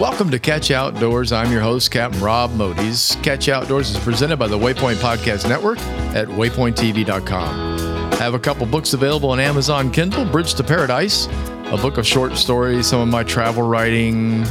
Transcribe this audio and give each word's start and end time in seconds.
Welcome 0.00 0.30
to 0.30 0.38
Catch 0.38 0.70
Outdoors. 0.70 1.30
I'm 1.30 1.52
your 1.52 1.60
host, 1.60 1.90
Captain 1.90 2.22
Rob 2.22 2.52
Modis. 2.52 3.22
Catch 3.22 3.50
Outdoors 3.50 3.90
is 3.90 3.98
presented 3.98 4.38
by 4.38 4.48
the 4.48 4.56
Waypoint 4.56 4.94
Podcast 4.94 5.46
Network 5.46 5.78
at 6.16 6.26
waypointtv.com. 6.26 8.12
I 8.12 8.16
have 8.16 8.32
a 8.32 8.38
couple 8.38 8.64
books 8.64 8.94
available 8.94 9.28
on 9.28 9.38
Amazon 9.38 9.90
Kindle 9.90 10.24
Bridge 10.24 10.54
to 10.54 10.64
Paradise, 10.64 11.26
a 11.66 11.76
book 11.82 11.98
of 11.98 12.06
short 12.06 12.38
stories, 12.38 12.86
some 12.86 13.02
of 13.02 13.08
my 13.08 13.22
travel 13.22 13.62
writing, 13.62 14.46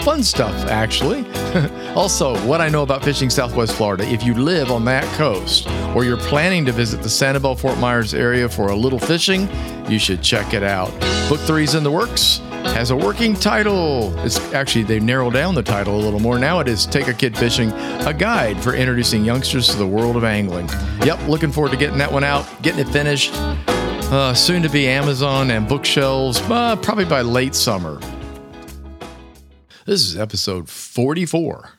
fun 0.00 0.24
stuff, 0.24 0.56
actually. 0.64 1.24
also, 1.94 2.36
what 2.44 2.60
I 2.60 2.68
know 2.68 2.82
about 2.82 3.04
fishing 3.04 3.30
Southwest 3.30 3.76
Florida. 3.76 4.02
If 4.08 4.24
you 4.24 4.34
live 4.34 4.72
on 4.72 4.84
that 4.86 5.04
coast 5.16 5.68
or 5.94 6.02
you're 6.02 6.16
planning 6.16 6.64
to 6.64 6.72
visit 6.72 7.00
the 7.00 7.08
Sanibel 7.08 7.56
Fort 7.56 7.78
Myers 7.78 8.12
area 8.12 8.48
for 8.48 8.70
a 8.70 8.74
little 8.74 8.98
fishing, 8.98 9.48
you 9.88 10.00
should 10.00 10.20
check 10.20 10.52
it 10.52 10.64
out. 10.64 10.90
Book 11.28 11.38
three's 11.38 11.76
in 11.76 11.84
the 11.84 11.92
works 11.92 12.40
has 12.80 12.90
a 12.90 12.96
working 12.96 13.34
title. 13.34 14.18
It's 14.20 14.38
actually 14.54 14.84
they've 14.84 15.02
narrowed 15.02 15.34
down 15.34 15.54
the 15.54 15.62
title 15.62 15.96
a 15.96 16.02
little 16.02 16.18
more. 16.18 16.38
Now 16.38 16.60
it 16.60 16.66
is 16.66 16.86
Take 16.86 17.08
a 17.08 17.12
Kid 17.12 17.36
Fishing, 17.36 17.70
a 17.72 18.14
guide 18.14 18.58
for 18.62 18.72
introducing 18.72 19.22
youngsters 19.22 19.68
to 19.68 19.76
the 19.76 19.86
world 19.86 20.16
of 20.16 20.24
angling. 20.24 20.66
Yep, 21.04 21.28
looking 21.28 21.52
forward 21.52 21.72
to 21.72 21.76
getting 21.76 21.98
that 21.98 22.10
one 22.10 22.24
out, 22.24 22.46
getting 22.62 22.80
it 22.80 22.88
finished. 22.88 23.34
Uh, 23.34 24.32
soon 24.32 24.62
to 24.62 24.70
be 24.70 24.88
Amazon 24.88 25.50
and 25.50 25.68
bookshelves, 25.68 26.40
uh, 26.48 26.74
probably 26.76 27.04
by 27.04 27.20
late 27.20 27.54
summer. 27.54 28.00
This 29.84 30.00
is 30.00 30.16
episode 30.16 30.70
44, 30.70 31.72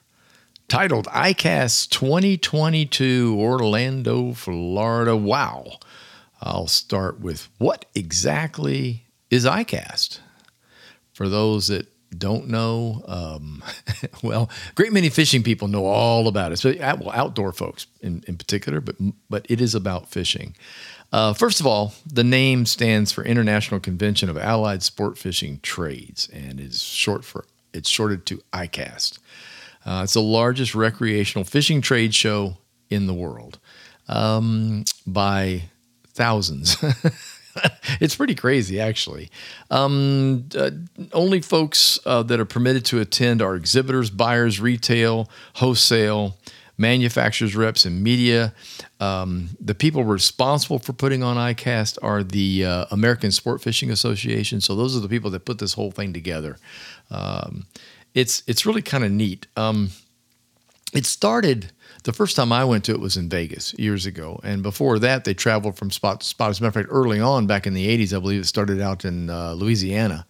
titled 0.68 1.06
ICAST 1.08 1.90
2022 1.90 3.36
Orlando, 3.40 4.34
Florida. 4.34 5.16
Wow. 5.16 5.80
I'll 6.40 6.68
start 6.68 7.18
with 7.18 7.48
what 7.58 7.86
exactly 7.92 9.06
is 9.30 9.44
ICAST? 9.44 10.20
For 11.12 11.28
those 11.28 11.68
that 11.68 11.86
don't 12.16 12.48
know, 12.48 13.02
um, 13.06 13.62
well, 14.22 14.50
great 14.74 14.92
many 14.92 15.08
fishing 15.08 15.42
people 15.42 15.68
know 15.68 15.86
all 15.86 16.28
about 16.28 16.52
it, 16.52 16.58
so, 16.58 16.74
well, 16.78 17.10
outdoor 17.12 17.52
folks 17.52 17.86
in, 18.00 18.22
in 18.26 18.36
particular, 18.36 18.80
but 18.80 18.96
but 19.30 19.46
it 19.48 19.60
is 19.60 19.74
about 19.74 20.08
fishing. 20.08 20.54
Uh, 21.12 21.34
first 21.34 21.60
of 21.60 21.66
all, 21.66 21.92
the 22.10 22.24
name 22.24 22.64
stands 22.64 23.12
for 23.12 23.22
International 23.24 23.78
Convention 23.78 24.30
of 24.30 24.38
Allied 24.38 24.82
Sport 24.82 25.18
Fishing 25.18 25.60
Trades, 25.62 26.28
and 26.32 26.58
is 26.58 26.82
short 26.82 27.24
for 27.24 27.44
it's 27.74 27.88
shorted 27.88 28.26
to 28.26 28.42
ICAST. 28.52 29.18
Uh, 29.84 30.02
it's 30.04 30.14
the 30.14 30.22
largest 30.22 30.74
recreational 30.74 31.44
fishing 31.44 31.80
trade 31.80 32.14
show 32.14 32.56
in 32.88 33.06
the 33.06 33.14
world 33.14 33.58
um, 34.08 34.84
by 35.06 35.62
thousands. 36.08 36.76
it's 38.00 38.16
pretty 38.16 38.34
crazy, 38.34 38.80
actually. 38.80 39.30
Um, 39.70 40.48
uh, 40.56 40.70
only 41.12 41.40
folks 41.40 41.98
uh, 42.06 42.22
that 42.24 42.40
are 42.40 42.44
permitted 42.44 42.84
to 42.86 43.00
attend 43.00 43.42
are 43.42 43.54
exhibitors, 43.54 44.10
buyers, 44.10 44.60
retail, 44.60 45.28
wholesale, 45.54 46.36
manufacturers, 46.78 47.54
reps, 47.54 47.84
and 47.84 48.02
media. 48.02 48.54
Um, 49.00 49.50
the 49.60 49.74
people 49.74 50.04
responsible 50.04 50.78
for 50.78 50.92
putting 50.92 51.22
on 51.22 51.36
ICAST 51.36 51.98
are 52.02 52.22
the 52.22 52.64
uh, 52.64 52.86
American 52.90 53.30
Sport 53.30 53.62
Fishing 53.62 53.90
Association. 53.90 54.60
So 54.60 54.74
those 54.74 54.96
are 54.96 55.00
the 55.00 55.08
people 55.08 55.30
that 55.30 55.44
put 55.44 55.58
this 55.58 55.74
whole 55.74 55.90
thing 55.90 56.12
together. 56.12 56.58
Um, 57.10 57.66
it's 58.14 58.42
it's 58.46 58.66
really 58.66 58.82
kind 58.82 59.04
of 59.04 59.10
neat. 59.10 59.46
Um, 59.56 59.90
it 60.92 61.06
started 61.06 61.72
the 62.04 62.12
first 62.12 62.36
time 62.36 62.52
I 62.52 62.64
went 62.64 62.84
to 62.84 62.92
it 62.92 63.00
was 63.00 63.16
in 63.16 63.28
Vegas 63.28 63.74
years 63.78 64.06
ago, 64.06 64.40
and 64.42 64.62
before 64.62 64.98
that, 64.98 65.24
they 65.24 65.34
traveled 65.34 65.76
from 65.76 65.90
spot 65.90 66.20
to 66.20 66.26
spot. 66.26 66.50
As 66.50 66.60
a 66.60 66.62
matter 66.62 66.80
of 66.80 66.86
fact, 66.86 66.88
early 66.90 67.20
on, 67.20 67.46
back 67.46 67.66
in 67.66 67.74
the 67.74 67.86
'80s, 67.86 68.16
I 68.16 68.20
believe 68.20 68.40
it 68.40 68.46
started 68.46 68.80
out 68.80 69.04
in 69.04 69.30
uh, 69.30 69.52
Louisiana, 69.52 70.26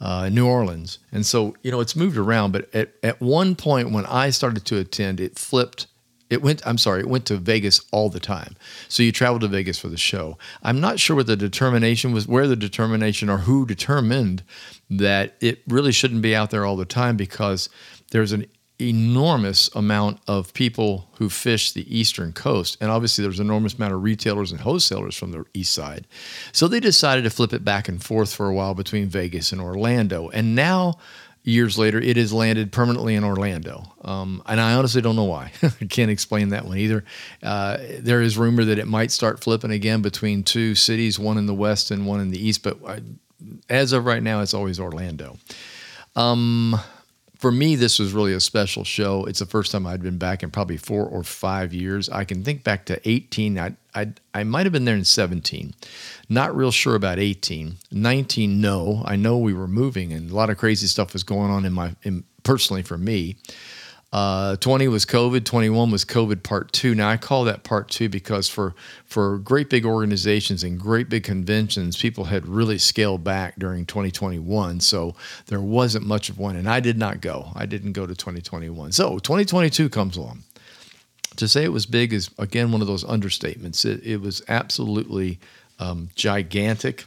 uh, 0.00 0.28
New 0.28 0.46
Orleans, 0.46 0.98
and 1.12 1.24
so 1.26 1.56
you 1.62 1.70
know 1.70 1.80
it's 1.80 1.96
moved 1.96 2.16
around. 2.16 2.52
But 2.52 2.74
at 2.74 2.92
at 3.02 3.20
one 3.20 3.54
point 3.54 3.90
when 3.90 4.06
I 4.06 4.30
started 4.30 4.64
to 4.66 4.78
attend, 4.78 5.20
it 5.20 5.38
flipped. 5.38 5.86
It 6.30 6.42
went. 6.42 6.64
I'm 6.64 6.78
sorry. 6.78 7.00
It 7.00 7.08
went 7.08 7.26
to 7.26 7.36
Vegas 7.36 7.80
all 7.90 8.08
the 8.08 8.20
time. 8.20 8.54
So 8.88 9.02
you 9.02 9.10
traveled 9.10 9.42
to 9.42 9.48
Vegas 9.48 9.78
for 9.78 9.88
the 9.88 9.96
show. 9.96 10.38
I'm 10.62 10.80
not 10.80 11.00
sure 11.00 11.16
what 11.16 11.26
the 11.26 11.36
determination 11.36 12.12
was, 12.12 12.28
where 12.28 12.46
the 12.46 12.56
determination 12.56 13.28
or 13.28 13.38
who 13.38 13.66
determined 13.66 14.44
that 14.88 15.34
it 15.40 15.62
really 15.66 15.92
shouldn't 15.92 16.22
be 16.22 16.36
out 16.36 16.50
there 16.50 16.64
all 16.64 16.76
the 16.76 16.84
time 16.84 17.16
because 17.16 17.68
there's 18.12 18.32
an 18.32 18.46
enormous 18.80 19.68
amount 19.74 20.20
of 20.26 20.52
people 20.54 21.08
who 21.18 21.28
fish 21.28 21.72
the 21.72 21.98
eastern 21.98 22.32
coast. 22.32 22.76
And 22.80 22.90
obviously 22.90 23.22
there's 23.22 23.40
an 23.40 23.46
enormous 23.46 23.74
amount 23.74 23.94
of 23.94 24.02
retailers 24.02 24.52
and 24.52 24.60
wholesalers 24.60 25.16
from 25.16 25.32
the 25.32 25.44
east 25.54 25.72
side. 25.72 26.06
So 26.52 26.68
they 26.68 26.80
decided 26.80 27.24
to 27.24 27.30
flip 27.30 27.52
it 27.52 27.64
back 27.64 27.88
and 27.88 28.02
forth 28.02 28.34
for 28.34 28.46
a 28.46 28.54
while 28.54 28.74
between 28.74 29.08
vegas 29.08 29.52
and 29.52 29.60
orlando. 29.60 30.28
And 30.30 30.54
now 30.54 30.98
years 31.42 31.78
later 31.78 31.98
it 31.98 32.16
has 32.16 32.32
landed 32.32 32.72
permanently 32.72 33.14
in 33.14 33.24
orlando. 33.24 33.84
Um, 34.02 34.42
and 34.46 34.60
i 34.60 34.74
honestly 34.74 35.02
don't 35.02 35.16
know 35.16 35.24
why. 35.24 35.52
I 35.62 35.84
can't 35.86 36.10
explain 36.10 36.50
that 36.50 36.64
one 36.64 36.78
either. 36.78 37.04
Uh, 37.42 37.78
there 37.98 38.20
is 38.20 38.36
rumor 38.36 38.64
that 38.64 38.78
it 38.78 38.86
might 38.86 39.10
start 39.10 39.40
flipping 39.40 39.70
again 39.70 40.02
between 40.02 40.42
two 40.42 40.74
cities 40.74 41.18
one 41.18 41.38
in 41.38 41.46
the 41.46 41.54
west 41.54 41.90
and 41.90 42.06
one 42.06 42.20
in 42.20 42.30
the 42.30 42.44
east. 42.44 42.62
But 42.62 42.78
I, 42.86 43.00
as 43.68 43.92
of 43.92 44.04
right 44.04 44.22
now 44.22 44.40
it's 44.40 44.54
always 44.54 44.78
orlando. 44.78 45.38
Um, 46.16 46.78
for 47.40 47.50
me, 47.50 47.74
this 47.74 47.98
was 47.98 48.12
really 48.12 48.34
a 48.34 48.40
special 48.40 48.84
show. 48.84 49.24
It's 49.24 49.38
the 49.38 49.46
first 49.46 49.72
time 49.72 49.86
I'd 49.86 50.02
been 50.02 50.18
back 50.18 50.42
in 50.42 50.50
probably 50.50 50.76
four 50.76 51.06
or 51.06 51.22
five 51.22 51.72
years. 51.72 52.06
I 52.10 52.24
can 52.24 52.44
think 52.44 52.64
back 52.64 52.84
to 52.84 53.08
18. 53.08 53.58
I, 53.58 53.76
I, 53.94 54.12
I 54.34 54.44
might 54.44 54.66
have 54.66 54.74
been 54.74 54.84
there 54.84 54.94
in 54.94 55.06
17. 55.06 55.72
Not 56.28 56.54
real 56.54 56.70
sure 56.70 56.94
about 56.94 57.18
18. 57.18 57.76
19, 57.90 58.60
no. 58.60 59.02
I 59.06 59.16
know 59.16 59.38
we 59.38 59.54
were 59.54 59.66
moving 59.66 60.12
and 60.12 60.30
a 60.30 60.34
lot 60.34 60.50
of 60.50 60.58
crazy 60.58 60.86
stuff 60.86 61.14
was 61.14 61.22
going 61.22 61.50
on 61.50 61.64
in 61.64 61.72
my, 61.72 61.96
in, 62.02 62.24
personally 62.42 62.82
for 62.82 62.98
me. 62.98 63.36
Uh, 64.12 64.56
20 64.56 64.88
was 64.88 65.06
COVID, 65.06 65.44
21 65.44 65.90
was 65.92 66.04
COVID 66.04 66.42
part 66.42 66.72
two. 66.72 66.96
Now 66.96 67.08
I 67.08 67.16
call 67.16 67.44
that 67.44 67.62
part 67.62 67.88
two 67.88 68.08
because 68.08 68.48
for 68.48 68.74
for 69.04 69.38
great 69.38 69.70
big 69.70 69.86
organizations 69.86 70.64
and 70.64 70.80
great 70.80 71.08
big 71.08 71.22
conventions, 71.22 71.96
people 71.96 72.24
had 72.24 72.44
really 72.46 72.76
scaled 72.76 73.22
back 73.22 73.56
during 73.56 73.86
2021. 73.86 74.80
So 74.80 75.14
there 75.46 75.60
wasn't 75.60 76.06
much 76.06 76.28
of 76.28 76.38
one. 76.38 76.56
And 76.56 76.68
I 76.68 76.80
did 76.80 76.98
not 76.98 77.20
go. 77.20 77.52
I 77.54 77.66
didn't 77.66 77.92
go 77.92 78.04
to 78.04 78.14
2021. 78.16 78.90
So 78.92 79.18
2022 79.18 79.88
comes 79.88 80.16
along. 80.16 80.42
To 81.36 81.46
say 81.46 81.62
it 81.62 81.72
was 81.72 81.86
big 81.86 82.12
is 82.12 82.30
again 82.36 82.72
one 82.72 82.80
of 82.80 82.88
those 82.88 83.04
understatements. 83.04 83.84
It, 83.84 84.04
it 84.04 84.20
was 84.20 84.42
absolutely 84.48 85.38
um, 85.78 86.10
gigantic. 86.16 87.04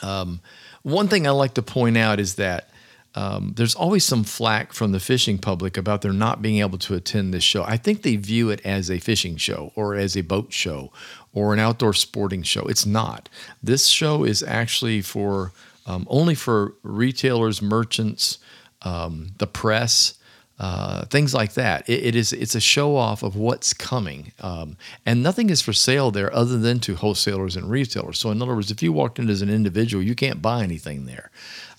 Um, 0.00 0.40
one 0.82 1.08
thing 1.08 1.26
I 1.26 1.30
like 1.30 1.54
to 1.54 1.62
point 1.62 1.96
out 1.96 2.20
is 2.20 2.36
that 2.36 2.70
um, 3.18 3.54
there's 3.56 3.74
always 3.74 4.04
some 4.04 4.22
flack 4.22 4.72
from 4.72 4.92
the 4.92 5.00
fishing 5.00 5.38
public 5.38 5.76
about 5.76 6.02
their 6.02 6.12
not 6.12 6.40
being 6.40 6.60
able 6.60 6.78
to 6.78 6.94
attend 6.94 7.34
this 7.34 7.42
show. 7.42 7.64
I 7.64 7.76
think 7.76 8.02
they 8.02 8.14
view 8.14 8.48
it 8.50 8.60
as 8.64 8.88
a 8.88 9.00
fishing 9.00 9.36
show 9.36 9.72
or 9.74 9.96
as 9.96 10.16
a 10.16 10.20
boat 10.20 10.52
show 10.52 10.92
or 11.32 11.52
an 11.52 11.58
outdoor 11.58 11.94
sporting 11.94 12.44
show. 12.44 12.62
It's 12.66 12.86
not. 12.86 13.28
This 13.60 13.88
show 13.88 14.22
is 14.22 14.44
actually 14.44 15.02
for 15.02 15.50
um, 15.84 16.06
only 16.08 16.36
for 16.36 16.74
retailers, 16.84 17.60
merchants, 17.60 18.38
um, 18.82 19.32
the 19.38 19.48
press. 19.48 20.14
Uh, 20.58 21.04
things 21.04 21.32
like 21.32 21.52
that. 21.52 21.88
It, 21.88 22.06
it 22.06 22.14
is 22.16 22.32
it's 22.32 22.56
a 22.56 22.60
show 22.60 22.96
off 22.96 23.22
of 23.22 23.36
what's 23.36 23.72
coming, 23.72 24.32
um, 24.40 24.76
and 25.06 25.22
nothing 25.22 25.50
is 25.50 25.60
for 25.60 25.72
sale 25.72 26.10
there 26.10 26.34
other 26.34 26.58
than 26.58 26.80
to 26.80 26.96
wholesalers 26.96 27.54
and 27.54 27.70
retailers. 27.70 28.18
So 28.18 28.32
in 28.32 28.42
other 28.42 28.56
words, 28.56 28.72
if 28.72 28.82
you 28.82 28.92
walked 28.92 29.20
in 29.20 29.30
as 29.30 29.40
an 29.40 29.50
individual, 29.50 30.02
you 30.02 30.16
can't 30.16 30.42
buy 30.42 30.64
anything 30.64 31.06
there. 31.06 31.30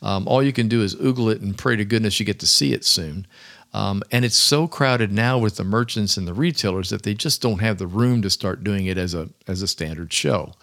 Um, 0.02 0.30
all 0.30 0.42
you 0.42 0.54
can 0.54 0.70
do 0.70 0.82
is 0.82 0.96
oogle 0.96 1.30
it 1.30 1.42
and 1.42 1.58
pray 1.58 1.76
to 1.76 1.84
goodness 1.84 2.22
you 2.22 2.26
get 2.26 2.40
to 2.40 2.48
see 2.48 2.72
it 2.72 2.86
soon. 2.86 3.28
Um, 3.74 4.02
and 4.12 4.24
it's 4.24 4.38
so 4.38 4.68
crowded 4.68 5.12
now 5.12 5.38
with 5.38 5.58
the 5.58 5.64
merchants 5.64 6.18
and 6.18 6.28
the 6.28 6.34
retailers 6.34 6.90
that 6.90 7.04
they 7.04 7.14
just 7.14 7.42
don't 7.42 7.60
have 7.60 7.78
the 7.78 7.86
room 7.88 8.22
to 8.22 8.30
start 8.30 8.64
doing 8.64 8.86
it 8.86 8.98
as 8.98 9.14
a 9.14 9.30
as 9.46 9.62
a 9.62 9.68
standard 9.68 10.14
show. 10.14 10.54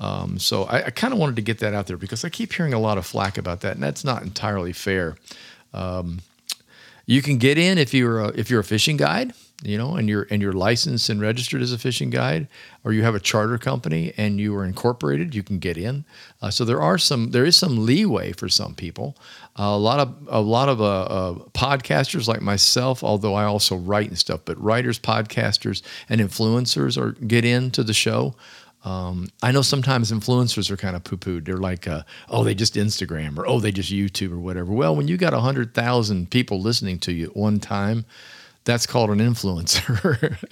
Um, 0.00 0.38
so 0.38 0.64
I, 0.64 0.86
I 0.86 0.90
kind 0.90 1.12
of 1.12 1.20
wanted 1.20 1.36
to 1.36 1.42
get 1.42 1.58
that 1.58 1.74
out 1.74 1.86
there 1.86 1.96
because 1.96 2.24
I 2.24 2.30
keep 2.30 2.52
hearing 2.52 2.74
a 2.74 2.80
lot 2.80 2.98
of 2.98 3.06
flack 3.06 3.38
about 3.38 3.60
that, 3.60 3.74
and 3.74 3.82
that's 3.82 4.04
not 4.04 4.22
entirely 4.22 4.72
fair. 4.72 5.16
Um, 5.72 6.20
you 7.10 7.22
can 7.22 7.38
get 7.38 7.58
in 7.58 7.76
if 7.76 7.92
you're 7.92 8.20
a, 8.20 8.28
if 8.28 8.50
you're 8.50 8.60
a 8.60 8.64
fishing 8.64 8.96
guide 8.96 9.32
you 9.62 9.76
know, 9.76 9.96
and 9.96 10.08
you're 10.08 10.26
and 10.30 10.40
you're 10.40 10.52
licensed 10.52 11.08
and 11.10 11.20
registered 11.20 11.60
as 11.60 11.72
a 11.72 11.78
fishing 11.78 12.08
guide, 12.08 12.48
or 12.82 12.92
you 12.92 13.02
have 13.02 13.14
a 13.14 13.20
charter 13.20 13.58
company 13.58 14.12
and 14.16 14.40
you 14.40 14.56
are 14.56 14.64
incorporated, 14.64 15.34
you 15.34 15.42
can 15.42 15.58
get 15.58 15.76
in. 15.76 16.04
Uh, 16.40 16.50
so 16.50 16.64
there 16.64 16.80
are 16.80 16.96
some 16.96 17.30
there 17.32 17.44
is 17.44 17.56
some 17.56 17.84
leeway 17.84 18.32
for 18.32 18.48
some 18.48 18.74
people. 18.74 19.16
Uh, 19.58 19.64
a 19.64 19.76
lot 19.76 20.00
of 20.00 20.16
a 20.28 20.40
lot 20.40 20.68
of 20.70 20.80
uh, 20.80 21.02
uh, 21.02 21.34
podcasters 21.52 22.26
like 22.26 22.40
myself, 22.40 23.04
although 23.04 23.34
I 23.34 23.44
also 23.44 23.76
write 23.76 24.08
and 24.08 24.18
stuff, 24.18 24.40
but 24.44 24.60
writers, 24.62 24.98
podcasters, 24.98 25.82
and 26.08 26.20
influencers 26.20 26.96
are 26.96 27.12
get 27.12 27.44
into 27.44 27.82
the 27.82 27.94
show. 27.94 28.34
Um, 28.84 29.28
I 29.42 29.52
know 29.52 29.62
sometimes 29.62 30.10
influencers 30.10 30.70
are 30.70 30.76
kind 30.76 30.96
of 30.96 31.04
poo 31.04 31.16
pooed. 31.16 31.44
They're 31.44 31.58
like, 31.58 31.86
uh, 31.86 32.02
oh, 32.28 32.44
they 32.44 32.54
just 32.54 32.74
Instagram 32.74 33.38
or 33.38 33.46
oh, 33.46 33.60
they 33.60 33.72
just 33.72 33.92
YouTube 33.92 34.32
or 34.32 34.38
whatever. 34.38 34.72
Well, 34.72 34.96
when 34.96 35.06
you 35.06 35.16
got 35.16 35.32
100,000 35.34 36.30
people 36.30 36.60
listening 36.60 36.98
to 37.00 37.12
you 37.12 37.26
at 37.26 37.36
one 37.36 37.60
time, 37.60 38.06
that's 38.70 38.86
called 38.86 39.10
an 39.10 39.18
influencer. 39.18 40.36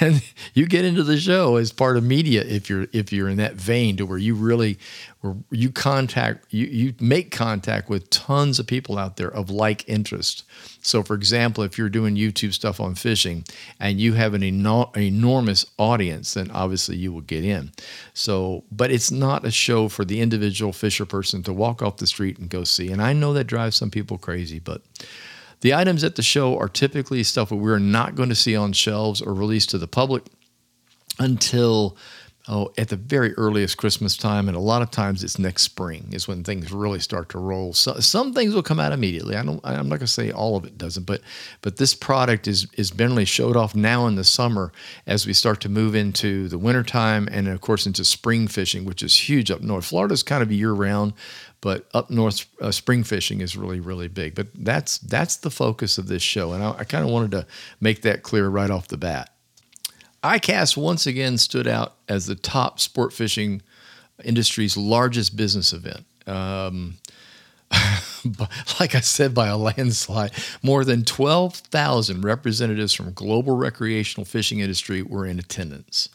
And 0.00 0.22
you 0.54 0.66
get 0.66 0.84
into 0.84 1.02
the 1.02 1.18
show 1.18 1.56
as 1.56 1.72
part 1.72 1.96
of 1.96 2.04
media 2.04 2.42
if 2.42 2.68
you're 2.68 2.86
if 2.92 3.12
you're 3.12 3.28
in 3.28 3.36
that 3.36 3.54
vein 3.54 3.96
to 3.96 4.06
where 4.06 4.18
you 4.18 4.34
really 4.34 4.78
where 5.20 5.34
you 5.50 5.70
contact 5.70 6.46
you 6.52 6.66
you 6.66 6.94
make 7.00 7.30
contact 7.30 7.88
with 7.88 8.08
tons 8.10 8.58
of 8.58 8.66
people 8.66 8.98
out 8.98 9.16
there 9.16 9.30
of 9.30 9.50
like 9.50 9.88
interest. 9.88 10.44
So 10.82 11.02
for 11.02 11.14
example 11.14 11.64
if 11.64 11.78
you're 11.78 11.88
doing 11.88 12.16
youtube 12.16 12.52
stuff 12.52 12.80
on 12.80 12.94
fishing 12.94 13.44
and 13.78 14.00
you 14.00 14.14
have 14.14 14.34
an 14.34 14.42
eno- 14.42 14.90
enormous 14.96 15.66
audience 15.78 16.34
then 16.34 16.50
obviously 16.50 16.96
you 16.96 17.12
will 17.12 17.20
get 17.22 17.44
in. 17.44 17.72
So 18.14 18.64
but 18.72 18.90
it's 18.90 19.10
not 19.10 19.44
a 19.44 19.50
show 19.50 19.88
for 19.88 20.04
the 20.04 20.20
individual 20.20 20.72
fisher 20.72 21.06
person 21.06 21.42
to 21.44 21.52
walk 21.52 21.82
off 21.82 21.98
the 21.98 22.06
street 22.06 22.38
and 22.38 22.48
go 22.48 22.64
see. 22.64 22.90
And 22.90 23.02
i 23.02 23.12
know 23.12 23.32
that 23.34 23.44
drives 23.44 23.76
some 23.76 23.90
people 23.90 24.18
crazy 24.18 24.58
but 24.58 24.82
the 25.60 25.74
items 25.74 26.04
at 26.04 26.16
the 26.16 26.22
show 26.22 26.58
are 26.58 26.68
typically 26.68 27.22
stuff 27.22 27.50
that 27.50 27.56
we're 27.56 27.78
not 27.78 28.14
going 28.14 28.28
to 28.28 28.34
see 28.34 28.56
on 28.56 28.72
shelves 28.72 29.20
or 29.20 29.34
released 29.34 29.70
to 29.70 29.78
the 29.78 29.86
public 29.86 30.24
until 31.18 31.96
oh 32.50 32.72
at 32.76 32.88
the 32.88 32.96
very 32.96 33.32
earliest 33.34 33.78
Christmas 33.78 34.16
time, 34.16 34.48
and 34.48 34.56
a 34.56 34.60
lot 34.60 34.82
of 34.82 34.90
times 34.90 35.24
it's 35.24 35.38
next 35.38 35.62
spring 35.62 36.10
is 36.12 36.28
when 36.28 36.44
things 36.44 36.72
really 36.72 36.98
start 36.98 37.30
to 37.30 37.38
roll. 37.38 37.72
So, 37.72 37.94
some 38.00 38.34
things 38.34 38.54
will 38.54 38.62
come 38.62 38.80
out 38.80 38.92
immediately. 38.92 39.36
I 39.36 39.42
don't. 39.42 39.60
I'm 39.64 39.88
not 39.88 40.00
going 40.00 40.00
to 40.00 40.06
say 40.08 40.30
all 40.30 40.56
of 40.56 40.64
it 40.64 40.76
doesn't, 40.76 41.04
but 41.04 41.22
but 41.62 41.76
this 41.76 41.94
product 41.94 42.46
is 42.48 42.66
is 42.74 42.90
generally 42.90 43.24
showed 43.24 43.56
off 43.56 43.74
now 43.74 44.06
in 44.06 44.16
the 44.16 44.24
summer 44.24 44.72
as 45.06 45.26
we 45.26 45.32
start 45.32 45.60
to 45.62 45.68
move 45.68 45.94
into 45.94 46.48
the 46.48 46.58
wintertime 46.58 47.28
and 47.30 47.48
of 47.48 47.60
course 47.60 47.86
into 47.86 48.04
spring 48.04 48.48
fishing, 48.48 48.84
which 48.84 49.02
is 49.02 49.28
huge 49.28 49.50
up 49.50 49.62
north. 49.62 49.86
Florida's 49.86 50.22
kind 50.22 50.42
of 50.42 50.52
year 50.52 50.72
round 50.72 51.14
but 51.60 51.88
up 51.92 52.10
north 52.10 52.46
uh, 52.60 52.70
spring 52.70 53.04
fishing 53.04 53.40
is 53.40 53.56
really 53.56 53.80
really 53.80 54.08
big 54.08 54.34
but 54.34 54.48
that's 54.54 54.98
that's 54.98 55.36
the 55.36 55.50
focus 55.50 55.98
of 55.98 56.08
this 56.08 56.22
show 56.22 56.52
and 56.52 56.62
i, 56.62 56.70
I 56.78 56.84
kind 56.84 57.04
of 57.04 57.10
wanted 57.10 57.30
to 57.32 57.46
make 57.80 58.02
that 58.02 58.22
clear 58.22 58.48
right 58.48 58.70
off 58.70 58.88
the 58.88 58.96
bat 58.96 59.30
icast 60.22 60.76
once 60.76 61.06
again 61.06 61.38
stood 61.38 61.66
out 61.66 61.94
as 62.08 62.26
the 62.26 62.34
top 62.34 62.78
sport 62.80 63.12
fishing 63.12 63.62
industry's 64.24 64.76
largest 64.76 65.36
business 65.36 65.72
event 65.72 66.04
um, 66.26 66.98
like 68.80 68.94
I 68.94 69.00
said, 69.00 69.34
by 69.34 69.48
a 69.48 69.56
landslide, 69.56 70.32
more 70.62 70.84
than 70.84 71.04
12,000 71.04 72.22
representatives 72.22 72.92
from 72.92 73.12
global 73.12 73.56
recreational 73.56 74.24
fishing 74.24 74.60
industry 74.60 75.02
were 75.02 75.26
in 75.26 75.38
attendance. 75.38 76.08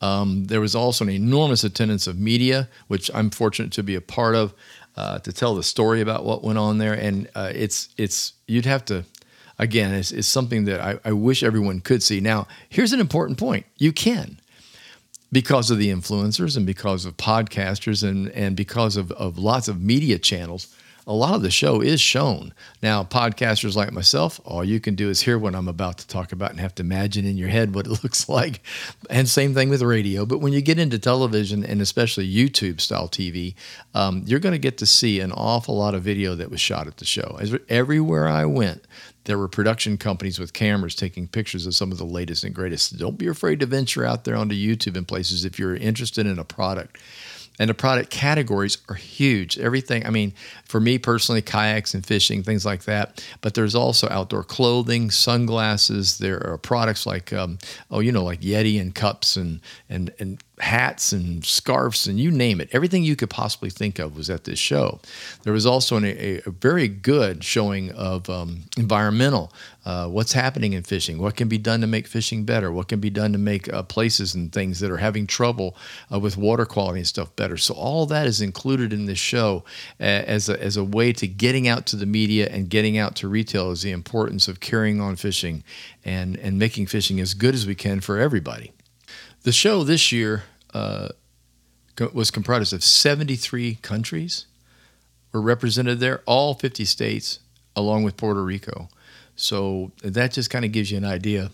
Um, 0.00 0.44
there 0.44 0.60
was 0.60 0.74
also 0.74 1.04
an 1.04 1.10
enormous 1.10 1.64
attendance 1.64 2.06
of 2.06 2.18
media, 2.18 2.68
which 2.88 3.10
I'm 3.14 3.30
fortunate 3.30 3.72
to 3.72 3.82
be 3.82 3.94
a 3.94 4.00
part 4.00 4.34
of 4.34 4.54
uh, 4.96 5.20
to 5.20 5.32
tell 5.32 5.54
the 5.54 5.62
story 5.62 6.00
about 6.00 6.24
what 6.24 6.42
went 6.42 6.58
on 6.58 6.78
there. 6.78 6.94
And 6.94 7.28
uh, 7.34 7.52
it's 7.54 7.88
it's 7.96 8.34
you'd 8.46 8.66
have 8.66 8.84
to 8.86 9.04
again, 9.62 9.94
it's, 9.94 10.26
something 10.26 10.64
that 10.64 10.80
I, 10.80 10.98
I 11.04 11.12
wish 11.12 11.42
everyone 11.42 11.80
could 11.80 12.02
see. 12.02 12.20
Now, 12.20 12.48
here's 12.68 12.92
an 12.92 13.00
important 13.00 13.38
point: 13.38 13.64
you 13.78 13.92
can 13.92 14.40
because 15.30 15.70
of 15.70 15.78
the 15.78 15.88
influencers 15.88 16.56
and 16.56 16.66
because 16.66 17.04
of 17.04 17.16
podcasters 17.16 18.06
and 18.06 18.28
and 18.30 18.56
because 18.56 18.96
of, 18.96 19.12
of 19.12 19.38
lots 19.38 19.68
of 19.68 19.80
media 19.80 20.18
channels 20.18 20.74
a 21.06 21.12
lot 21.12 21.34
of 21.34 21.42
the 21.42 21.50
show 21.50 21.80
is 21.80 22.00
shown. 22.00 22.54
Now, 22.82 23.02
podcasters 23.02 23.74
like 23.74 23.92
myself, 23.92 24.40
all 24.44 24.64
you 24.64 24.78
can 24.78 24.94
do 24.94 25.10
is 25.10 25.22
hear 25.22 25.36
what 25.36 25.54
I'm 25.54 25.66
about 25.66 25.98
to 25.98 26.06
talk 26.06 26.30
about 26.30 26.50
and 26.50 26.60
have 26.60 26.74
to 26.76 26.82
imagine 26.82 27.26
in 27.26 27.36
your 27.36 27.48
head 27.48 27.74
what 27.74 27.86
it 27.86 27.90
looks 28.04 28.28
like. 28.28 28.62
And 29.10 29.28
same 29.28 29.52
thing 29.52 29.68
with 29.68 29.82
radio. 29.82 30.24
But 30.24 30.38
when 30.38 30.52
you 30.52 30.60
get 30.60 30.78
into 30.78 30.98
television 30.98 31.64
and 31.64 31.80
especially 31.80 32.32
YouTube 32.32 32.80
style 32.80 33.08
TV, 33.08 33.54
um, 33.94 34.22
you're 34.26 34.40
going 34.40 34.54
to 34.54 34.58
get 34.58 34.78
to 34.78 34.86
see 34.86 35.18
an 35.20 35.32
awful 35.32 35.76
lot 35.76 35.94
of 35.94 36.02
video 36.02 36.34
that 36.36 36.50
was 36.50 36.60
shot 36.60 36.86
at 36.86 36.98
the 36.98 37.04
show. 37.04 37.36
As, 37.40 37.56
everywhere 37.68 38.28
I 38.28 38.44
went, 38.44 38.86
there 39.24 39.38
were 39.38 39.48
production 39.48 39.96
companies 39.96 40.38
with 40.38 40.52
cameras 40.52 40.94
taking 40.94 41.28
pictures 41.28 41.66
of 41.66 41.74
some 41.74 41.92
of 41.92 41.98
the 41.98 42.04
latest 42.04 42.44
and 42.44 42.54
greatest. 42.54 42.96
Don't 42.96 43.18
be 43.18 43.28
afraid 43.28 43.60
to 43.60 43.66
venture 43.66 44.04
out 44.04 44.24
there 44.24 44.36
onto 44.36 44.54
YouTube 44.54 44.96
and 44.96 45.06
places 45.06 45.44
if 45.44 45.58
you're 45.58 45.76
interested 45.76 46.26
in 46.26 46.38
a 46.38 46.44
product. 46.44 46.98
And 47.58 47.68
the 47.68 47.74
product 47.74 48.10
categories 48.10 48.78
are 48.88 48.94
huge. 48.94 49.58
Everything, 49.58 50.06
I 50.06 50.10
mean, 50.10 50.32
for 50.64 50.80
me 50.80 50.98
personally, 50.98 51.42
kayaks 51.42 51.94
and 51.94 52.04
fishing, 52.04 52.42
things 52.42 52.64
like 52.64 52.84
that. 52.84 53.24
But 53.40 53.54
there's 53.54 53.74
also 53.74 54.08
outdoor 54.10 54.42
clothing, 54.42 55.10
sunglasses. 55.10 56.18
There 56.18 56.44
are 56.46 56.58
products 56.58 57.06
like, 57.06 57.32
um, 57.32 57.58
oh, 57.90 58.00
you 58.00 58.10
know, 58.10 58.24
like 58.24 58.40
Yeti 58.40 58.80
and 58.80 58.94
cups 58.94 59.36
and, 59.36 59.60
and, 59.88 60.12
and 60.18 60.42
hats 60.62 61.10
and 61.10 61.44
scarves 61.44 62.06
and 62.06 62.20
you 62.20 62.30
name 62.30 62.60
it. 62.60 62.68
Everything 62.70 63.02
you 63.02 63.16
could 63.16 63.28
possibly 63.28 63.68
think 63.68 63.98
of 63.98 64.16
was 64.16 64.30
at 64.30 64.44
this 64.44 64.60
show. 64.60 65.00
There 65.42 65.52
was 65.52 65.66
also 65.66 65.96
an, 65.96 66.04
a, 66.04 66.40
a, 66.46 66.50
very 66.50 66.86
good 66.86 67.42
showing 67.42 67.90
of 67.90 68.30
um, 68.30 68.62
environmental, 68.76 69.52
uh, 69.84 70.06
what's 70.06 70.32
happening 70.32 70.72
in 70.72 70.84
fishing, 70.84 71.18
what 71.18 71.34
can 71.34 71.48
be 71.48 71.58
done 71.58 71.80
to 71.80 71.88
make 71.88 72.06
fishing 72.06 72.44
better, 72.44 72.70
what 72.70 72.86
can 72.86 73.00
be 73.00 73.10
done 73.10 73.32
to 73.32 73.38
make 73.38 73.72
uh, 73.72 73.82
places 73.82 74.36
and 74.36 74.52
things 74.52 74.78
that 74.78 74.88
are 74.88 74.98
having 74.98 75.26
trouble 75.26 75.76
uh, 76.12 76.20
with 76.20 76.36
water 76.36 76.64
quality 76.64 77.00
and 77.00 77.08
stuff 77.08 77.34
better. 77.34 77.56
So 77.56 77.74
all 77.74 78.06
that 78.06 78.28
is 78.28 78.40
included 78.40 78.92
in 78.92 79.06
this 79.06 79.18
show 79.18 79.64
as 79.98 80.48
a, 80.48 80.62
as 80.62 80.76
a 80.76 80.84
way 80.84 81.12
to 81.14 81.26
getting 81.26 81.66
out 81.66 81.86
to 81.86 81.96
the 81.96 82.06
media 82.06 82.48
and 82.48 82.70
getting 82.70 82.96
out 82.96 83.16
to 83.16 83.26
retail 83.26 83.72
is 83.72 83.82
the 83.82 83.90
importance 83.90 84.46
of 84.46 84.60
carrying 84.60 85.00
on 85.00 85.16
fishing 85.16 85.64
and, 86.04 86.36
and 86.36 86.56
making 86.56 86.86
fishing 86.86 87.18
as 87.18 87.34
good 87.34 87.52
as 87.52 87.66
we 87.66 87.74
can 87.74 88.00
for 88.00 88.18
everybody. 88.20 88.70
The 89.42 89.50
show 89.50 89.82
this 89.82 90.12
year 90.12 90.44
uh, 90.72 91.08
was 92.12 92.30
comprised 92.30 92.72
of 92.72 92.82
73 92.82 93.76
countries 93.76 94.46
were 95.32 95.40
represented 95.40 96.00
there, 96.00 96.22
all 96.26 96.54
50 96.54 96.84
states, 96.84 97.38
along 97.74 98.04
with 98.04 98.16
Puerto 98.16 98.42
Rico. 98.42 98.88
So 99.36 99.92
that 100.02 100.32
just 100.32 100.50
kind 100.50 100.64
of 100.64 100.72
gives 100.72 100.90
you 100.90 100.98
an 100.98 101.04
idea, 101.04 101.50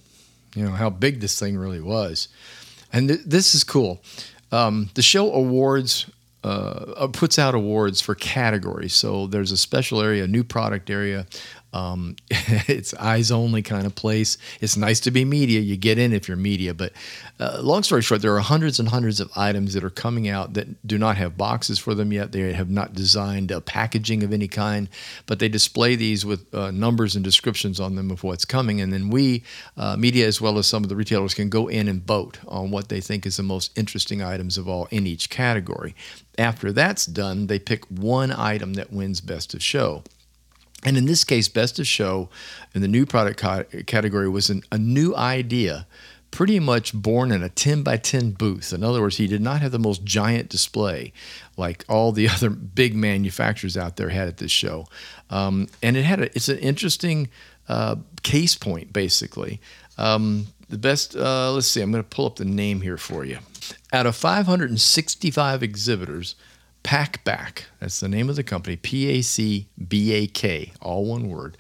you 0.55 0.65
know, 0.65 0.73
how 0.73 0.91
big 0.91 1.21
this 1.21 1.39
thing 1.39 1.57
really 1.57 1.81
was. 1.81 2.29
And 2.93 3.09
th- 3.09 3.21
this 3.25 3.55
is 3.55 3.65
cool. 3.65 4.03
Um, 4.51 4.91
the 4.95 5.03
show 5.03 5.33
awards 5.33 6.07
uh, 6.45 7.09
puts 7.13 7.39
out 7.39 7.55
awards 7.55 8.01
for 8.01 8.15
categories. 8.15 8.95
So 8.95 9.27
there's 9.27 9.53
a 9.53 9.57
special 9.57 10.01
area, 10.01 10.25
a 10.25 10.29
new 10.29 10.45
product 10.45 10.89
area, 10.89 11.27
um, 11.73 12.17
it's 12.31 12.95
eyes 12.95 13.31
only 13.31 13.63
kind 13.63 13.87
of 13.87 13.95
place. 13.95 14.39
It's 14.61 14.77
nice 14.77 15.01
to 15.01 15.11
be 15.11 15.25
media. 15.25 15.61
You 15.61 15.77
get 15.77 15.99
in 15.99 16.13
if 16.13 16.29
you're 16.29 16.37
media. 16.37 16.75
But 16.75 16.93
uh, 17.39 17.61
long 17.63 17.83
story 17.83 18.03
short, 18.03 18.23
there 18.23 18.35
are 18.35 18.41
hundreds 18.41 18.81
and 18.81 18.89
hundreds 18.89 19.21
of 19.21 19.31
items 19.37 19.75
that 19.75 19.85
are 19.85 19.91
coming 19.91 20.29
out 20.29 20.55
that 20.55 20.87
do 20.87 20.99
not 20.99 21.17
have 21.17 21.37
boxes 21.37 21.79
for 21.79 21.95
them 21.95 22.13
yet. 22.13 22.33
They 22.33 22.53
have 22.53 22.71
not 22.71 22.95
designed 22.95 23.51
a 23.51 23.61
packaging 23.61 24.23
of 24.23 24.33
any 24.33 24.49
kind, 24.49 24.89
but 25.27 25.39
they 25.39 25.49
display 25.49 25.95
these 25.97 26.25
with 26.25 26.53
uh, 26.55 26.71
numbers 26.71 27.15
and 27.15 27.25
descriptions 27.25 27.81
on 27.81 27.97
them 27.97 28.11
of 28.11 28.25
what's 28.25 28.45
coming. 28.45 28.81
And 28.81 28.93
then 28.93 29.11
we, 29.11 29.45
uh, 29.77 29.97
media, 29.97 30.27
as 30.27 30.41
well 30.41 30.59
as 30.59 30.67
some 30.67 30.83
of 30.83 30.89
the 30.89 30.97
retailers, 30.97 31.35
can 31.35 31.49
go 31.49 31.69
in 31.69 31.89
and 31.89 32.07
vote 32.07 32.39
on 32.49 32.71
what 32.71 32.89
they 32.89 33.01
think 33.01 33.27
is 33.27 33.37
the 33.37 33.43
most 33.43 33.77
interesting 33.77 34.23
items 34.23 34.57
of 34.57 34.69
all 34.69 34.89
in 34.91 35.07
each 35.07 35.31
category. 35.31 35.95
After 36.39 36.73
that's 36.73 37.05
done, 37.05 37.49
they 37.49 37.59
pick 37.59 37.85
one 37.87 38.31
item 38.31 38.75
that 38.75 38.93
wins 38.93 39.21
best 39.21 39.55
of 39.55 39.63
show. 39.63 40.05
And 40.85 40.97
in 40.97 41.07
this 41.07 41.25
case, 41.25 41.49
Best 41.49 41.79
of 41.79 41.87
Show 41.87 42.29
in 42.75 42.83
the 42.83 42.89
new 42.89 43.05
product 43.05 43.41
category 43.87 44.29
was 44.29 44.49
an, 44.49 44.63
a 44.71 44.79
new 44.79 45.15
idea, 45.17 45.87
pretty 46.31 46.61
much 46.61 46.95
born 46.95 47.33
in 47.33 47.43
a 47.43 47.49
10 47.49 47.83
by 47.83 47.97
10 47.97 48.33
booth. 48.33 48.73
In 48.73 48.85
other 48.85 49.01
words, 49.01 49.17
he 49.17 49.27
did 49.27 49.41
not 49.41 49.61
have 49.61 49.73
the 49.73 49.79
most 49.79 50.05
giant 50.05 50.49
display 50.49 51.13
like 51.57 51.85
all 51.89 52.13
the 52.13 52.29
other 52.31 52.51
big 52.51 52.95
manufacturers 52.95 53.77
out 53.77 53.97
there 53.97 54.11
had 54.11 54.29
at 54.29 54.37
this 54.37 54.53
show. 54.53 54.87
Um, 55.31 55.69
and 55.83 55.97
it 55.97 56.05
had 56.05 56.21
a, 56.21 56.25
it's 56.27 56.49
an 56.49 56.59
interesting 56.59 57.29
uh, 57.69 57.97
case 58.23 58.55
point, 58.55 58.93
basically. 58.93 59.61
Um, 59.99 60.47
the 60.69 60.79
best, 60.79 61.17
uh, 61.17 61.53
let's 61.53 61.67
see, 61.67 61.81
I'm 61.81 61.91
going 61.91 62.05
to 62.05 62.09
pull 62.09 62.27
up 62.27 62.37
the 62.37 62.45
name 62.45 62.83
here 62.83 62.99
for 62.99 63.25
you. 63.25 63.39
Out 63.93 64.07
of 64.07 64.15
565 64.15 65.63
exhibitors, 65.63 66.35
PacBak, 66.85 67.65
that's 67.81 68.01
the 68.01 68.09
name 68.09 68.29
of 68.31 68.37
the 68.37 68.43
company, 68.43 68.77
P 68.77 69.09
A 69.11 69.23
C 69.23 69.69
B 69.89 70.13
A 70.13 70.27
K, 70.27 70.73
all 70.81 71.05
one 71.05 71.29
word. 71.29 71.57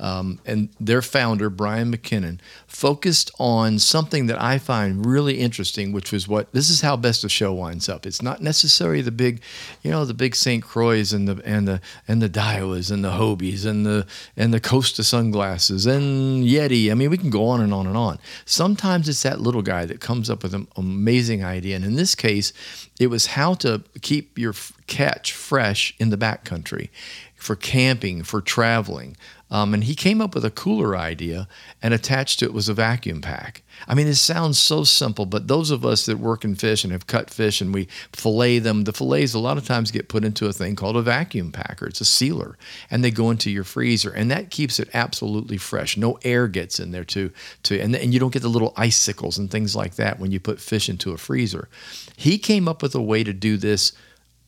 Um, 0.00 0.40
and 0.46 0.70
their 0.80 1.02
founder, 1.02 1.50
Brian 1.50 1.94
McKinnon, 1.94 2.40
focused 2.66 3.30
on 3.38 3.78
something 3.78 4.26
that 4.26 4.40
I 4.40 4.56
find 4.56 5.04
really 5.04 5.38
interesting, 5.38 5.92
which 5.92 6.10
was 6.10 6.26
what 6.26 6.50
this 6.52 6.70
is 6.70 6.80
how 6.80 6.96
Best 6.96 7.22
of 7.22 7.30
Show 7.30 7.52
winds 7.52 7.86
up. 7.86 8.06
It's 8.06 8.22
not 8.22 8.40
necessarily 8.40 9.02
the 9.02 9.10
big, 9.10 9.42
you 9.82 9.90
know, 9.90 10.06
the 10.06 10.14
big 10.14 10.34
St. 10.34 10.64
Croix 10.64 11.12
and 11.12 11.28
the 11.28 11.42
and 11.44 11.68
the 11.68 11.82
and 12.08 12.22
the 12.22 12.30
Daiwas 12.30 12.90
and 12.90 13.04
the 13.04 13.10
Hobies 13.10 13.66
and 13.66 13.84
the 13.84 14.06
and 14.38 14.54
the 14.54 14.60
Costa 14.60 15.04
sunglasses 15.04 15.84
and 15.84 16.44
Yeti. 16.44 16.90
I 16.90 16.94
mean, 16.94 17.10
we 17.10 17.18
can 17.18 17.30
go 17.30 17.46
on 17.48 17.60
and 17.60 17.74
on 17.74 17.86
and 17.86 17.96
on. 17.96 18.18
Sometimes 18.46 19.06
it's 19.06 19.22
that 19.22 19.40
little 19.40 19.62
guy 19.62 19.84
that 19.84 20.00
comes 20.00 20.30
up 20.30 20.42
with 20.42 20.54
an 20.54 20.66
amazing 20.76 21.44
idea, 21.44 21.76
and 21.76 21.84
in 21.84 21.96
this 21.96 22.14
case, 22.14 22.54
it 22.98 23.08
was 23.08 23.26
how 23.26 23.52
to 23.54 23.82
keep 24.00 24.38
your 24.38 24.54
catch 24.86 25.32
fresh 25.34 25.94
in 25.98 26.08
the 26.08 26.16
backcountry 26.16 26.88
for 27.36 27.56
camping, 27.56 28.22
for 28.22 28.40
traveling. 28.40 29.16
Um, 29.50 29.74
and 29.74 29.84
he 29.84 29.94
came 29.94 30.20
up 30.20 30.34
with 30.34 30.44
a 30.44 30.50
cooler 30.50 30.96
idea, 30.96 31.48
and 31.82 31.92
attached 31.92 32.38
to 32.38 32.44
it 32.44 32.52
was 32.52 32.68
a 32.68 32.74
vacuum 32.74 33.20
pack. 33.20 33.62
I 33.88 33.94
mean, 33.94 34.06
it 34.06 34.14
sounds 34.14 34.58
so 34.58 34.84
simple, 34.84 35.26
but 35.26 35.48
those 35.48 35.70
of 35.70 35.84
us 35.84 36.06
that 36.06 36.18
work 36.18 36.44
in 36.44 36.54
fish 36.54 36.84
and 36.84 36.92
have 36.92 37.06
cut 37.06 37.30
fish 37.30 37.60
and 37.60 37.72
we 37.72 37.88
fillet 38.12 38.58
them, 38.60 38.84
the 38.84 38.92
fillets 38.92 39.34
a 39.34 39.38
lot 39.38 39.56
of 39.56 39.66
times 39.66 39.90
get 39.90 40.08
put 40.08 40.24
into 40.24 40.46
a 40.46 40.52
thing 40.52 40.76
called 40.76 40.96
a 40.96 41.02
vacuum 41.02 41.50
packer. 41.50 41.86
It's 41.86 42.00
a 42.00 42.04
sealer, 42.04 42.56
and 42.90 43.02
they 43.02 43.10
go 43.10 43.30
into 43.30 43.50
your 43.50 43.64
freezer, 43.64 44.10
and 44.10 44.30
that 44.30 44.50
keeps 44.50 44.78
it 44.78 44.88
absolutely 44.94 45.56
fresh. 45.56 45.96
No 45.96 46.18
air 46.22 46.46
gets 46.46 46.78
in 46.78 46.92
there 46.92 47.04
to 47.04 47.32
to, 47.64 47.80
and, 47.80 47.96
and 47.96 48.12
you 48.12 48.20
don't 48.20 48.32
get 48.32 48.42
the 48.42 48.48
little 48.48 48.74
icicles 48.76 49.38
and 49.38 49.50
things 49.50 49.74
like 49.74 49.96
that 49.96 50.20
when 50.20 50.30
you 50.30 50.38
put 50.38 50.60
fish 50.60 50.88
into 50.88 51.12
a 51.12 51.18
freezer. 51.18 51.68
He 52.16 52.38
came 52.38 52.68
up 52.68 52.82
with 52.82 52.94
a 52.94 53.02
way 53.02 53.24
to 53.24 53.32
do 53.32 53.56
this 53.56 53.92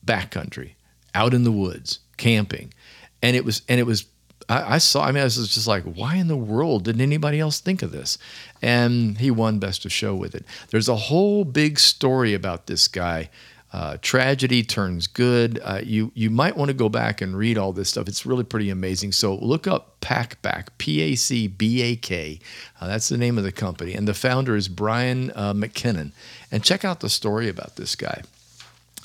backcountry, 0.05 0.73
out 1.13 1.33
in 1.33 1.43
the 1.43 1.51
woods, 1.51 1.99
camping, 2.17 2.73
and 3.21 3.35
it 3.35 3.43
was 3.43 3.63
and 3.67 3.79
it 3.79 3.85
was 3.85 4.05
I, 4.49 4.75
I, 4.75 4.77
saw. 4.77 5.05
I 5.05 5.11
mean, 5.11 5.21
I 5.21 5.25
was 5.25 5.35
just 5.35 5.67
like, 5.67 5.83
why 5.83 6.15
in 6.15 6.27
the 6.27 6.37
world 6.37 6.83
didn't 6.85 7.01
anybody 7.01 7.39
else 7.39 7.59
think 7.59 7.81
of 7.81 7.91
this? 7.91 8.17
And 8.61 9.17
he 9.17 9.31
won 9.31 9.59
Best 9.59 9.85
of 9.85 9.91
Show 9.91 10.15
with 10.15 10.35
it. 10.35 10.45
There's 10.69 10.89
a 10.89 10.95
whole 10.95 11.43
big 11.43 11.79
story 11.79 12.33
about 12.33 12.67
this 12.67 12.87
guy. 12.87 13.29
Uh, 13.73 13.97
tragedy 14.03 14.61
turns 14.61 15.07
good. 15.07 15.59
Uh, 15.63 15.81
you 15.83 16.11
you 16.13 16.29
might 16.29 16.55
want 16.55 16.69
to 16.69 16.75
go 16.75 16.89
back 16.89 17.21
and 17.21 17.35
read 17.35 17.57
all 17.57 17.73
this 17.73 17.89
stuff. 17.89 18.07
It's 18.07 18.23
really 18.23 18.43
pretty 18.43 18.69
amazing. 18.69 19.13
So 19.13 19.33
look 19.35 19.65
up 19.65 19.99
PacBak, 19.99 20.67
P 20.77 21.01
A 21.01 21.15
C 21.15 21.47
B 21.47 21.81
A 21.81 21.95
K. 21.95 22.39
Uh, 22.79 22.85
that's 22.85 23.09
the 23.09 23.17
name 23.17 23.39
of 23.39 23.43
the 23.43 23.51
company, 23.51 23.95
and 23.95 24.07
the 24.07 24.13
founder 24.13 24.55
is 24.55 24.67
Brian 24.67 25.31
uh, 25.33 25.53
McKinnon. 25.53 26.11
And 26.51 26.63
check 26.63 26.85
out 26.85 26.99
the 26.99 27.09
story 27.09 27.49
about 27.49 27.75
this 27.77 27.95
guy. 27.95 28.21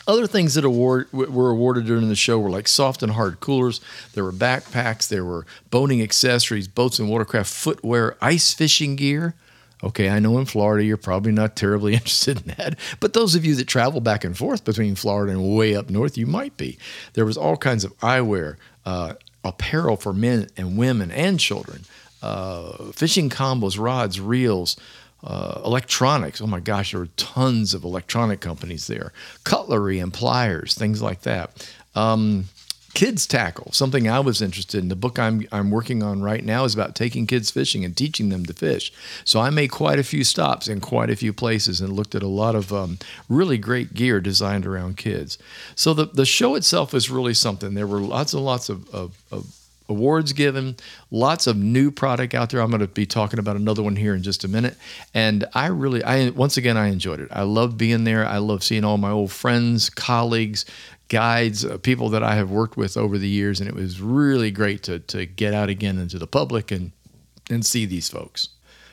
Other 0.08 0.26
things 0.26 0.54
that 0.54 0.64
award, 0.64 1.12
were 1.12 1.50
awarded 1.50 1.84
during 1.84 2.08
the 2.08 2.16
show 2.16 2.40
were 2.40 2.48
like 2.48 2.66
soft 2.66 3.02
and 3.02 3.12
hard 3.12 3.40
coolers. 3.40 3.82
There 4.14 4.24
were 4.24 4.32
backpacks. 4.32 5.06
There 5.06 5.24
were 5.24 5.44
boating 5.70 6.00
accessories, 6.00 6.66
boats 6.66 6.98
and 6.98 7.10
watercraft 7.10 7.52
footwear, 7.52 8.16
ice 8.22 8.54
fishing 8.54 8.96
gear. 8.96 9.34
Okay, 9.84 10.08
I 10.08 10.18
know 10.18 10.38
in 10.38 10.46
Florida 10.46 10.82
you're 10.82 10.96
probably 10.96 11.30
not 11.30 11.56
terribly 11.56 11.92
interested 11.94 12.40
in 12.40 12.54
that, 12.56 12.78
but 13.00 13.12
those 13.12 13.34
of 13.34 13.44
you 13.44 13.54
that 13.56 13.68
travel 13.68 14.00
back 14.00 14.24
and 14.24 14.36
forth 14.36 14.64
between 14.64 14.94
Florida 14.94 15.32
and 15.32 15.54
way 15.54 15.76
up 15.76 15.90
north, 15.90 16.16
you 16.16 16.26
might 16.26 16.56
be. 16.56 16.78
There 17.12 17.26
was 17.26 17.36
all 17.36 17.58
kinds 17.58 17.84
of 17.84 17.96
eyewear, 17.98 18.56
uh, 18.86 19.14
apparel 19.44 19.96
for 19.96 20.14
men 20.14 20.48
and 20.56 20.78
women 20.78 21.10
and 21.10 21.38
children, 21.38 21.84
uh, 22.22 22.92
fishing 22.92 23.28
combos, 23.28 23.78
rods, 23.78 24.20
reels, 24.20 24.76
uh, 25.24 25.60
electronics. 25.64 26.40
Oh 26.40 26.46
my 26.46 26.60
gosh, 26.60 26.92
there 26.92 27.00
are 27.00 27.08
tons 27.16 27.74
of 27.74 27.84
electronic 27.84 28.40
companies 28.40 28.86
there. 28.86 29.12
Cutlery 29.44 29.98
and 29.98 30.12
pliers, 30.12 30.74
things 30.74 31.02
like 31.02 31.22
that. 31.22 31.70
Um, 31.94 32.44
kids 32.94 33.26
tackle, 33.26 33.70
something 33.72 34.08
I 34.08 34.20
was 34.20 34.42
interested 34.42 34.82
in. 34.82 34.88
The 34.88 34.96
book 34.96 35.18
I'm 35.18 35.46
I'm 35.52 35.70
working 35.70 36.02
on 36.02 36.22
right 36.22 36.44
now 36.44 36.64
is 36.64 36.74
about 36.74 36.94
taking 36.94 37.26
kids 37.26 37.50
fishing 37.50 37.84
and 37.84 37.96
teaching 37.96 38.28
them 38.28 38.46
to 38.46 38.52
fish. 38.52 38.92
So 39.24 39.40
I 39.40 39.50
made 39.50 39.70
quite 39.70 39.98
a 39.98 40.04
few 40.04 40.24
stops 40.24 40.68
in 40.68 40.80
quite 40.80 41.10
a 41.10 41.16
few 41.16 41.32
places 41.32 41.80
and 41.80 41.92
looked 41.92 42.14
at 42.14 42.22
a 42.22 42.28
lot 42.28 42.54
of 42.54 42.72
um, 42.72 42.98
really 43.28 43.58
great 43.58 43.94
gear 43.94 44.20
designed 44.20 44.66
around 44.66 44.96
kids. 44.96 45.38
So 45.74 45.94
the 45.94 46.06
the 46.06 46.26
show 46.26 46.54
itself 46.54 46.92
was 46.92 47.10
really 47.10 47.34
something. 47.34 47.74
There 47.74 47.86
were 47.86 48.00
lots 48.00 48.32
and 48.32 48.44
lots 48.44 48.68
of, 48.68 48.88
of, 48.94 49.16
of 49.30 49.57
awards 49.88 50.32
given, 50.32 50.76
lots 51.10 51.46
of 51.46 51.56
new 51.56 51.90
product 51.90 52.34
out 52.34 52.50
there. 52.50 52.60
I'm 52.60 52.70
going 52.70 52.80
to 52.80 52.86
be 52.86 53.06
talking 53.06 53.38
about 53.38 53.56
another 53.56 53.82
one 53.82 53.96
here 53.96 54.14
in 54.14 54.22
just 54.22 54.44
a 54.44 54.48
minute. 54.48 54.76
And 55.14 55.44
I 55.54 55.66
really, 55.66 56.02
I 56.02 56.30
once 56.30 56.56
again, 56.56 56.76
I 56.76 56.88
enjoyed 56.88 57.20
it. 57.20 57.28
I 57.32 57.42
love 57.42 57.78
being 57.78 58.04
there. 58.04 58.26
I 58.26 58.38
love 58.38 58.62
seeing 58.62 58.84
all 58.84 58.98
my 58.98 59.10
old 59.10 59.32
friends, 59.32 59.90
colleagues, 59.90 60.64
guides, 61.08 61.64
uh, 61.64 61.78
people 61.78 62.10
that 62.10 62.22
I 62.22 62.34
have 62.34 62.50
worked 62.50 62.76
with 62.76 62.96
over 62.96 63.18
the 63.18 63.28
years, 63.28 63.60
and 63.60 63.68
it 63.68 63.74
was 63.74 64.00
really 64.00 64.50
great 64.50 64.82
to 64.84 64.98
to 65.00 65.26
get 65.26 65.54
out 65.54 65.68
again 65.68 65.98
into 65.98 66.18
the 66.18 66.26
public 66.26 66.70
and 66.70 66.92
and 67.50 67.64
see 67.64 67.86
these 67.86 68.08
folks. 68.08 68.50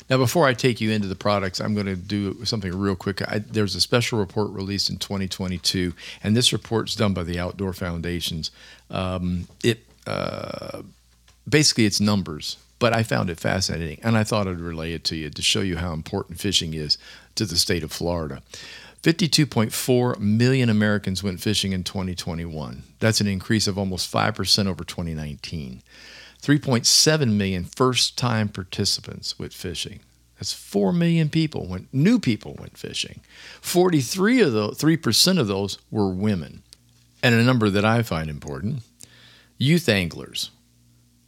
Now, 0.10 0.18
before 0.18 0.46
I 0.46 0.54
take 0.54 0.80
you 0.80 0.92
into 0.92 1.08
the 1.08 1.16
products, 1.16 1.60
I'm 1.60 1.74
going 1.74 1.88
to 1.88 1.96
do 1.96 2.46
something 2.46 2.72
real 2.78 2.96
quick. 2.96 3.24
I, 3.28 3.40
there's 3.40 3.74
a 3.74 3.82
special 3.82 4.20
report 4.20 4.52
released 4.52 4.90
in 4.90 4.98
2022, 4.98 5.94
and 6.24 6.38
this 6.38 6.54
report 6.54 6.90
is 6.90 6.96
done 6.96 7.16
by 7.16 7.24
the 7.24 7.40
Outdoor 7.40 7.74
Foundations. 7.74 8.52
Um, 8.92 9.48
it 9.64 9.80
uh, 10.08 10.82
basically 11.48 11.86
it's 11.86 12.00
numbers, 12.00 12.58
but 12.80 12.94
I 12.94 13.04
found 13.04 13.30
it 13.30 13.40
fascinating, 13.40 14.00
and 14.04 14.18
I 14.18 14.24
thought 14.24 14.48
I'd 14.48 14.60
relay 14.60 14.94
it 14.94 15.04
to 15.06 15.16
you 15.16 15.30
to 15.30 15.42
show 15.42 15.62
you 15.62 15.78
how 15.78 15.94
important 15.94 16.40
fishing 16.40 16.74
is 16.74 16.98
to 17.36 17.46
the 17.46 17.58
state 17.58 17.84
of 17.84 17.92
Florida. 17.92 18.42
52.4 19.02 20.20
million 20.20 20.68
Americans 20.68 21.22
went 21.22 21.40
fishing 21.40 21.74
in 21.74 21.84
2021. 21.84 22.82
That's 23.00 23.22
an 23.22 23.28
increase 23.28 23.68
of 23.68 23.78
almost 23.78 24.12
5% 24.12 24.68
over 24.68 24.84
2019. 24.84 25.84
3.7 26.42 27.34
million 27.34 27.66
first 27.66 28.18
time 28.18 28.50
participants 28.50 29.38
went 29.38 29.54
fishing. 29.54 30.00
That's 30.38 30.54
4 30.54 30.92
million 30.92 31.30
people 31.30 31.68
went 31.68 31.94
new 31.94 32.20
people 32.20 32.56
went 32.60 32.78
fishing. 32.78 33.22
43 33.62 34.42
of 34.42 34.54
those 34.54 34.78
3% 34.80 35.40
of 35.40 35.48
those 35.48 35.78
were 35.92 36.10
women. 36.10 36.64
And 37.22 37.34
a 37.36 37.44
number 37.44 37.70
that 37.70 37.86
I 37.86 38.02
find 38.02 38.30
important, 38.30 38.82
Youth 39.58 39.88
anglers, 39.88 40.52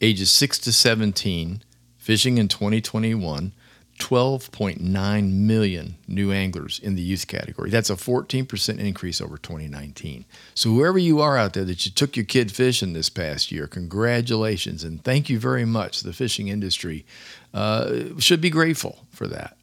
ages 0.02 0.30
6 0.32 0.60
to 0.60 0.74
17, 0.74 1.64
fishing 1.96 2.38
in 2.38 2.50
2021, 2.50 3.54
12.9 4.00 5.32
million 5.34 5.96
new 6.08 6.32
anglers 6.32 6.78
in 6.80 6.96
the 6.96 7.02
youth 7.02 7.28
category. 7.28 7.70
That's 7.70 7.90
a 7.90 7.96
14% 7.96 8.80
increase 8.80 9.22
over 9.22 9.38
2019. 9.38 10.26
So, 10.54 10.70
whoever 10.70 11.00
you 11.00 11.20
are 11.22 11.38
out 11.38 11.54
there 11.54 11.64
that 11.64 11.86
you 11.86 11.92
took 11.92 12.16
your 12.16 12.26
kid 12.26 12.52
fishing 12.52 12.94
this 12.94 13.10
past 13.10 13.52
year, 13.52 13.66
congratulations 13.66 14.84
and 14.84 15.04
thank 15.04 15.30
you 15.30 15.40
very 15.40 15.66
much. 15.66 16.02
The 16.02 16.14
fishing 16.14 16.50
industry 16.50 17.06
uh, 17.54 18.20
should 18.20 18.42
be 18.42 18.50
grateful 18.50 19.06
for 19.10 19.28
that. 19.28 19.57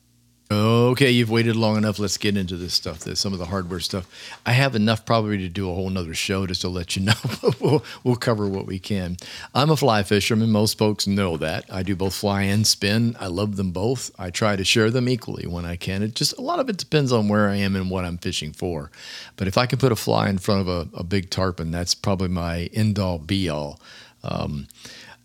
Okay, 0.50 1.10
you've 1.10 1.30
waited 1.30 1.56
long 1.56 1.78
enough. 1.78 1.98
Let's 1.98 2.18
get 2.18 2.36
into 2.36 2.58
this 2.58 2.74
stuff. 2.74 3.00
This 3.00 3.18
some 3.18 3.32
of 3.32 3.38
the 3.38 3.46
hardware 3.46 3.80
stuff. 3.80 4.06
I 4.44 4.52
have 4.52 4.74
enough 4.74 5.06
probably 5.06 5.38
to 5.38 5.48
do 5.48 5.70
a 5.70 5.74
whole 5.74 5.88
nother 5.88 6.12
show 6.12 6.46
just 6.46 6.60
to 6.60 6.68
let 6.68 6.96
you 6.96 7.02
know. 7.02 7.14
we'll, 7.60 7.84
we'll 8.04 8.16
cover 8.16 8.46
what 8.46 8.66
we 8.66 8.78
can. 8.78 9.16
I'm 9.54 9.70
a 9.70 9.76
fly 9.76 10.02
fisherman. 10.02 10.50
Most 10.50 10.76
folks 10.76 11.06
know 11.06 11.38
that. 11.38 11.64
I 11.72 11.82
do 11.82 11.96
both 11.96 12.14
fly 12.14 12.42
and 12.42 12.66
spin. 12.66 13.16
I 13.18 13.28
love 13.28 13.56
them 13.56 13.70
both. 13.70 14.10
I 14.18 14.28
try 14.28 14.54
to 14.54 14.64
share 14.64 14.90
them 14.90 15.08
equally 15.08 15.46
when 15.46 15.64
I 15.64 15.76
can. 15.76 16.02
It 16.02 16.14
just 16.14 16.36
a 16.36 16.42
lot 16.42 16.58
of 16.58 16.68
it 16.68 16.76
depends 16.76 17.10
on 17.10 17.28
where 17.28 17.48
I 17.48 17.56
am 17.56 17.74
and 17.74 17.90
what 17.90 18.04
I'm 18.04 18.18
fishing 18.18 18.52
for. 18.52 18.90
But 19.36 19.48
if 19.48 19.56
I 19.56 19.64
can 19.64 19.78
put 19.78 19.92
a 19.92 19.96
fly 19.96 20.28
in 20.28 20.36
front 20.36 20.60
of 20.60 20.68
a, 20.68 20.98
a 20.98 21.04
big 21.04 21.30
tarpon, 21.30 21.70
that's 21.70 21.94
probably 21.94 22.28
my 22.28 22.68
end 22.74 22.98
all 22.98 23.18
be 23.18 23.48
all. 23.48 23.80
Um, 24.22 24.68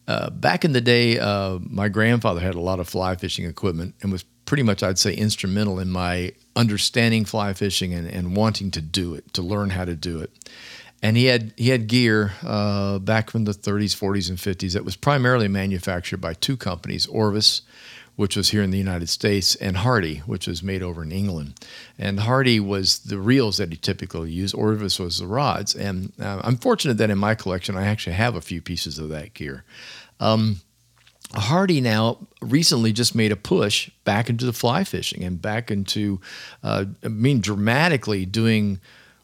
uh, 0.08 0.30
back 0.30 0.64
in 0.64 0.72
the 0.72 0.82
day, 0.82 1.20
uh, 1.20 1.60
my 1.62 1.90
grandfather 1.90 2.40
had 2.40 2.56
a 2.56 2.60
lot 2.60 2.80
of 2.80 2.88
fly 2.88 3.16
fishing 3.16 3.46
equipment 3.46 3.96
and 4.02 4.12
was 4.12 4.24
pretty 4.50 4.64
much, 4.64 4.82
I'd 4.82 4.98
say, 4.98 5.14
instrumental 5.14 5.78
in 5.78 5.92
my 5.92 6.34
understanding 6.56 7.24
fly 7.24 7.54
fishing 7.54 7.94
and, 7.94 8.08
and 8.08 8.36
wanting 8.36 8.72
to 8.72 8.82
do 8.82 9.14
it, 9.14 9.32
to 9.36 9.44
learn 9.44 9.70
how 9.70 9.86
to 9.86 9.96
do 9.96 10.22
it. 10.22 10.32
And 11.04 11.16
he 11.16 11.26
had 11.26 11.54
he 11.56 11.70
had 11.70 11.86
gear 11.86 12.34
uh, 12.42 12.98
back 12.98 13.30
from 13.30 13.46
the 13.46 13.52
30s, 13.52 13.96
40s, 13.96 14.28
and 14.28 14.40
50s 14.40 14.74
that 14.74 14.84
was 14.84 14.96
primarily 14.96 15.48
manufactured 15.48 16.18
by 16.18 16.34
two 16.34 16.58
companies, 16.58 17.06
Orvis, 17.06 17.62
which 18.16 18.36
was 18.36 18.50
here 18.50 18.64
in 18.64 18.72
the 18.72 18.80
United 18.80 19.08
States, 19.08 19.56
and 19.56 19.78
Hardy, 19.78 20.18
which 20.26 20.48
was 20.48 20.64
made 20.64 20.82
over 20.82 21.04
in 21.04 21.12
England. 21.12 21.54
And 22.00 22.22
Hardy 22.22 22.60
was 22.60 23.00
the 23.00 23.20
reels 23.20 23.58
that 23.58 23.70
he 23.70 23.78
typically 23.78 24.32
used. 24.32 24.56
Orvis 24.56 25.00
was 25.00 25.20
the 25.20 25.28
rods. 25.28 25.76
And 25.76 26.12
uh, 26.20 26.42
I'm 26.44 26.58
fortunate 26.58 26.98
that 26.98 27.12
in 27.12 27.20
my 27.20 27.36
collection 27.36 27.78
I 27.78 27.86
actually 27.86 28.16
have 28.16 28.36
a 28.36 28.42
few 28.42 28.64
pieces 28.64 28.98
of 28.98 29.10
that 29.10 29.36
gear. 29.36 29.64
Um, 30.20 30.62
Hardy 31.36 31.80
now 31.80 32.18
recently 32.42 32.92
just 32.92 33.14
made 33.14 33.32
a 33.32 33.36
push 33.36 33.90
back 34.04 34.30
into 34.30 34.46
the 34.46 34.54
fly 34.54 34.84
fishing 34.84 35.24
and 35.24 35.42
back 35.42 35.70
into, 35.70 36.20
uh, 36.64 36.86
I 37.04 37.08
mean, 37.08 37.40
dramatically 37.40 38.26
doing 38.26 38.80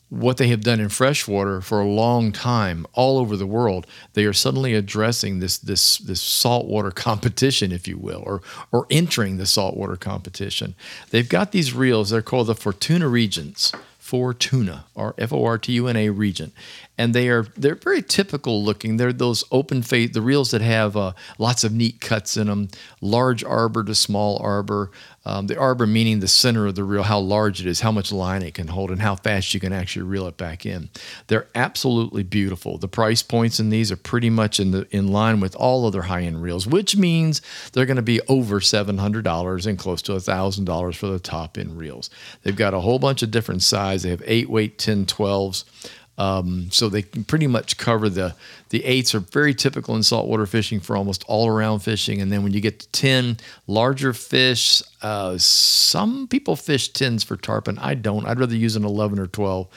what 0.09 0.37
they 0.37 0.47
have 0.49 0.61
done 0.61 0.79
in 0.79 0.89
freshwater 0.89 1.61
for 1.61 1.79
a 1.79 1.87
long 1.87 2.31
time 2.31 2.85
all 2.93 3.17
over 3.17 3.35
the 3.35 3.47
world. 3.47 3.87
They 4.13 4.25
are 4.25 4.33
suddenly 4.33 4.73
addressing 4.75 5.39
this 5.39 5.57
this 5.57 5.97
this 5.97 6.21
saltwater 6.21 6.91
competition, 7.07 7.71
if 7.71 7.87
you 7.87 7.97
will, 7.97 8.23
or 8.25 8.41
or 8.71 8.85
entering 8.89 9.37
the 9.37 9.47
saltwater 9.47 9.95
competition. 9.95 10.75
They've 11.09 11.27
got 11.27 11.51
these 11.51 11.73
reels. 11.73 12.11
They're 12.11 12.21
called 12.21 12.47
the 12.47 12.55
Fortuna 12.55 13.07
Regents. 13.07 13.71
Fortuna, 14.05 14.85
or 14.93 15.15
F 15.17 15.33
O 15.33 15.43
R 15.45 15.57
T 15.57 15.71
U 15.73 15.87
N 15.87 15.95
A 15.95 16.11
Regent, 16.11 16.53
and 16.95 17.15
they 17.15 17.27
are 17.27 17.47
they're 17.57 17.73
very 17.73 18.03
typical 18.03 18.63
looking. 18.63 18.97
They're 18.97 19.11
those 19.11 19.43
open 19.51 19.81
face 19.81 20.11
the 20.11 20.21
reels 20.21 20.51
that 20.51 20.61
have 20.61 20.95
uh, 20.95 21.13
lots 21.39 21.63
of 21.63 21.73
neat 21.73 22.01
cuts 22.01 22.37
in 22.37 22.45
them, 22.45 22.67
large 23.01 23.43
arbor 23.43 23.83
to 23.83 23.95
small 23.95 24.37
arbor. 24.37 24.91
Um, 25.25 25.47
the 25.47 25.57
arbor 25.57 25.87
meaning 25.87 26.19
the 26.19 26.27
center 26.27 26.67
of 26.67 26.75
the 26.75 26.83
reel, 26.83 27.03
how 27.03 27.19
large 27.19 27.59
it 27.59 27.67
is, 27.67 27.81
how 27.81 27.91
much 27.91 28.11
line 28.11 28.43
it 28.43 28.53
can 28.53 28.67
hold, 28.67 28.91
and 28.91 29.01
how 29.01 29.15
fast 29.15 29.53
you 29.53 29.59
can 29.59 29.73
actually 29.73 30.03
reel 30.03 30.27
it 30.27 30.37
back 30.37 30.65
in. 30.65 30.89
They're 31.27 31.47
absolutely 31.55 32.23
beautiful. 32.23 32.77
The 32.77 32.87
price 32.87 33.23
points 33.23 33.59
in 33.59 33.69
these 33.69 33.91
are 33.91 33.97
pretty 33.97 34.29
much 34.29 34.59
in 34.59 34.71
the 34.71 34.87
in 34.91 35.07
line 35.07 35.39
with 35.39 35.55
all 35.55 35.85
other 35.85 36.03
high 36.03 36.23
end 36.23 36.41
reels, 36.41 36.67
which 36.67 36.95
means 36.95 37.41
they're 37.73 37.85
going 37.85 37.95
to 37.95 38.01
be 38.01 38.21
over 38.27 38.61
seven 38.61 38.97
hundred 38.97 39.23
dollars 39.23 39.65
and 39.65 39.77
close 39.77 40.01
to 40.03 40.19
thousand 40.19 40.65
dollars 40.65 40.95
for 40.95 41.07
the 41.07 41.19
top 41.19 41.57
end 41.57 41.77
reels. 41.77 42.09
They've 42.43 42.55
got 42.55 42.73
a 42.73 42.79
whole 42.79 42.99
bunch 42.99 43.23
of 43.23 43.31
different 43.31 43.63
size. 43.63 44.03
They 44.03 44.09
have 44.09 44.23
eight 44.25 44.49
weight 44.49 44.77
10 44.77 45.05
12s. 45.05 45.63
Um, 46.17 46.69
so 46.71 46.87
they 46.87 47.01
can 47.01 47.25
pretty 47.25 47.47
much 47.47 47.77
cover 47.77 48.07
the 48.07 48.35
the 48.69 48.83
eights 48.83 49.13
are 49.13 49.19
very 49.19 49.53
typical 49.53 49.95
in 49.95 50.03
saltwater 50.03 50.45
fishing 50.45 50.79
for 50.79 50.97
almost 50.97 51.23
all 51.27 51.47
around 51.47 51.79
fishing. 51.79 52.19
And 52.19 52.31
then 52.31 52.43
when 52.43 52.51
you 52.51 52.59
get 52.59 52.79
to 52.79 52.87
10, 52.89 53.37
larger 53.67 54.11
fish, 54.11 54.81
uh, 55.01 55.37
some 55.37 56.27
people 56.27 56.55
fish 56.55 56.91
10s 56.91 57.23
for 57.23 57.37
tarpon. 57.37 57.77
I 57.77 57.93
don't. 57.93 58.25
I'd 58.25 58.39
rather 58.39 58.55
use 58.55 58.75
an 58.75 58.83
11 58.83 59.19
or 59.19 59.27
12. 59.27 59.67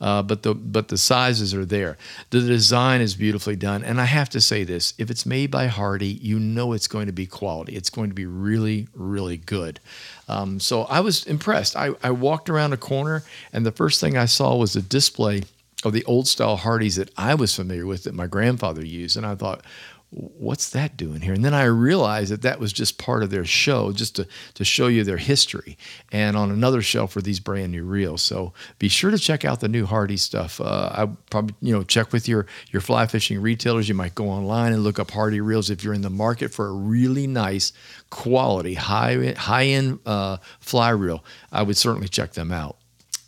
Uh, 0.00 0.22
but 0.22 0.42
the 0.44 0.54
but 0.54 0.88
the 0.88 0.96
sizes 0.96 1.52
are 1.52 1.64
there. 1.64 1.98
The 2.30 2.40
design 2.40 3.00
is 3.00 3.14
beautifully 3.14 3.56
done. 3.56 3.84
And 3.84 4.00
I 4.00 4.06
have 4.06 4.30
to 4.30 4.40
say 4.40 4.64
this 4.64 4.94
if 4.96 5.10
it's 5.10 5.26
made 5.26 5.50
by 5.50 5.66
Hardy, 5.66 6.06
you 6.08 6.38
know 6.38 6.72
it's 6.72 6.88
going 6.88 7.06
to 7.06 7.12
be 7.12 7.26
quality. 7.26 7.76
It's 7.76 7.90
going 7.90 8.08
to 8.08 8.14
be 8.14 8.26
really, 8.26 8.88
really 8.94 9.36
good. 9.36 9.78
Um, 10.26 10.58
so 10.58 10.82
I 10.82 11.00
was 11.00 11.26
impressed. 11.26 11.76
I, 11.76 11.90
I 12.02 12.12
walked 12.12 12.48
around 12.48 12.72
a 12.72 12.76
corner, 12.76 13.24
and 13.52 13.66
the 13.66 13.72
first 13.72 14.00
thing 14.00 14.16
I 14.16 14.26
saw 14.26 14.56
was 14.56 14.74
a 14.74 14.82
display 14.82 15.42
of 15.84 15.92
the 15.92 16.04
old 16.04 16.26
style 16.26 16.56
Hardys 16.56 16.96
that 16.96 17.10
I 17.16 17.34
was 17.34 17.54
familiar 17.54 17.86
with 17.86 18.04
that 18.04 18.14
my 18.14 18.26
grandfather 18.26 18.84
used. 18.84 19.16
And 19.16 19.24
I 19.24 19.34
thought, 19.34 19.62
what's 20.10 20.70
that 20.70 20.96
doing 20.96 21.20
here? 21.20 21.34
And 21.34 21.44
then 21.44 21.52
I 21.52 21.64
realized 21.64 22.32
that 22.32 22.40
that 22.42 22.58
was 22.58 22.72
just 22.72 22.96
part 22.96 23.22
of 23.22 23.28
their 23.30 23.44
show, 23.44 23.92
just 23.92 24.16
to, 24.16 24.26
to 24.54 24.64
show 24.64 24.86
you 24.86 25.04
their 25.04 25.18
history. 25.18 25.76
And 26.10 26.34
on 26.34 26.50
another 26.50 26.80
shelf 26.80 27.14
were 27.14 27.20
these 27.20 27.40
brand 27.40 27.72
new 27.72 27.84
reels. 27.84 28.22
So 28.22 28.54
be 28.78 28.88
sure 28.88 29.10
to 29.10 29.18
check 29.18 29.44
out 29.44 29.60
the 29.60 29.68
new 29.68 29.84
Hardy 29.84 30.16
stuff. 30.16 30.62
Uh, 30.62 30.90
I 30.92 31.08
probably, 31.30 31.56
you 31.60 31.74
know, 31.74 31.82
check 31.82 32.12
with 32.12 32.26
your, 32.26 32.46
your 32.70 32.80
fly 32.80 33.06
fishing 33.06 33.40
retailers. 33.40 33.88
You 33.88 33.94
might 33.94 34.14
go 34.14 34.30
online 34.30 34.72
and 34.72 34.82
look 34.82 34.98
up 34.98 35.10
Hardy 35.10 35.42
reels 35.42 35.68
if 35.68 35.84
you're 35.84 35.94
in 35.94 36.02
the 36.02 36.10
market 36.10 36.52
for 36.52 36.68
a 36.68 36.72
really 36.72 37.26
nice 37.26 37.72
quality, 38.08 38.74
high, 38.74 39.34
high 39.36 39.66
end 39.66 39.98
uh, 40.06 40.38
fly 40.58 40.88
reel. 40.88 41.22
I 41.52 41.62
would 41.62 41.76
certainly 41.76 42.08
check 42.08 42.32
them 42.32 42.50
out. 42.50 42.77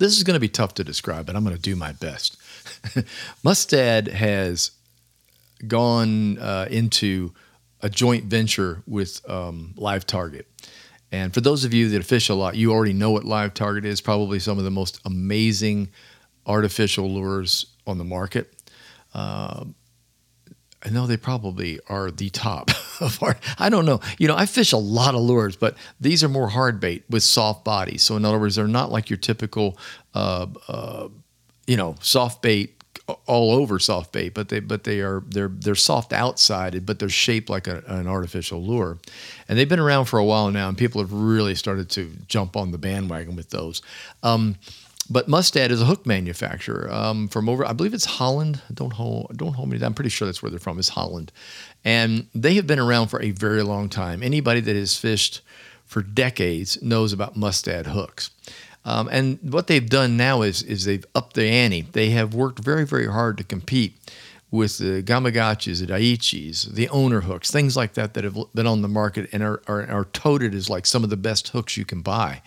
This 0.00 0.16
is 0.16 0.24
going 0.24 0.34
to 0.34 0.40
be 0.40 0.48
tough 0.48 0.72
to 0.74 0.84
describe, 0.84 1.26
but 1.26 1.36
I'm 1.36 1.44
going 1.44 1.54
to 1.54 1.60
do 1.60 1.76
my 1.76 1.92
best. 1.92 2.38
Mustad 3.44 4.08
has 4.08 4.70
gone 5.68 6.38
uh, 6.38 6.66
into 6.70 7.34
a 7.82 7.90
joint 7.90 8.24
venture 8.24 8.82
with 8.86 9.20
um, 9.28 9.74
Live 9.76 10.06
Target. 10.06 10.48
And 11.12 11.34
for 11.34 11.42
those 11.42 11.64
of 11.64 11.74
you 11.74 11.90
that 11.90 12.04
fish 12.04 12.30
a 12.30 12.34
lot, 12.34 12.56
you 12.56 12.72
already 12.72 12.94
know 12.94 13.10
what 13.10 13.24
Live 13.24 13.52
Target 13.52 13.84
is. 13.84 14.00
Probably 14.00 14.38
some 14.38 14.56
of 14.56 14.64
the 14.64 14.70
most 14.70 14.98
amazing 15.04 15.90
artificial 16.46 17.10
lures 17.10 17.66
on 17.86 17.98
the 17.98 18.04
market. 18.04 18.54
Uh, 19.12 19.66
I 20.84 20.88
know 20.88 21.06
they 21.06 21.16
probably 21.16 21.78
are 21.88 22.10
the 22.10 22.30
top 22.30 22.70
of. 23.00 23.22
I 23.58 23.68
don't 23.68 23.84
know. 23.84 24.00
You 24.18 24.28
know, 24.28 24.36
I 24.36 24.46
fish 24.46 24.72
a 24.72 24.78
lot 24.78 25.14
of 25.14 25.20
lures, 25.20 25.56
but 25.56 25.76
these 26.00 26.24
are 26.24 26.28
more 26.28 26.48
hard 26.48 26.80
bait 26.80 27.04
with 27.10 27.22
soft 27.22 27.64
bodies. 27.64 28.02
So 28.02 28.16
in 28.16 28.24
other 28.24 28.38
words, 28.38 28.56
they're 28.56 28.66
not 28.66 28.90
like 28.90 29.10
your 29.10 29.18
typical, 29.18 29.78
uh, 30.14 30.46
uh, 30.68 31.08
you 31.66 31.76
know, 31.76 31.96
soft 32.00 32.42
bait 32.42 32.80
all 33.26 33.52
over 33.52 33.78
soft 33.78 34.12
bait, 34.12 34.34
but 34.34 34.48
they 34.48 34.60
but 34.60 34.84
they 34.84 35.00
are 35.00 35.22
they're 35.28 35.48
they're 35.48 35.74
soft 35.74 36.12
outside, 36.12 36.86
but 36.86 36.98
they're 36.98 37.08
shaped 37.08 37.50
like 37.50 37.66
a, 37.66 37.82
an 37.86 38.06
artificial 38.06 38.62
lure, 38.62 38.98
and 39.48 39.58
they've 39.58 39.68
been 39.68 39.80
around 39.80 40.06
for 40.06 40.18
a 40.18 40.24
while 40.24 40.50
now, 40.50 40.68
and 40.68 40.78
people 40.78 41.00
have 41.00 41.12
really 41.12 41.54
started 41.54 41.90
to 41.90 42.12
jump 42.26 42.56
on 42.56 42.70
the 42.70 42.78
bandwagon 42.78 43.36
with 43.36 43.50
those. 43.50 43.82
Um, 44.22 44.56
but 45.10 45.28
Mustad 45.28 45.70
is 45.72 45.82
a 45.82 45.84
hook 45.84 46.06
manufacturer 46.06 46.88
um, 46.90 47.28
from 47.28 47.48
over, 47.48 47.66
I 47.66 47.72
believe 47.72 47.92
it's 47.92 48.04
Holland. 48.04 48.62
Don't 48.72 48.92
hold, 48.92 49.36
don't 49.36 49.54
hold 49.54 49.68
me. 49.68 49.78
I'm 49.82 49.92
pretty 49.92 50.10
sure 50.10 50.26
that's 50.26 50.42
where 50.42 50.50
they're 50.50 50.60
from. 50.60 50.78
Is 50.78 50.90
Holland, 50.90 51.32
and 51.84 52.28
they 52.34 52.54
have 52.54 52.66
been 52.66 52.78
around 52.78 53.08
for 53.08 53.20
a 53.20 53.32
very 53.32 53.62
long 53.62 53.88
time. 53.88 54.22
Anybody 54.22 54.60
that 54.60 54.76
has 54.76 54.96
fished 54.96 55.40
for 55.84 56.02
decades 56.02 56.80
knows 56.80 57.12
about 57.12 57.36
Mustad 57.36 57.88
hooks. 57.88 58.30
Um, 58.84 59.08
and 59.10 59.38
what 59.42 59.66
they've 59.66 59.88
done 59.88 60.16
now 60.16 60.42
is 60.42 60.62
is 60.62 60.84
they've 60.84 61.04
upped 61.14 61.34
the 61.34 61.44
ante. 61.44 61.82
They 61.82 62.10
have 62.10 62.32
worked 62.32 62.60
very 62.60 62.86
very 62.86 63.06
hard 63.06 63.36
to 63.38 63.44
compete 63.44 63.94
with 64.50 64.78
the 64.78 65.02
Gamakatsus, 65.02 65.80
the 65.80 65.92
Daiichis, 65.92 66.72
the 66.74 66.88
owner 66.88 67.20
hooks, 67.20 67.50
things 67.50 67.76
like 67.76 67.94
that 67.94 68.14
that 68.14 68.24
have 68.24 68.36
been 68.54 68.66
on 68.66 68.82
the 68.82 68.88
market 68.88 69.28
and 69.32 69.42
are, 69.42 69.62
are, 69.68 69.88
are 69.88 70.04
touted 70.06 70.54
as 70.54 70.68
like 70.68 70.86
some 70.86 71.04
of 71.04 71.10
the 71.10 71.16
best 71.16 71.48
hooks 71.48 71.76
you 71.76 71.84
can 71.84 72.00
buy. 72.00 72.42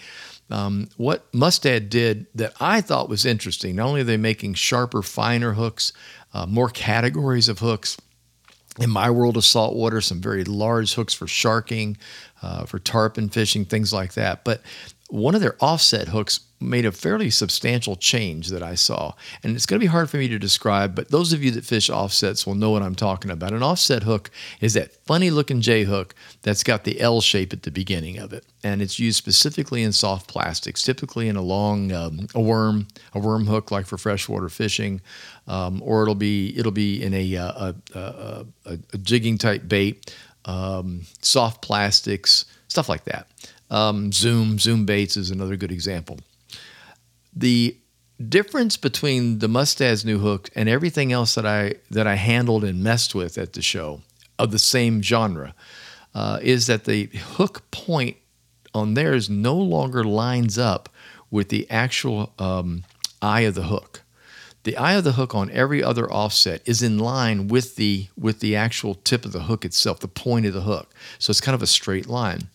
Um, 0.53 0.87
what 0.97 1.25
Mustad 1.33 1.89
did 1.89 2.27
that 2.35 2.53
I 2.61 2.79
thought 2.79 3.09
was 3.09 3.25
interesting, 3.25 3.75
not 3.75 3.87
only 3.87 4.01
are 4.01 4.03
they 4.05 4.17
making 4.17 4.53
sharper, 4.53 5.01
finer 5.01 5.53
hooks, 5.53 5.93
uh, 6.31 6.45
more 6.45 6.69
categories 6.69 7.49
of 7.49 7.57
hooks. 7.59 7.97
In 8.79 8.91
my 8.91 9.09
world 9.09 9.35
of 9.35 9.45
saltwater, 9.45 9.99
some 9.99 10.21
very 10.21 10.43
large 10.43 10.93
hooks 10.93 11.13
for 11.13 11.27
sharking, 11.27 11.97
uh, 12.43 12.65
for 12.65 12.77
tarpon 12.77 13.29
fishing, 13.29 13.65
things 13.65 13.91
like 13.93 14.13
that. 14.13 14.43
But 14.43 14.61
one 15.09 15.35
of 15.35 15.41
their 15.41 15.55
offset 15.59 16.09
hooks 16.09 16.41
made 16.59 16.85
a 16.85 16.91
fairly 16.91 17.29
substantial 17.29 17.95
change 17.95 18.47
that 18.47 18.63
I 18.63 18.73
saw. 18.73 19.13
And 19.43 19.55
it's 19.55 19.65
going 19.65 19.79
to 19.79 19.83
be 19.83 19.89
hard 19.91 20.09
for 20.09 20.17
me 20.17 20.27
to 20.29 20.39
describe, 20.39 20.95
but 20.95 21.11
those 21.11 21.33
of 21.33 21.43
you 21.43 21.51
that 21.51 21.65
fish 21.65 21.89
offsets 21.89 22.47
will 22.47 22.55
know 22.55 22.71
what 22.71 22.81
I'm 22.81 22.95
talking 22.95 23.29
about. 23.29 23.51
An 23.53 23.61
offset 23.61 24.03
hook 24.03 24.31
is 24.61 24.73
that 24.73 24.95
funny 25.05 25.29
looking 25.29 25.61
J 25.61 25.83
hook 25.83 26.15
that's 26.41 26.63
got 26.63 26.83
the 26.83 26.99
L 26.99 27.21
shape 27.21 27.53
at 27.53 27.63
the 27.63 27.71
beginning 27.71 28.17
of 28.17 28.33
it. 28.33 28.45
And 28.63 28.81
it's 28.81 28.97
used 28.97 29.17
specifically 29.17 29.83
in 29.83 29.91
soft 29.91 30.27
plastics, 30.27 30.81
typically 30.81 31.27
in 31.27 31.35
a 31.35 31.41
long 31.41 31.91
um, 31.91 32.27
a 32.33 32.41
worm, 32.41 32.87
a 33.13 33.19
worm 33.19 33.45
hook 33.45 33.69
like 33.69 33.85
for 33.85 33.97
freshwater 33.97 34.49
fishing, 34.49 35.01
um, 35.47 35.81
or 35.83 36.01
it'll 36.01 36.15
be 36.15 36.57
it'll 36.57 36.71
be 36.71 37.03
in 37.03 37.13
a, 37.13 37.35
uh, 37.35 37.51
a, 37.93 37.99
a, 37.99 38.45
a, 38.65 38.79
a 38.93 38.97
jigging 38.97 39.37
type 39.37 39.67
bait, 39.67 40.15
um, 40.45 41.01
soft 41.21 41.61
plastics, 41.61 42.45
stuff 42.67 42.89
like 42.89 43.05
that. 43.05 43.27
Um, 43.69 44.11
Zoom, 44.11 44.59
Zoom 44.59 44.85
baits 44.85 45.17
is 45.17 45.31
another 45.31 45.55
good 45.55 45.71
example. 45.71 46.19
The 47.35 47.75
difference 48.29 48.77
between 48.77 49.39
the 49.39 49.47
Mustad's 49.47 50.05
new 50.05 50.19
hook 50.19 50.49
and 50.55 50.69
everything 50.69 51.11
else 51.11 51.35
that 51.35 51.45
I 51.45 51.75
that 51.89 52.07
I 52.07 52.15
handled 52.15 52.63
and 52.63 52.83
messed 52.83 53.15
with 53.15 53.37
at 53.37 53.53
the 53.53 53.61
show 53.61 54.01
of 54.37 54.51
the 54.51 54.59
same 54.59 55.01
genre 55.01 55.55
uh, 56.13 56.39
is 56.41 56.67
that 56.67 56.85
the 56.85 57.05
hook 57.05 57.69
point 57.71 58.17
on 58.73 58.93
theirs 58.93 59.29
no 59.29 59.55
longer 59.55 60.03
lines 60.03 60.57
up 60.57 60.89
with 61.31 61.49
the 61.49 61.69
actual 61.69 62.31
um, 62.37 62.83
eye 63.21 63.41
of 63.41 63.55
the 63.55 63.63
hook. 63.63 64.02
The 64.63 64.77
eye 64.77 64.93
of 64.93 65.03
the 65.03 65.13
hook 65.13 65.35
on 65.35 65.51
every 65.51 65.83
other 65.83 66.11
offset 66.11 66.61
is 66.65 66.81
in 66.81 66.97
line 66.97 67.47
with 67.49 67.75
the 67.75 68.07
with 68.17 68.39
the 68.39 68.55
actual 68.55 68.95
tip 68.95 69.25
of 69.25 69.33
the 69.33 69.43
hook 69.43 69.65
itself, 69.65 69.99
the 69.99 70.07
point 70.07 70.45
of 70.45 70.53
the 70.53 70.61
hook. 70.61 70.93
So 71.19 71.31
it's 71.31 71.41
kind 71.41 71.55
of 71.55 71.61
a 71.61 71.67
straight 71.67 72.07
line. 72.07 72.47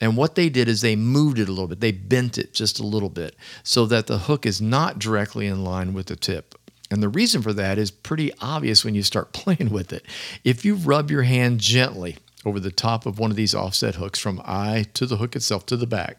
And 0.00 0.16
what 0.16 0.34
they 0.34 0.48
did 0.48 0.66
is 0.66 0.80
they 0.80 0.96
moved 0.96 1.38
it 1.38 1.48
a 1.48 1.52
little 1.52 1.68
bit. 1.68 1.80
They 1.80 1.92
bent 1.92 2.36
it 2.36 2.52
just 2.52 2.80
a 2.80 2.86
little 2.86 3.08
bit 3.08 3.36
so 3.62 3.86
that 3.86 4.08
the 4.08 4.18
hook 4.18 4.44
is 4.44 4.60
not 4.60 4.98
directly 4.98 5.46
in 5.46 5.62
line 5.62 5.94
with 5.94 6.06
the 6.06 6.16
tip. 6.16 6.56
And 6.90 7.00
the 7.00 7.08
reason 7.08 7.40
for 7.40 7.52
that 7.52 7.78
is 7.78 7.92
pretty 7.92 8.32
obvious 8.40 8.84
when 8.84 8.96
you 8.96 9.04
start 9.04 9.32
playing 9.32 9.70
with 9.70 9.92
it. 9.92 10.04
If 10.42 10.64
you 10.64 10.74
rub 10.74 11.10
your 11.10 11.22
hand 11.22 11.60
gently 11.60 12.16
over 12.44 12.58
the 12.58 12.72
top 12.72 13.06
of 13.06 13.20
one 13.20 13.30
of 13.30 13.36
these 13.36 13.54
offset 13.54 13.94
hooks 13.94 14.18
from 14.18 14.42
eye 14.44 14.86
to 14.94 15.06
the 15.06 15.18
hook 15.18 15.36
itself 15.36 15.64
to 15.66 15.76
the 15.76 15.86
back, 15.86 16.18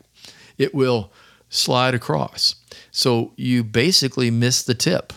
it 0.57 0.73
will 0.73 1.11
slide 1.49 1.93
across. 1.93 2.55
So 2.91 3.33
you 3.35 3.63
basically 3.63 4.31
miss 4.31 4.63
the 4.63 4.73
tip. 4.73 5.11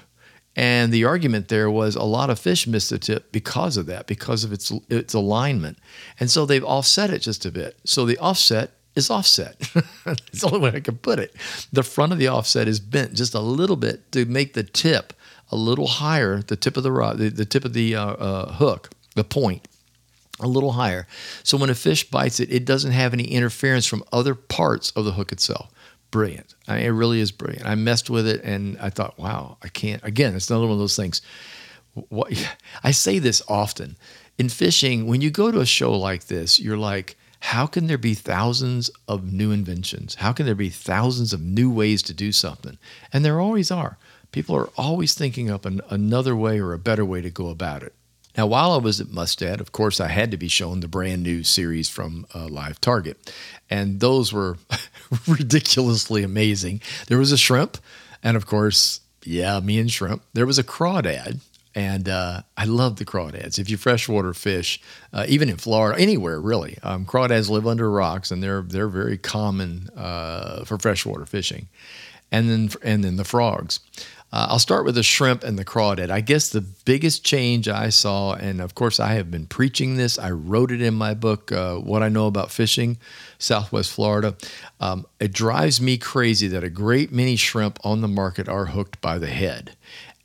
And 0.57 0.91
the 0.91 1.05
argument 1.05 1.49
there 1.49 1.71
was 1.71 1.95
a 1.95 2.03
lot 2.03 2.31
of 2.31 2.39
fish 2.39 2.67
miss 2.67 2.89
the 2.89 2.99
tip 2.99 3.31
because 3.31 3.77
of 3.77 3.87
that, 3.87 4.07
because 4.07 4.43
of 4.43 4.53
its 4.53 4.73
its 4.89 5.15
alignment. 5.15 5.79
And 6.19 6.31
so 6.31 6.47
they've 6.47 6.65
offset 6.65 7.11
it 7.11 7.21
just 7.21 7.45
a 7.45 7.53
bit. 7.53 7.77
So 7.85 8.07
the 8.07 8.19
offset 8.19 8.73
is 8.95 9.11
offset. 9.11 9.59
That's 10.05 10.41
the 10.41 10.47
only 10.47 10.61
way 10.61 10.73
I 10.75 10.81
can 10.81 10.97
put 10.97 11.19
it. 11.19 11.37
The 11.73 11.83
front 11.83 12.13
of 12.13 12.19
the 12.19 12.29
offset 12.29 12.67
is 12.67 12.81
bent 12.81 13.13
just 13.13 13.35
a 13.35 13.41
little 13.41 13.77
bit 13.77 14.11
to 14.13 14.25
make 14.25 14.55
the 14.55 14.63
tip 14.63 15.13
a 15.53 15.57
little 15.57 15.87
higher, 15.87 16.41
the 16.41 16.57
tip 16.57 16.79
of 16.79 16.83
the 16.83 16.91
rod, 16.91 17.19
the, 17.19 17.29
the 17.29 17.45
tip 17.45 17.65
of 17.65 17.75
the 17.75 17.95
uh, 17.95 18.07
uh, 18.07 18.53
hook, 18.55 18.91
the 19.15 19.23
point, 19.23 19.69
a 20.41 20.49
little 20.49 20.73
higher. 20.73 21.07
So 21.43 21.59
when 21.59 21.71
a 21.71 21.75
fish 21.75 22.11
bites 22.11 22.41
it, 22.41 22.51
it 22.51 22.65
doesn't 22.65 22.93
have 22.93 23.13
any 23.13 23.25
interference 23.25 23.85
from 23.85 24.03
other 24.11 24.35
parts 24.35 24.91
of 24.93 25.05
the 25.05 25.13
hook 25.13 25.31
itself 25.31 25.71
brilliant. 26.17 26.55
I 26.69 26.77
mean, 26.77 26.87
it 26.87 26.91
really 26.91 27.21
is 27.21 27.33
brilliant. 27.33 27.67
I 27.67 27.75
messed 27.75 28.11
with 28.11 28.27
it 28.27 28.43
and 28.43 28.79
I 28.79 28.91
thought, 28.91 29.19
wow, 29.19 29.57
I 29.63 29.69
can't. 29.69 30.03
Again, 30.05 30.35
it's 30.35 30.51
another 30.51 30.67
one 30.67 30.75
of 30.75 30.79
those 30.79 30.97
things. 30.97 31.23
What, 31.95 32.33
I 32.85 32.91
say 32.91 33.19
this 33.19 33.43
often 33.49 33.97
in 34.39 34.49
fishing. 34.49 35.07
When 35.07 35.21
you 35.21 35.31
go 35.31 35.51
to 35.51 35.61
a 35.61 35.67
show 35.67 35.93
like 35.97 36.27
this, 36.27 36.59
you're 36.61 36.77
like, 36.77 37.17
how 37.41 37.67
can 37.67 37.87
there 37.87 37.99
be 37.99 38.15
thousands 38.15 38.91
of 39.07 39.33
new 39.33 39.53
inventions? 39.53 40.17
How 40.17 40.33
can 40.33 40.47
there 40.47 40.55
be 40.55 40.71
thousands 40.71 41.33
of 41.33 41.41
new 41.41 41.71
ways 41.71 42.03
to 42.05 42.15
do 42.15 42.33
something? 42.33 42.79
And 43.13 43.25
there 43.25 43.41
always 43.41 43.71
are. 43.71 43.99
People 44.33 44.57
are 44.57 44.71
always 44.77 45.15
thinking 45.15 45.51
up 45.51 45.65
an, 45.65 45.81
another 45.89 46.35
way 46.35 46.59
or 46.59 46.73
a 46.73 46.79
better 46.79 47.05
way 47.05 47.21
to 47.23 47.31
go 47.31 47.49
about 47.49 47.83
it. 47.83 47.95
Now, 48.37 48.47
while 48.47 48.73
I 48.73 48.77
was 48.77 49.01
at 49.01 49.11
Mustad, 49.11 49.61
of 49.61 49.73
course, 49.73 49.99
I 50.01 50.09
had 50.09 50.31
to 50.31 50.37
be 50.37 50.49
shown 50.49 50.81
the 50.81 50.89
brand 50.89 51.23
new 51.23 51.43
series 51.43 51.89
from 51.89 52.27
uh, 52.35 52.49
Live 52.49 52.81
Target. 52.81 53.33
And 53.71 54.01
those 54.01 54.33
were 54.33 54.59
ridiculously 55.27 56.23
amazing. 56.23 56.83
There 57.07 57.19
was 57.19 57.33
a 57.33 57.39
shrimp, 57.39 57.79
and 58.23 58.37
of 58.37 58.47
course, 58.47 59.01
yeah, 59.25 59.59
me 59.61 59.79
and 59.79 59.91
shrimp. 59.91 60.23
There 60.35 60.47
was 60.47 60.59
a 60.59 60.65
crawdad, 60.65 61.41
and 61.75 62.09
uh, 62.09 62.43
I 62.57 62.65
love 62.67 62.97
the 62.97 63.07
crawdads. 63.07 63.59
If 63.59 63.71
you 63.71 63.79
freshwater 63.79 64.35
fish, 64.35 64.81
uh, 65.13 65.25
even 65.29 65.49
in 65.49 65.57
Florida, 65.57 66.01
anywhere 66.01 66.39
really, 66.39 66.79
um, 66.83 67.07
crawdads 67.07 67.49
live 67.49 67.67
under 67.67 67.91
rocks, 67.91 68.31
and 68.31 68.43
they're 68.43 68.63
they're 68.63 68.89
very 68.89 69.19
common 69.19 69.89
uh, 69.97 70.65
for 70.65 70.79
freshwater 70.79 71.27
fishing. 71.27 71.69
And 72.31 72.51
then 72.51 72.71
and 72.83 73.05
then 73.05 73.17
the 73.17 73.25
frogs. 73.25 73.81
Uh, 74.37 74.49
I'll 74.51 74.59
start 74.59 74.85
with 74.85 74.97
the 74.97 75.03
shrimp 75.03 75.45
and 75.45 75.59
the 75.59 75.65
crawdad. 75.65 76.11
I 76.11 76.21
guess 76.21 76.51
the 76.51 76.61
biggest 76.61 77.25
change 77.25 77.69
I 77.69 77.89
saw, 77.89 78.35
and 78.35 78.61
of 78.61 78.75
course 78.75 79.01
I 79.01 79.15
have 79.15 79.31
been 79.31 79.47
preaching 79.47 79.97
this. 79.97 80.19
I 80.19 80.31
wrote 80.31 80.71
it 80.71 80.83
in 80.83 80.93
my 80.93 81.15
book, 81.15 81.51
uh, 81.51 81.77
"What 81.77 82.03
I 82.03 82.11
Know 82.11 82.27
About 82.27 82.51
Fishing, 82.51 82.99
Southwest 83.39 83.91
Florida." 83.91 84.37
Um, 84.79 85.07
it 85.19 85.33
drives 85.33 85.81
me 85.81 85.97
crazy 85.97 86.49
that 86.49 86.63
a 86.63 86.69
great 86.69 87.11
many 87.11 87.37
shrimp 87.37 87.79
on 87.83 88.03
the 88.03 88.09
market 88.09 88.47
are 88.47 88.67
hooked 88.67 89.01
by 89.01 89.17
the 89.17 89.29
head. 89.29 89.75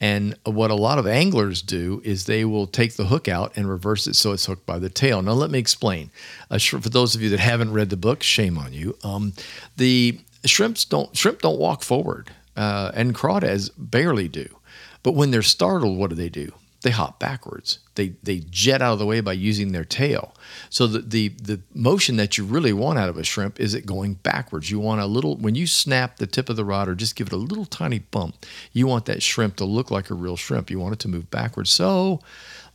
And 0.02 0.36
what 0.44 0.72
a 0.72 0.76
lot 0.76 1.00
of 1.00 1.08
anglers 1.08 1.62
do 1.62 2.02
is 2.04 2.26
they 2.26 2.44
will 2.44 2.68
take 2.68 2.98
the 2.98 3.06
hook 3.06 3.30
out 3.30 3.54
and 3.56 3.70
reverse 3.70 4.08
it 4.08 4.18
so 4.18 4.34
it's 4.34 4.46
hooked 4.46 4.66
by 4.66 4.78
the 4.78 4.90
tail. 4.90 5.22
Now, 5.22 5.34
let 5.34 5.52
me 5.52 5.60
explain. 5.60 6.12
Uh, 6.50 6.60
for 6.60 6.90
those 6.90 7.16
of 7.16 7.22
you 7.22 7.30
that 7.30 7.40
haven't 7.40 7.72
read 7.72 7.90
the 7.90 7.96
book, 7.96 8.24
shame 8.24 8.58
on 8.58 8.74
you. 8.74 8.98
Um, 9.06 9.32
the 9.78 10.20
shrimps 10.44 10.84
don't 10.84 11.16
shrimp 11.16 11.44
don't 11.44 11.60
walk 11.60 11.82
forward, 11.82 12.32
uh, 12.56 12.92
and 12.94 13.16
crawdads 13.16 13.72
barely 13.78 14.28
do. 14.28 14.58
But 15.04 15.14
when 15.14 15.32
they're 15.32 15.42
startled, 15.42 15.98
what 15.98 16.10
do 16.10 16.16
they 16.16 16.30
do? 16.30 16.54
They 16.84 16.90
hop 16.90 17.20
backwards. 17.20 17.78
They 17.94 18.14
they 18.24 18.40
jet 18.50 18.82
out 18.82 18.94
of 18.94 19.00
the 19.00 19.06
way 19.06 19.22
by 19.22 19.34
using 19.34 19.72
their 19.72 19.86
tail. 19.86 20.34
So 20.72 20.88
the, 20.88 21.00
the 21.02 21.28
the 21.30 21.62
motion 21.76 22.16
that 22.18 22.40
you 22.40 22.44
really 22.44 22.74
want 22.74 22.98
out 22.98 23.08
of 23.08 23.18
a 23.18 23.24
shrimp 23.24 23.60
is 23.60 23.76
it 23.76 23.86
going 23.86 24.16
backwards. 24.16 24.72
You 24.72 24.80
want 24.80 25.00
a 25.00 25.06
little 25.06 25.38
when 25.38 25.54
you 25.54 25.68
snap 25.68 26.18
the 26.18 26.26
tip 26.26 26.50
of 26.50 26.56
the 26.56 26.66
rod 26.66 26.90
or 26.90 26.96
just 26.96 27.16
give 27.16 27.28
it 27.28 27.34
a 27.34 27.38
little 27.38 27.66
tiny 27.66 28.00
bump. 28.00 28.46
You 28.74 28.88
want 28.88 29.06
that 29.06 29.22
shrimp 29.22 29.58
to 29.58 29.66
look 29.66 29.92
like 29.92 30.10
a 30.10 30.16
real 30.16 30.36
shrimp. 30.36 30.72
You 30.72 30.80
want 30.80 30.94
it 30.94 31.00
to 31.02 31.08
move 31.08 31.30
backwards. 31.30 31.70
So 31.70 32.20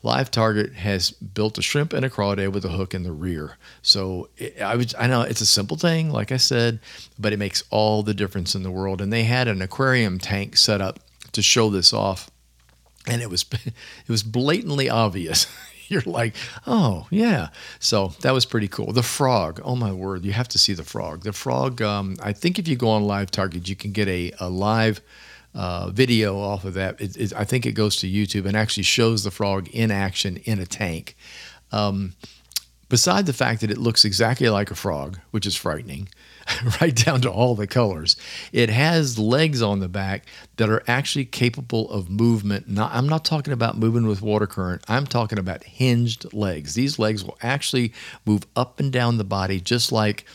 Live 0.06 0.30
Target 0.30 0.72
has 0.74 1.10
built 1.10 1.58
a 1.58 1.62
shrimp 1.62 1.92
and 1.92 2.04
a 2.04 2.08
crawdad 2.08 2.52
with 2.52 2.64
a 2.64 2.68
hook 2.68 2.94
in 2.94 3.02
the 3.02 3.10
rear. 3.10 3.56
So 3.82 4.28
it, 4.36 4.62
I 4.62 4.76
was 4.76 4.94
I 4.96 5.08
know 5.08 5.22
it's 5.22 5.40
a 5.40 5.46
simple 5.46 5.76
thing, 5.76 6.10
like 6.10 6.30
I 6.30 6.36
said, 6.36 6.78
but 7.18 7.32
it 7.32 7.40
makes 7.40 7.64
all 7.70 8.04
the 8.04 8.14
difference 8.14 8.54
in 8.54 8.62
the 8.62 8.70
world. 8.70 9.00
And 9.00 9.12
they 9.12 9.24
had 9.24 9.48
an 9.48 9.60
aquarium 9.60 10.20
tank 10.20 10.58
set 10.58 10.80
up 10.80 11.00
to 11.32 11.42
show 11.42 11.70
this 11.70 11.92
off, 11.92 12.30
and 13.08 13.20
it 13.20 13.28
was 13.28 13.44
it 13.52 14.08
was 14.08 14.22
blatantly 14.22 14.88
obvious. 14.88 15.48
You're 15.88 16.02
like, 16.06 16.36
oh 16.68 17.08
yeah. 17.10 17.48
So 17.80 18.12
that 18.20 18.32
was 18.32 18.46
pretty 18.46 18.68
cool. 18.68 18.92
The 18.92 19.02
frog, 19.02 19.60
oh 19.64 19.74
my 19.74 19.92
word, 19.92 20.24
you 20.24 20.32
have 20.32 20.48
to 20.48 20.58
see 20.58 20.72
the 20.72 20.84
frog. 20.84 21.24
The 21.24 21.32
frog. 21.32 21.82
Um, 21.82 22.16
I 22.22 22.32
think 22.32 22.60
if 22.60 22.68
you 22.68 22.76
go 22.76 22.90
on 22.90 23.02
Live 23.02 23.32
Target, 23.32 23.68
you 23.68 23.74
can 23.74 23.90
get 23.90 24.06
a, 24.06 24.32
a 24.38 24.48
live 24.48 25.00
uh, 25.56 25.90
video 25.90 26.38
off 26.38 26.64
of 26.64 26.74
that. 26.74 27.00
It, 27.00 27.16
it, 27.16 27.32
I 27.34 27.44
think 27.44 27.66
it 27.66 27.72
goes 27.72 27.96
to 27.96 28.06
YouTube 28.10 28.46
and 28.46 28.56
actually 28.56 28.82
shows 28.82 29.24
the 29.24 29.30
frog 29.30 29.68
in 29.68 29.90
action 29.90 30.36
in 30.44 30.60
a 30.60 30.66
tank. 30.66 31.16
Um, 31.72 32.14
beside 32.90 33.26
the 33.26 33.32
fact 33.32 33.62
that 33.62 33.70
it 33.70 33.78
looks 33.78 34.04
exactly 34.04 34.48
like 34.50 34.70
a 34.70 34.74
frog, 34.74 35.18
which 35.30 35.46
is 35.46 35.56
frightening, 35.56 36.08
right 36.80 36.94
down 36.94 37.22
to 37.22 37.30
all 37.30 37.54
the 37.54 37.66
colors, 37.66 38.16
it 38.52 38.68
has 38.68 39.18
legs 39.18 39.62
on 39.62 39.80
the 39.80 39.88
back 39.88 40.26
that 40.58 40.68
are 40.68 40.82
actually 40.86 41.24
capable 41.24 41.90
of 41.90 42.10
movement. 42.10 42.68
Not, 42.68 42.92
I'm 42.92 43.08
not 43.08 43.24
talking 43.24 43.54
about 43.54 43.78
moving 43.78 44.06
with 44.06 44.20
water 44.20 44.46
current. 44.46 44.84
I'm 44.88 45.06
talking 45.06 45.38
about 45.38 45.64
hinged 45.64 46.32
legs. 46.34 46.74
These 46.74 46.98
legs 46.98 47.24
will 47.24 47.38
actually 47.40 47.94
move 48.26 48.46
up 48.54 48.78
and 48.78 48.92
down 48.92 49.16
the 49.16 49.24
body 49.24 49.58
just 49.58 49.90
like 49.90 50.26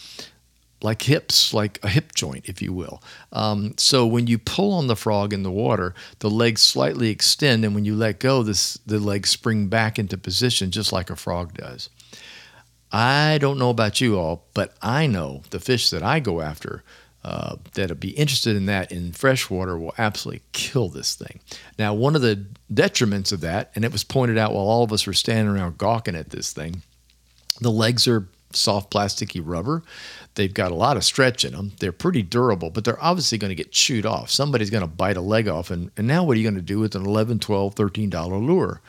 like 0.84 1.04
hips, 1.04 1.54
like 1.54 1.80
a 1.84 1.89
hip 1.89 2.13
joint, 2.15 2.46
if 2.48 2.62
you 2.62 2.74
will. 2.74 3.02
Um, 3.32 3.76
so 3.78 4.06
when 4.06 4.28
you 4.28 4.38
pull 4.38 4.74
on 4.74 4.88
the 4.88 4.96
frog 4.96 5.34
in 5.34 5.44
the 5.44 5.52
water, 5.52 5.94
the 6.20 6.30
legs 6.30 6.62
slightly 6.62 7.10
extend, 7.10 7.63
and 7.63 7.76
when 7.76 7.86
you 7.86 7.96
let 7.96 8.20
go, 8.20 8.44
this 8.44 8.76
the 8.86 9.00
legs 9.00 9.30
spring 9.30 9.67
back 9.67 10.00
into 10.00 10.17
position, 10.17 10.72
just 10.72 10.91
like 10.91 11.10
a 11.10 11.15
frog 11.15 11.54
does. 11.54 11.89
I 12.91 13.38
don't 13.39 13.58
know 13.58 13.70
about 13.70 14.02
you 14.02 14.20
all, 14.20 14.48
but 14.54 14.76
I 14.82 15.08
know 15.08 15.44
the 15.52 15.60
fish 15.60 15.89
that 15.91 16.04
I 16.04 16.20
go 16.20 16.41
after 16.41 16.84
uh, 17.24 17.58
that'll 17.74 17.96
be 17.96 18.10
interested 18.12 18.56
in 18.56 18.65
that 18.65 18.91
in 18.91 19.12
freshwater 19.12 19.78
will 19.78 19.94
absolutely 19.98 20.41
kill 20.54 20.89
this 20.89 21.15
thing. 21.15 21.39
Now, 21.78 21.94
one 21.94 22.15
of 22.15 22.22
the 22.22 22.46
detriments 22.74 23.32
of 23.32 23.41
that, 23.41 23.72
and 23.76 23.86
it 23.86 23.91
was 23.91 24.04
pointed 24.04 24.38
out 24.38 24.54
while 24.54 24.65
all 24.65 24.84
of 24.84 24.91
us 24.91 25.06
were 25.06 25.13
standing 25.13 25.54
around 25.54 25.78
gawking 25.78 26.15
at 26.15 26.32
this 26.32 26.52
thing, 26.52 26.82
the 27.60 27.72
legs 27.72 28.08
are 28.08 28.28
soft 28.54 28.91
plasticky 28.91 29.41
rubber. 29.44 29.84
They've 30.36 30.54
got 30.54 30.72
a 30.72 30.76
lot 30.76 30.98
of 30.98 31.04
stretch 31.04 31.44
in 31.44 31.54
them. 31.54 31.74
They're 31.80 31.91
pretty 31.91 32.22
durable, 32.22 32.70
but 32.70 32.86
they're 32.86 33.04
obviously 33.04 33.38
going 33.38 33.50
to 33.50 33.56
get 33.56 33.72
chewed 33.72 34.06
off. 34.06 34.30
Somebody's 34.30 34.70
going 34.70 34.82
to 34.82 34.88
bite 34.88 35.17
a 35.17 35.22
leg 35.22 35.48
off. 35.48 35.72
And, 35.72 35.91
and 35.98 36.08
now 36.08 36.24
what 36.24 36.38
are 36.38 36.39
you 36.39 36.50
going 36.50 36.56
to 36.56 36.62
do 36.62 36.80
with 36.80 36.96
an 36.96 37.06
11 37.06 37.39
12 37.39 37.76
$13 37.76 38.48
lure? 38.48 38.82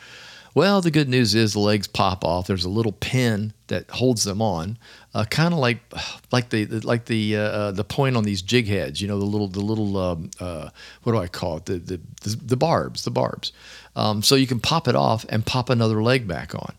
Well, 0.55 0.81
the 0.81 0.91
good 0.91 1.09
news 1.09 1.33
is 1.33 1.53
the 1.53 1.59
legs 1.59 1.87
pop 1.87 2.23
off. 2.23 2.45
There's 2.45 2.63
a 2.63 2.69
little 2.69 2.91
pin 2.91 3.53
that 3.67 3.89
holds 3.89 4.23
them 4.23 4.41
on, 4.41 4.77
uh, 5.15 5.25
kind 5.25 5.51
of 5.53 5.59
like 5.59 5.79
like 6.31 6.49
the 6.49 6.65
like 6.65 7.05
the 7.05 7.35
uh, 7.35 7.71
the 7.71 7.83
point 7.83 8.15
on 8.15 8.23
these 8.23 8.41
jig 8.41 8.67
heads. 8.67 9.01
You 9.01 9.07
know, 9.07 9.17
the 9.17 9.25
little 9.25 9.47
the 9.47 9.61
little 9.61 9.97
um, 9.97 10.29
uh, 10.39 10.69
what 11.01 11.13
do 11.13 11.17
I 11.17 11.27
call 11.27 11.57
it? 11.57 11.65
The 11.65 11.79
the 11.79 12.01
the, 12.21 12.35
the 12.35 12.57
barbs, 12.57 13.03
the 13.03 13.11
barbs. 13.11 13.51
Um, 13.95 14.21
so 14.21 14.35
you 14.35 14.47
can 14.47 14.59
pop 14.59 14.87
it 14.87 14.95
off 14.95 15.25
and 15.29 15.45
pop 15.45 15.69
another 15.69 16.03
leg 16.03 16.27
back 16.27 16.53
on. 16.53 16.75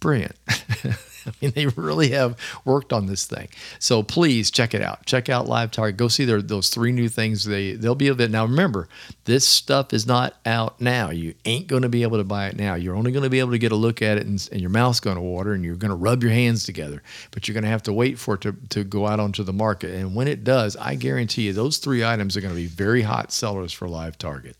Brilliant. 0.00 0.36
I 1.26 1.32
mean, 1.40 1.52
they 1.54 1.66
really 1.66 2.10
have 2.10 2.38
worked 2.64 2.92
on 2.92 3.06
this 3.06 3.26
thing. 3.26 3.48
So 3.78 4.02
please 4.02 4.50
check 4.50 4.74
it 4.74 4.82
out. 4.82 5.06
Check 5.06 5.28
out 5.28 5.46
Live 5.46 5.70
Target. 5.70 5.96
Go 5.96 6.08
see 6.08 6.24
their 6.24 6.42
those 6.42 6.68
three 6.68 6.92
new 6.92 7.08
things. 7.08 7.44
They 7.44 7.72
they'll 7.72 7.94
be 7.94 8.08
a 8.08 8.14
bit 8.14 8.30
now. 8.30 8.44
Remember, 8.44 8.88
this 9.24 9.46
stuff 9.46 9.92
is 9.92 10.06
not 10.06 10.36
out 10.44 10.80
now. 10.80 11.10
You 11.10 11.34
ain't 11.44 11.66
going 11.66 11.82
to 11.82 11.88
be 11.88 12.02
able 12.02 12.18
to 12.18 12.24
buy 12.24 12.48
it 12.48 12.56
now. 12.56 12.74
You're 12.74 12.96
only 12.96 13.12
going 13.12 13.24
to 13.24 13.30
be 13.30 13.40
able 13.40 13.52
to 13.52 13.58
get 13.58 13.72
a 13.72 13.76
look 13.76 14.02
at 14.02 14.18
it, 14.18 14.26
and, 14.26 14.48
and 14.52 14.60
your 14.60 14.70
mouth's 14.70 15.00
going 15.00 15.16
to 15.16 15.22
water, 15.22 15.52
and 15.52 15.64
you're 15.64 15.76
going 15.76 15.90
to 15.90 15.96
rub 15.96 16.22
your 16.22 16.32
hands 16.32 16.64
together. 16.64 17.02
But 17.30 17.48
you're 17.48 17.54
going 17.54 17.64
to 17.64 17.70
have 17.70 17.82
to 17.84 17.92
wait 17.92 18.18
for 18.18 18.34
it 18.34 18.42
to 18.42 18.52
to 18.70 18.84
go 18.84 19.06
out 19.06 19.20
onto 19.20 19.42
the 19.42 19.52
market. 19.52 19.94
And 19.94 20.14
when 20.14 20.28
it 20.28 20.44
does, 20.44 20.76
I 20.76 20.94
guarantee 20.94 21.42
you, 21.42 21.52
those 21.52 21.78
three 21.78 22.04
items 22.04 22.36
are 22.36 22.40
going 22.40 22.54
to 22.54 22.60
be 22.60 22.66
very 22.66 23.02
hot 23.02 23.32
sellers 23.32 23.72
for 23.72 23.88
Live 23.88 24.18
Target. 24.18 24.56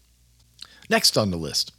Next 0.91 1.17
on 1.17 1.31
the 1.31 1.37
list. 1.37 1.73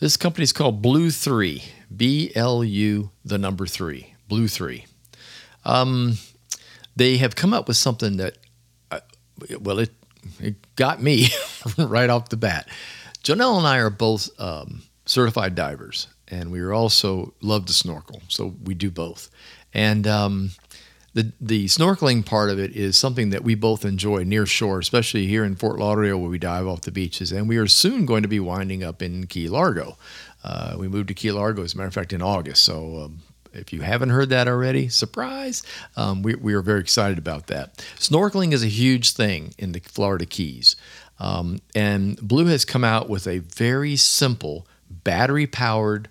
This 0.00 0.16
company 0.16 0.44
is 0.44 0.52
called 0.52 0.82
Blu3, 0.82 1.62
B 1.94 2.32
L 2.34 2.62
U, 2.62 3.10
the 3.24 3.38
number 3.38 3.66
three, 3.66 4.14
Blu3. 4.30 4.86
Um, 5.64 6.18
they 6.96 7.16
have 7.18 7.36
come 7.36 7.52
up 7.52 7.68
with 7.68 7.76
something 7.76 8.16
that, 8.18 8.38
uh, 8.90 9.00
well, 9.60 9.78
it, 9.78 9.90
it 10.38 10.54
got 10.76 11.02
me 11.02 11.28
right 11.78 12.10
off 12.10 12.28
the 12.28 12.36
bat. 12.36 12.68
Janelle 13.22 13.58
and 13.58 13.66
I 13.66 13.78
are 13.78 13.90
both 13.90 14.28
um, 14.40 14.82
certified 15.04 15.54
divers, 15.54 16.08
and 16.28 16.50
we 16.50 16.64
also 16.64 17.34
love 17.42 17.66
to 17.66 17.72
snorkel, 17.72 18.22
so 18.28 18.54
we 18.62 18.74
do 18.74 18.90
both. 18.90 19.30
And 19.74 20.06
um, 20.06 20.50
the 21.12 21.32
the 21.40 21.66
snorkeling 21.66 22.24
part 22.24 22.50
of 22.50 22.58
it 22.58 22.74
is 22.76 22.96
something 22.96 23.30
that 23.30 23.42
we 23.42 23.54
both 23.54 23.84
enjoy 23.84 24.22
near 24.22 24.46
shore, 24.46 24.78
especially 24.78 25.26
here 25.26 25.44
in 25.44 25.56
Fort 25.56 25.78
Lauderdale 25.78 26.18
where 26.18 26.30
we 26.30 26.38
dive 26.38 26.66
off 26.66 26.82
the 26.82 26.92
beaches. 26.92 27.32
And 27.32 27.48
we 27.48 27.56
are 27.56 27.66
soon 27.66 28.06
going 28.06 28.22
to 28.22 28.28
be 28.28 28.40
winding 28.40 28.84
up 28.84 29.02
in 29.02 29.26
Key 29.26 29.48
Largo. 29.48 29.96
Uh, 30.44 30.76
we 30.78 30.88
moved 30.88 31.08
to 31.08 31.14
Key 31.14 31.32
Largo, 31.32 31.62
as 31.62 31.74
a 31.74 31.76
matter 31.76 31.88
of 31.88 31.94
fact, 31.94 32.12
in 32.12 32.22
August. 32.22 32.62
So 32.62 33.02
um, 33.04 33.18
if 33.52 33.72
you 33.72 33.80
haven't 33.82 34.10
heard 34.10 34.30
that 34.30 34.48
already, 34.48 34.88
surprise! 34.88 35.62
Um, 35.96 36.22
we, 36.22 36.34
we 36.36 36.54
are 36.54 36.62
very 36.62 36.80
excited 36.80 37.18
about 37.18 37.48
that. 37.48 37.76
Snorkeling 37.98 38.52
is 38.52 38.62
a 38.62 38.68
huge 38.68 39.12
thing 39.12 39.52
in 39.58 39.72
the 39.72 39.80
Florida 39.80 40.26
Keys. 40.26 40.76
Um, 41.18 41.60
and 41.74 42.16
Blue 42.16 42.46
has 42.46 42.64
come 42.64 42.84
out 42.84 43.08
with 43.08 43.26
a 43.26 43.38
very 43.38 43.96
simple 43.96 44.66
battery 44.88 45.46
powered 45.46 46.08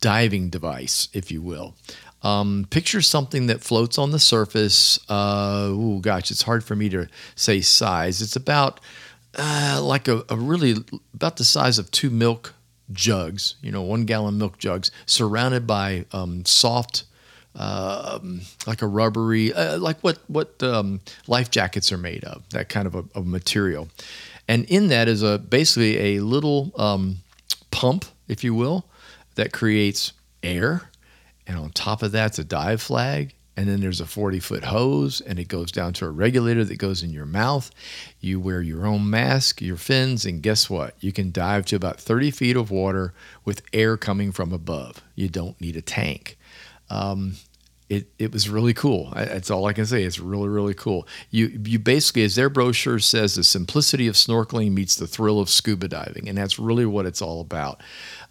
diving 0.00 0.48
device, 0.48 1.08
if 1.12 1.30
you 1.30 1.42
will. 1.42 1.74
Um, 2.22 2.66
picture 2.68 3.00
something 3.00 3.46
that 3.46 3.62
floats 3.62 3.96
on 3.96 4.10
the 4.10 4.18
surface. 4.18 4.98
Uh, 5.08 5.68
oh 5.70 5.98
gosh, 6.00 6.30
it's 6.30 6.42
hard 6.42 6.62
for 6.62 6.76
me 6.76 6.88
to 6.90 7.08
say 7.34 7.62
size. 7.62 8.20
It's 8.20 8.36
about 8.36 8.78
uh, 9.38 9.80
like 9.82 10.06
a, 10.06 10.24
a, 10.28 10.36
really 10.36 10.76
about 11.14 11.36
the 11.36 11.44
size 11.44 11.78
of 11.78 11.90
two 11.90 12.10
milk 12.10 12.54
jugs, 12.92 13.54
you 13.62 13.72
know, 13.72 13.82
one 13.82 14.04
gallon 14.04 14.38
milk 14.38 14.58
jugs, 14.58 14.90
surrounded 15.06 15.66
by 15.66 16.04
um, 16.12 16.44
soft, 16.44 17.04
uh, 17.54 18.18
like 18.66 18.82
a 18.82 18.86
rubbery, 18.86 19.52
uh, 19.52 19.78
like 19.78 19.98
what 20.00 20.18
what 20.28 20.62
um, 20.62 21.00
life 21.26 21.50
jackets 21.50 21.90
are 21.92 21.98
made 21.98 22.24
of, 22.24 22.46
that 22.50 22.68
kind 22.68 22.86
of 22.86 22.94
a, 22.94 23.04
of 23.14 23.26
material. 23.26 23.88
And 24.48 24.64
in 24.64 24.88
that 24.88 25.08
is 25.08 25.22
a 25.22 25.38
basically 25.38 26.16
a 26.16 26.20
little 26.20 26.72
um, 26.76 27.18
pump, 27.70 28.04
if 28.28 28.42
you 28.42 28.54
will, 28.54 28.84
that 29.36 29.52
creates 29.52 30.12
air 30.42 30.90
and 31.50 31.58
on 31.58 31.70
top 31.70 32.04
of 32.04 32.12
that's 32.12 32.38
a 32.38 32.44
dive 32.44 32.80
flag. 32.80 33.34
And 33.56 33.68
then 33.68 33.80
there's 33.80 34.00
a 34.00 34.06
40 34.06 34.38
foot 34.38 34.64
hose, 34.64 35.20
and 35.20 35.36
it 35.40 35.48
goes 35.48 35.72
down 35.72 35.92
to 35.94 36.06
a 36.06 36.10
regulator 36.10 36.64
that 36.64 36.78
goes 36.78 37.02
in 37.02 37.10
your 37.10 37.26
mouth. 37.26 37.72
You 38.20 38.38
wear 38.38 38.62
your 38.62 38.86
own 38.86 39.10
mask, 39.10 39.60
your 39.60 39.76
fins, 39.76 40.24
and 40.24 40.40
guess 40.40 40.70
what? 40.70 40.94
You 41.00 41.12
can 41.12 41.32
dive 41.32 41.66
to 41.66 41.76
about 41.76 42.00
30 42.00 42.30
feet 42.30 42.56
of 42.56 42.70
water 42.70 43.12
with 43.44 43.62
air 43.72 43.96
coming 43.96 44.30
from 44.30 44.52
above. 44.52 45.02
You 45.16 45.28
don't 45.28 45.60
need 45.60 45.76
a 45.76 45.82
tank. 45.82 46.38
Um, 46.88 47.34
it, 47.90 48.06
it 48.20 48.32
was 48.32 48.48
really 48.48 48.72
cool. 48.72 49.10
That's 49.16 49.50
all 49.50 49.66
I 49.66 49.72
can 49.72 49.84
say. 49.84 50.04
It's 50.04 50.20
really, 50.20 50.48
really 50.48 50.74
cool. 50.74 51.08
You 51.30 51.48
you 51.64 51.80
basically, 51.80 52.22
as 52.22 52.36
their 52.36 52.48
brochure 52.48 53.00
says, 53.00 53.34
the 53.34 53.42
simplicity 53.42 54.06
of 54.06 54.14
snorkeling 54.14 54.72
meets 54.72 54.94
the 54.94 55.08
thrill 55.08 55.40
of 55.40 55.50
scuba 55.50 55.88
diving, 55.88 56.28
and 56.28 56.38
that's 56.38 56.56
really 56.56 56.86
what 56.86 57.04
it's 57.04 57.20
all 57.20 57.40
about. 57.40 57.82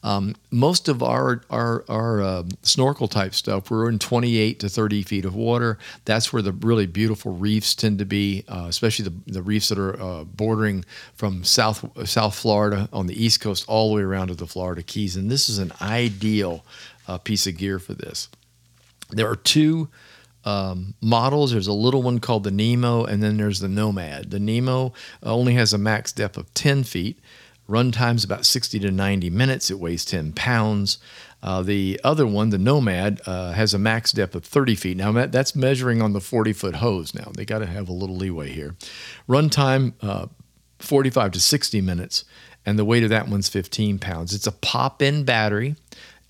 Um, 0.01 0.37
most 0.49 0.87
of 0.87 1.03
our 1.03 1.41
our, 1.49 1.83
our 1.89 2.21
uh, 2.21 2.43
snorkel 2.61 3.09
type 3.09 3.35
stuff, 3.35 3.69
we're 3.69 3.89
in 3.89 3.99
28 3.99 4.61
to 4.61 4.69
30 4.69 5.03
feet 5.03 5.25
of 5.25 5.35
water. 5.35 5.77
That's 6.05 6.31
where 6.31 6.41
the 6.41 6.53
really 6.53 6.85
beautiful 6.85 7.33
reefs 7.33 7.75
tend 7.75 7.99
to 7.99 8.05
be, 8.05 8.45
uh, 8.47 8.67
especially 8.69 9.09
the, 9.09 9.13
the 9.27 9.41
reefs 9.41 9.67
that 9.67 9.77
are 9.77 10.01
uh, 10.01 10.23
bordering 10.23 10.85
from 11.15 11.43
South 11.43 11.85
South 12.07 12.33
Florida 12.33 12.87
on 12.93 13.07
the 13.07 13.21
East 13.21 13.41
Coast 13.41 13.65
all 13.67 13.89
the 13.89 13.95
way 13.97 14.03
around 14.03 14.29
to 14.29 14.35
the 14.35 14.47
Florida 14.47 14.83
Keys. 14.83 15.17
And 15.17 15.29
this 15.29 15.49
is 15.49 15.57
an 15.57 15.73
ideal 15.81 16.63
uh, 17.09 17.17
piece 17.17 17.45
of 17.45 17.57
gear 17.57 17.77
for 17.77 17.93
this. 17.93 18.29
There 19.11 19.29
are 19.29 19.35
two 19.35 19.89
um, 20.45 20.95
models. 21.01 21.51
There's 21.51 21.67
a 21.67 21.73
little 21.73 22.01
one 22.01 22.19
called 22.19 22.43
the 22.43 22.51
Nemo, 22.51 23.03
and 23.03 23.21
then 23.21 23.37
there's 23.37 23.59
the 23.59 23.67
Nomad. 23.67 24.31
The 24.31 24.39
Nemo 24.39 24.93
only 25.23 25.53
has 25.53 25.73
a 25.73 25.77
max 25.77 26.11
depth 26.11 26.37
of 26.37 26.53
10 26.53 26.83
feet. 26.83 27.19
Run 27.67 27.91
time's 27.91 28.23
about 28.23 28.45
60 28.45 28.79
to 28.79 28.91
90 28.91 29.29
minutes. 29.29 29.69
It 29.69 29.79
weighs 29.79 30.03
10 30.03 30.33
pounds. 30.33 30.97
Uh, 31.41 31.61
the 31.61 32.01
other 32.03 32.25
one, 32.25 32.49
the 32.49 32.57
Nomad, 32.57 33.21
uh, 33.25 33.51
has 33.51 33.73
a 33.73 33.79
max 33.79 34.11
depth 34.11 34.33
of 34.33 34.43
30 34.43 34.75
feet. 34.75 34.97
Now, 34.97 35.11
that's 35.27 35.55
measuring 35.55 36.01
on 36.01 36.13
the 36.13 36.19
40 36.19 36.51
foot 36.53 36.75
hose. 36.77 37.13
Now, 37.13 37.31
they 37.35 37.45
got 37.45 37.59
to 37.59 37.67
have 37.67 37.87
a 37.87 37.93
little 37.93 38.15
leeway 38.15 38.51
here. 38.51 38.75
Run 39.27 39.49
time, 39.49 39.93
uh, 40.01 40.27
45 40.79 41.33
to 41.33 41.39
60 41.39 41.81
minutes, 41.81 42.25
and 42.65 42.79
the 42.79 42.85
weight 42.85 43.03
of 43.03 43.09
that 43.09 43.27
one's 43.27 43.49
15 43.49 43.99
pounds. 43.99 44.33
It's 44.33 44.47
a 44.47 44.51
pop 44.51 45.01
in 45.01 45.23
battery. 45.23 45.75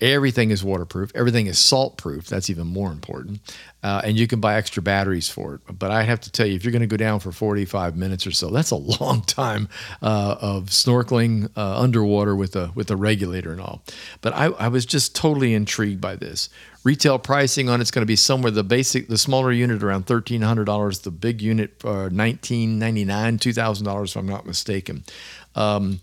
Everything 0.00 0.50
is 0.50 0.64
waterproof. 0.64 1.12
Everything 1.14 1.46
is 1.46 1.58
salt 1.58 1.98
proof. 1.98 2.26
That's 2.26 2.48
even 2.48 2.66
more 2.66 2.90
important. 2.90 3.40
Uh, 3.82 4.00
and 4.04 4.18
you 4.18 4.26
can 4.26 4.40
buy 4.40 4.54
extra 4.54 4.82
batteries 4.82 5.28
for 5.28 5.54
it. 5.54 5.78
But 5.78 5.90
I 5.90 6.02
have 6.02 6.20
to 6.22 6.32
tell 6.32 6.46
you, 6.46 6.54
if 6.54 6.64
you're 6.64 6.72
going 6.72 6.80
to 6.80 6.86
go 6.86 6.96
down 6.96 7.20
for 7.20 7.32
45 7.32 7.96
minutes 7.96 8.26
or 8.26 8.30
so, 8.30 8.48
that's 8.50 8.70
a 8.70 8.76
long 9.00 9.22
time 9.22 9.68
uh, 10.02 10.36
of 10.40 10.66
snorkeling 10.66 11.50
uh, 11.56 11.80
underwater 11.80 12.34
with 12.34 12.56
a 12.56 12.72
with 12.74 12.90
a 12.90 12.96
regulator 12.96 13.52
and 13.52 13.60
all. 13.60 13.82
But 14.20 14.34
I, 14.34 14.46
I 14.46 14.68
was 14.68 14.86
just 14.86 15.14
totally 15.14 15.54
intrigued 15.54 16.00
by 16.00 16.16
this. 16.16 16.48
Retail 16.82 17.18
pricing 17.18 17.68
on 17.68 17.82
it's 17.82 17.90
going 17.90 18.02
to 18.02 18.06
be 18.06 18.16
somewhere 18.16 18.50
the 18.50 18.64
basic, 18.64 19.08
the 19.08 19.18
smaller 19.18 19.52
unit 19.52 19.82
around 19.82 20.06
thirteen 20.06 20.40
hundred 20.40 20.64
dollars, 20.64 21.00
the 21.00 21.10
big 21.10 21.42
unit 21.42 21.84
uh, 21.84 22.08
nineteen 22.10 22.78
ninety 22.78 23.04
nine, 23.04 23.38
two 23.38 23.52
thousand 23.52 23.84
dollars 23.84 24.12
if 24.12 24.16
I'm 24.16 24.26
not 24.26 24.46
mistaken. 24.46 25.04
Um, 25.54 26.00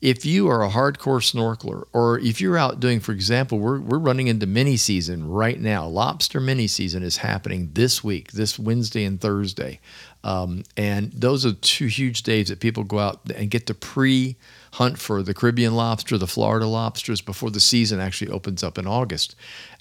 if 0.00 0.24
you 0.24 0.48
are 0.48 0.64
a 0.64 0.70
hardcore 0.70 1.20
snorkeler, 1.20 1.84
or 1.92 2.18
if 2.20 2.40
you're 2.40 2.56
out 2.56 2.80
doing, 2.80 3.00
for 3.00 3.12
example, 3.12 3.58
we're, 3.58 3.80
we're 3.80 3.98
running 3.98 4.28
into 4.28 4.46
mini 4.46 4.76
season 4.76 5.28
right 5.28 5.60
now. 5.60 5.86
Lobster 5.86 6.40
mini 6.40 6.66
season 6.66 7.02
is 7.02 7.18
happening 7.18 7.70
this 7.74 8.02
week, 8.02 8.32
this 8.32 8.58
Wednesday 8.58 9.04
and 9.04 9.20
Thursday. 9.20 9.78
Um, 10.24 10.64
and 10.76 11.12
those 11.12 11.44
are 11.44 11.52
two 11.52 11.86
huge 11.86 12.22
days 12.22 12.48
that 12.48 12.60
people 12.60 12.84
go 12.84 12.98
out 12.98 13.20
and 13.34 13.50
get 13.50 13.66
to 13.66 13.74
pre 13.74 14.36
hunt 14.74 14.98
for 14.98 15.22
the 15.22 15.34
Caribbean 15.34 15.74
lobster, 15.74 16.16
the 16.16 16.26
Florida 16.26 16.66
lobsters 16.66 17.20
before 17.20 17.50
the 17.50 17.60
season 17.60 18.00
actually 18.00 18.30
opens 18.30 18.62
up 18.62 18.78
in 18.78 18.86
August. 18.86 19.34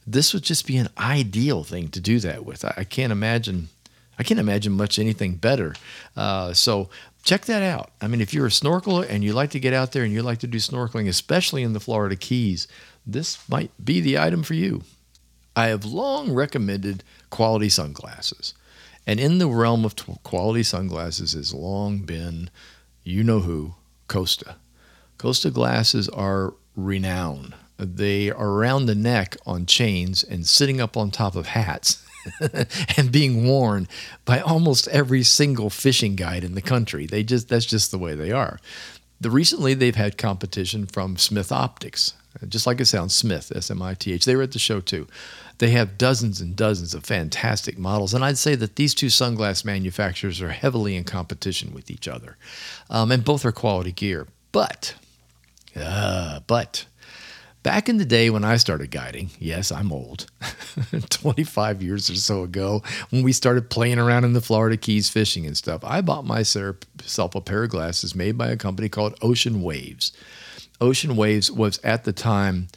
This 0.06 0.34
would 0.34 0.44
just 0.44 0.66
be 0.66 0.78
an 0.78 0.90
ideal 0.98 1.64
thing 1.64 1.90
to 1.90 2.00
do 2.00 2.20
that 2.20 2.46
with. 2.46 2.66
I, 2.66 2.74
I 2.78 2.84
can't 2.84 3.12
imagine. 3.12 3.70
I 4.18 4.24
can't 4.24 4.40
imagine 4.40 4.74
much 4.74 5.00
anything 5.00 5.36
better. 5.36 5.76
Uh, 6.18 6.54
so 6.54 6.90
check 7.24 7.46
that 7.46 7.62
out. 7.62 7.92
I 8.02 8.08
mean, 8.08 8.22
if 8.22 8.34
you're 8.34 8.48
a 8.48 8.50
snorkeler 8.50 9.08
and 9.10 9.24
you 9.24 9.34
like 9.34 9.52
to 9.52 9.60
get 9.60 9.74
out 9.74 9.92
there 9.92 10.04
and 10.04 10.14
you 10.14 10.22
like 10.22 10.40
to 10.40 10.48
do 10.48 10.58
snorkeling, 10.58 11.08
especially 11.08 11.64
in 11.64 11.74
the 11.74 11.80
Florida 11.80 12.16
Keys, 12.16 12.68
this 13.06 13.48
might 13.50 13.72
be 13.84 14.02
the 14.02 14.18
item 14.18 14.44
for 14.44 14.54
you. 14.54 14.84
I 15.56 15.68
have 15.68 15.86
long 15.86 16.32
recommended 16.32 17.04
quality 17.30 17.70
sunglasses. 17.70 18.54
And 19.06 19.20
in 19.20 19.40
the 19.40 19.48
realm 19.48 19.86
of 19.86 19.96
t- 19.96 20.14
quality 20.24 20.64
sunglasses 20.64 21.34
has 21.34 21.54
long 21.54 22.00
been, 22.00 22.50
you 23.04 23.24
know 23.24 23.40
who, 23.40 23.76
Costa. 24.08 24.56
Costa 25.18 25.50
glasses 25.50 26.08
are 26.10 26.54
renowned. 26.76 27.56
They 27.78 28.30
are 28.30 28.50
around 28.50 28.86
the 28.86 28.96
neck 28.96 29.36
on 29.46 29.66
chains 29.66 30.24
and 30.24 30.46
sitting 30.46 30.80
up 30.80 30.96
on 30.96 31.12
top 31.12 31.36
of 31.36 31.48
hats. 31.48 32.04
and 32.98 33.12
being 33.12 33.48
worn 33.48 33.88
by 34.26 34.40
almost 34.40 34.88
every 34.90 35.24
single 35.24 35.70
fishing 35.70 36.16
guide 36.16 36.44
in 36.44 36.56
the 36.56 36.62
country. 36.62 37.06
They 37.06 37.24
just 37.24 37.50
that's 37.50 37.66
just 37.66 37.92
the 37.92 37.98
way 37.98 38.16
they 38.16 38.32
are. 38.32 38.60
The 39.22 39.30
recently 39.30 39.74
they've 39.74 39.96
had 39.96 40.18
competition 40.18 40.86
from 40.86 41.18
Smith 41.18 41.52
Optics, 41.52 42.14
just 42.48 42.66
like 42.66 42.80
it 42.80 42.86
sounds, 42.86 43.14
Smith 43.14 43.52
S 43.54 43.70
M 43.70 43.82
I 43.82 43.94
T 43.94 44.14
H. 44.14 44.26
They 44.26 44.36
were 44.36 44.44
at 44.44 44.52
the 44.52 44.60
show 44.60 44.80
too. 44.80 45.08
They 45.58 45.72
have 45.72 45.98
dozens 45.98 46.40
and 46.40 46.56
dozens 46.56 46.94
of 46.94 47.04
fantastic 47.04 47.78
models, 47.78 48.14
and 48.14 48.24
I'd 48.24 48.38
say 48.38 48.56
that 48.56 48.78
these 48.78 48.96
two 48.96 49.08
sunglass 49.08 49.66
manufacturers 49.66 50.42
are 50.42 50.52
heavily 50.52 50.96
in 50.96 51.04
competition 51.04 51.74
with 51.74 51.92
each 51.92 52.08
other, 52.08 52.38
um, 52.90 53.12
and 53.12 53.26
both 53.26 53.44
are 53.46 53.52
quality 53.52 53.92
gear. 53.92 54.28
But, 54.54 54.96
uh, 55.76 56.40
but 56.48 56.86
Back 57.62 57.90
in 57.90 57.98
the 57.98 58.06
day 58.06 58.30
when 58.30 58.46
I 58.46 58.56
started 58.56 58.90
guiding, 58.90 59.32
yes, 59.38 59.70
I'm 59.70 59.92
old, 59.92 60.28
25 61.10 61.84
years 61.84 62.10
or 62.10 62.16
so 62.16 62.44
ago, 62.44 62.82
when 63.10 63.22
we 63.22 63.34
started 63.34 63.70
playing 63.70 64.00
around 64.00 64.24
in 64.24 64.32
the 64.32 64.40
Florida 64.42 64.78
Keys 64.78 65.10
fishing 65.10 65.46
and 65.46 65.58
stuff, 65.58 65.84
I 65.84 66.00
bought 66.00 66.26
myself 66.26 67.36
a 67.36 67.42
pair 67.42 67.64
of 67.64 67.70
glasses 67.70 68.16
made 68.16 68.38
by 68.38 68.48
a 68.48 68.56
company 68.56 68.88
called 68.88 69.18
Ocean 69.22 69.62
Waves. 69.62 70.14
Ocean 70.80 71.18
Waves 71.18 71.52
was 71.52 71.80
at 71.84 72.06
the 72.06 72.14
time, 72.14 72.70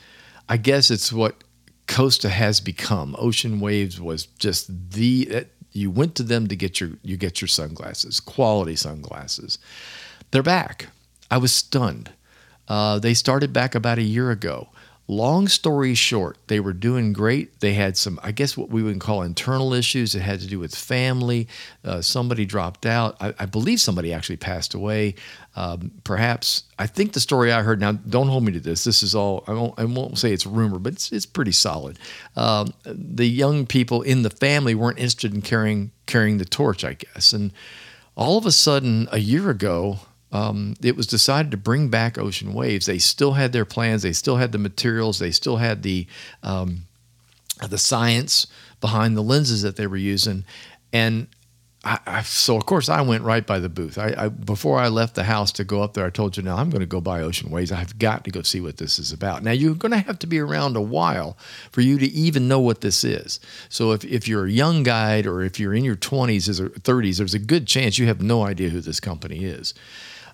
I 0.48 0.56
guess 0.56 0.90
it's 0.90 1.12
what 1.12 1.44
Costa 1.86 2.28
has 2.28 2.60
become. 2.60 3.14
Ocean 3.18 3.60
Waves 3.60 4.00
was 4.00 4.26
just 4.26 4.90
the 4.92 5.46
you 5.72 5.90
went 5.90 6.14
to 6.16 6.22
them 6.22 6.48
to 6.48 6.56
get 6.56 6.80
your 6.80 6.90
you 7.02 7.16
get 7.16 7.40
your 7.40 7.48
sunglasses, 7.48 8.20
quality 8.20 8.76
sunglasses. 8.76 9.58
They're 10.30 10.42
back. 10.42 10.88
I 11.30 11.38
was 11.38 11.52
stunned. 11.52 12.10
Uh, 12.72 12.98
they 12.98 13.12
started 13.12 13.52
back 13.52 13.74
about 13.74 13.98
a 13.98 14.02
year 14.02 14.30
ago. 14.30 14.66
Long 15.06 15.46
story 15.46 15.92
short, 15.92 16.38
they 16.46 16.58
were 16.58 16.72
doing 16.72 17.12
great. 17.12 17.60
They 17.60 17.74
had 17.74 17.98
some, 17.98 18.18
I 18.22 18.32
guess, 18.32 18.56
what 18.56 18.70
we 18.70 18.82
would 18.82 18.98
call 18.98 19.20
internal 19.20 19.74
issues. 19.74 20.14
It 20.14 20.22
had 20.22 20.40
to 20.40 20.46
do 20.46 20.58
with 20.58 20.74
family. 20.74 21.48
Uh, 21.84 22.00
somebody 22.00 22.46
dropped 22.46 22.86
out. 22.86 23.18
I, 23.20 23.34
I, 23.38 23.44
believe 23.44 23.78
somebody 23.78 24.14
actually 24.14 24.38
passed 24.38 24.72
away. 24.72 25.16
Um, 25.54 25.90
perhaps, 26.02 26.62
I 26.78 26.86
think 26.86 27.12
the 27.12 27.20
story 27.20 27.52
I 27.52 27.60
heard, 27.60 27.78
now 27.78 27.92
don't 27.92 28.28
hold 28.28 28.44
me 28.44 28.52
to 28.52 28.60
this. 28.60 28.84
This 28.84 29.02
is 29.02 29.14
all, 29.14 29.44
I 29.46 29.52
won't, 29.52 29.74
I 29.78 29.84
won't 29.84 30.16
say 30.16 30.32
it's 30.32 30.46
rumor, 30.46 30.78
but 30.78 30.94
it's, 30.94 31.12
it's 31.12 31.26
pretty 31.26 31.52
solid. 31.52 31.98
Um, 32.36 32.72
the 32.86 33.28
young 33.28 33.66
people 33.66 34.00
in 34.00 34.22
the 34.22 34.30
family 34.30 34.74
weren't 34.74 34.96
interested 34.96 35.34
in 35.34 35.42
carrying, 35.42 35.90
carrying 36.06 36.38
the 36.38 36.46
torch, 36.46 36.84
I 36.84 36.94
guess. 36.94 37.34
And 37.34 37.52
all 38.16 38.38
of 38.38 38.46
a 38.46 38.52
sudden, 38.52 39.08
a 39.12 39.18
year 39.18 39.50
ago, 39.50 39.98
um, 40.32 40.74
it 40.82 40.96
was 40.96 41.06
decided 41.06 41.50
to 41.50 41.56
bring 41.56 41.88
back 41.88 42.18
Ocean 42.18 42.54
Waves. 42.54 42.86
They 42.86 42.98
still 42.98 43.32
had 43.32 43.52
their 43.52 43.66
plans. 43.66 44.02
They 44.02 44.14
still 44.14 44.36
had 44.36 44.52
the 44.52 44.58
materials. 44.58 45.18
They 45.18 45.30
still 45.30 45.58
had 45.58 45.82
the 45.82 46.06
um, 46.42 46.86
the 47.68 47.78
science 47.78 48.46
behind 48.80 49.16
the 49.16 49.22
lenses 49.22 49.62
that 49.62 49.76
they 49.76 49.86
were 49.86 49.96
using. 49.96 50.44
And 50.92 51.28
I, 51.84 51.98
I, 52.06 52.22
so 52.22 52.56
of 52.56 52.64
course 52.64 52.88
I 52.88 53.02
went 53.02 53.24
right 53.24 53.46
by 53.46 53.58
the 53.58 53.68
booth. 53.68 53.98
I, 53.98 54.14
I, 54.16 54.28
before 54.28 54.78
I 54.78 54.88
left 54.88 55.14
the 55.16 55.24
house 55.24 55.52
to 55.52 55.64
go 55.64 55.82
up 55.82 55.94
there, 55.94 56.06
I 56.06 56.10
told 56.10 56.36
you 56.36 56.42
now 56.42 56.56
I'm 56.56 56.70
going 56.70 56.80
to 56.80 56.86
go 56.86 57.00
buy 57.00 57.20
Ocean 57.20 57.50
Waves. 57.50 57.72
I've 57.72 57.98
got 57.98 58.24
to 58.24 58.30
go 58.30 58.42
see 58.42 58.60
what 58.60 58.76
this 58.76 58.98
is 58.98 59.12
about. 59.12 59.42
Now 59.42 59.50
you're 59.50 59.74
going 59.74 59.92
to 59.92 59.98
have 59.98 60.18
to 60.20 60.26
be 60.26 60.38
around 60.38 60.76
a 60.76 60.80
while 60.80 61.36
for 61.70 61.80
you 61.80 61.98
to 61.98 62.06
even 62.06 62.48
know 62.48 62.60
what 62.60 62.80
this 62.80 63.04
is. 63.04 63.40
So 63.68 63.92
if, 63.92 64.04
if 64.04 64.28
you're 64.28 64.46
a 64.46 64.50
young 64.50 64.82
guide 64.82 65.26
or 65.26 65.42
if 65.42 65.58
you're 65.58 65.74
in 65.74 65.84
your 65.84 65.96
20s 65.96 66.60
or 66.60 66.68
30s, 66.68 67.18
there's 67.18 67.34
a 67.34 67.40
good 67.40 67.66
chance 67.66 67.98
you 67.98 68.06
have 68.06 68.22
no 68.22 68.44
idea 68.44 68.70
who 68.70 68.80
this 68.80 69.00
company 69.00 69.44
is. 69.44 69.74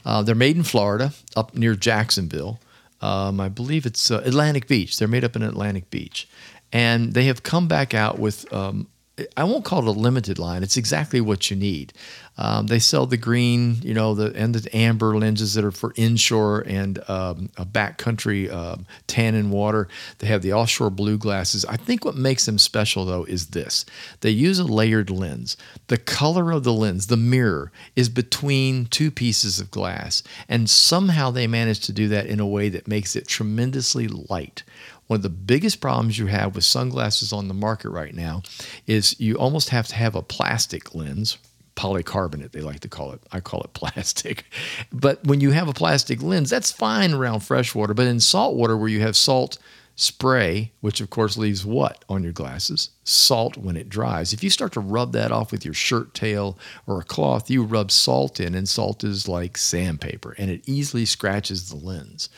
Uh, 0.04 0.22
they're 0.22 0.34
made 0.34 0.56
in 0.56 0.62
Florida, 0.62 1.12
up 1.36 1.54
near 1.54 1.74
Jacksonville. 1.74 2.60
Um, 3.00 3.40
I 3.40 3.48
believe 3.48 3.86
it's 3.86 4.10
uh, 4.10 4.22
Atlantic 4.24 4.66
Beach. 4.66 4.98
They're 4.98 5.08
made 5.08 5.24
up 5.24 5.36
in 5.36 5.42
Atlantic 5.42 5.90
Beach. 5.90 6.28
And 6.72 7.14
they 7.14 7.24
have 7.24 7.42
come 7.42 7.68
back 7.68 7.94
out 7.94 8.18
with 8.18 8.50
um, 8.52 8.88
I 9.36 9.44
won't 9.44 9.64
call 9.64 9.80
it 9.80 9.88
a 9.88 9.98
limited 9.98 10.38
line. 10.38 10.62
It's 10.62 10.76
exactly 10.76 11.20
what 11.20 11.50
you 11.50 11.56
need. 11.56 11.92
Um, 12.40 12.68
they 12.68 12.78
sell 12.78 13.04
the 13.04 13.16
green, 13.16 13.78
you 13.82 13.92
know, 13.92 14.14
the 14.14 14.32
and 14.36 14.54
the 14.54 14.76
amber 14.76 15.16
lenses 15.18 15.54
that 15.54 15.64
are 15.64 15.72
for 15.72 15.92
inshore 15.96 16.60
and 16.60 16.98
um, 17.10 17.50
a 17.56 17.66
backcountry 17.66 18.50
uh, 18.50 18.76
tan 19.08 19.34
and 19.34 19.50
water. 19.50 19.88
They 20.18 20.28
have 20.28 20.42
the 20.42 20.52
offshore 20.52 20.90
blue 20.90 21.18
glasses. 21.18 21.64
I 21.64 21.76
think 21.76 22.04
what 22.04 22.14
makes 22.14 22.46
them 22.46 22.58
special 22.58 23.04
though 23.04 23.24
is 23.24 23.48
this: 23.48 23.84
they 24.20 24.30
use 24.30 24.60
a 24.60 24.64
layered 24.64 25.10
lens. 25.10 25.56
The 25.88 25.98
color 25.98 26.52
of 26.52 26.62
the 26.62 26.72
lens, 26.72 27.08
the 27.08 27.16
mirror, 27.16 27.72
is 27.96 28.08
between 28.08 28.86
two 28.86 29.10
pieces 29.10 29.58
of 29.58 29.72
glass, 29.72 30.22
and 30.48 30.70
somehow 30.70 31.32
they 31.32 31.48
manage 31.48 31.80
to 31.80 31.92
do 31.92 32.06
that 32.08 32.26
in 32.26 32.38
a 32.38 32.46
way 32.46 32.68
that 32.68 32.86
makes 32.86 33.16
it 33.16 33.26
tremendously 33.26 34.06
light. 34.06 34.62
One 35.08 35.16
of 35.16 35.22
the 35.22 35.28
biggest 35.30 35.80
problems 35.80 36.18
you 36.18 36.26
have 36.26 36.54
with 36.54 36.64
sunglasses 36.64 37.32
on 37.32 37.48
the 37.48 37.54
market 37.54 37.90
right 37.90 38.14
now 38.14 38.42
is 38.86 39.18
you 39.18 39.36
almost 39.36 39.70
have 39.70 39.88
to 39.88 39.94
have 39.96 40.14
a 40.14 40.22
plastic 40.22 40.94
lens, 40.94 41.38
polycarbonate, 41.76 42.52
they 42.52 42.60
like 42.60 42.80
to 42.80 42.88
call 42.88 43.12
it. 43.12 43.20
I 43.32 43.40
call 43.40 43.62
it 43.62 43.72
plastic. 43.74 44.44
But 44.92 45.24
when 45.24 45.40
you 45.40 45.50
have 45.50 45.68
a 45.68 45.72
plastic 45.72 46.22
lens, 46.22 46.50
that's 46.50 46.70
fine 46.70 47.12
around 47.14 47.40
freshwater. 47.40 47.94
But 47.94 48.06
in 48.06 48.20
saltwater, 48.20 48.76
where 48.76 48.88
you 48.88 49.00
have 49.00 49.16
salt 49.16 49.58
spray, 50.00 50.70
which 50.80 51.00
of 51.00 51.10
course 51.10 51.36
leaves 51.36 51.66
what 51.66 52.04
on 52.08 52.22
your 52.22 52.32
glasses? 52.32 52.90
Salt 53.02 53.56
when 53.56 53.76
it 53.76 53.88
dries. 53.88 54.32
If 54.32 54.44
you 54.44 54.50
start 54.50 54.72
to 54.74 54.80
rub 54.80 55.12
that 55.12 55.32
off 55.32 55.50
with 55.50 55.64
your 55.64 55.74
shirt 55.74 56.14
tail 56.14 56.58
or 56.86 57.00
a 57.00 57.04
cloth, 57.04 57.50
you 57.50 57.64
rub 57.64 57.90
salt 57.90 58.38
in, 58.38 58.54
and 58.54 58.68
salt 58.68 59.02
is 59.02 59.26
like 59.26 59.56
sandpaper 59.56 60.36
and 60.38 60.50
it 60.50 60.68
easily 60.68 61.04
scratches 61.04 61.68
the 61.68 61.76
lens. 61.76 62.28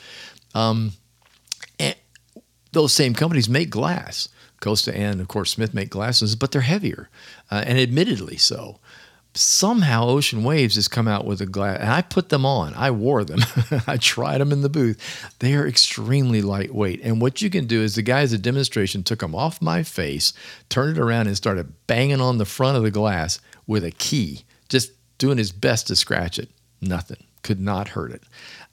Um, 0.55 0.93
those 2.71 2.93
same 2.93 3.13
companies 3.13 3.49
make 3.49 3.69
glass. 3.69 4.29
Costa 4.59 4.95
and, 4.95 5.19
of 5.19 5.27
course, 5.27 5.51
Smith 5.51 5.73
make 5.73 5.89
glasses, 5.89 6.35
but 6.35 6.51
they're 6.51 6.61
heavier, 6.61 7.09
uh, 7.49 7.63
and 7.65 7.79
admittedly 7.79 8.37
so 8.37 8.79
somehow 9.33 10.07
Ocean 10.07 10.43
Waves 10.43 10.75
has 10.75 10.87
come 10.87 11.07
out 11.07 11.25
with 11.25 11.41
a 11.41 11.45
glass, 11.45 11.79
and 11.79 11.89
I 11.89 12.01
put 12.01 12.29
them 12.29 12.45
on. 12.45 12.73
I 12.73 12.91
wore 12.91 13.23
them. 13.23 13.39
I 13.87 13.97
tried 13.97 14.39
them 14.39 14.51
in 14.51 14.61
the 14.61 14.69
booth. 14.69 15.33
They 15.39 15.55
are 15.55 15.67
extremely 15.67 16.41
lightweight. 16.41 17.01
And 17.03 17.21
what 17.21 17.41
you 17.41 17.49
can 17.49 17.65
do 17.65 17.81
is 17.81 17.95
the 17.95 18.01
guys 18.01 18.33
as 18.33 18.39
a 18.39 18.41
demonstration 18.41 19.03
took 19.03 19.19
them 19.19 19.35
off 19.35 19.61
my 19.61 19.83
face, 19.83 20.33
turned 20.69 20.97
it 20.97 21.01
around, 21.01 21.27
and 21.27 21.37
started 21.37 21.73
banging 21.87 22.21
on 22.21 22.37
the 22.37 22.45
front 22.45 22.77
of 22.77 22.83
the 22.83 22.91
glass 22.91 23.39
with 23.67 23.83
a 23.83 23.91
key, 23.91 24.43
just 24.69 24.91
doing 25.17 25.37
his 25.37 25.51
best 25.51 25.87
to 25.87 25.95
scratch 25.95 26.37
it. 26.37 26.49
Nothing. 26.81 27.23
Could 27.43 27.59
not 27.59 27.89
hurt 27.89 28.11
it. 28.11 28.23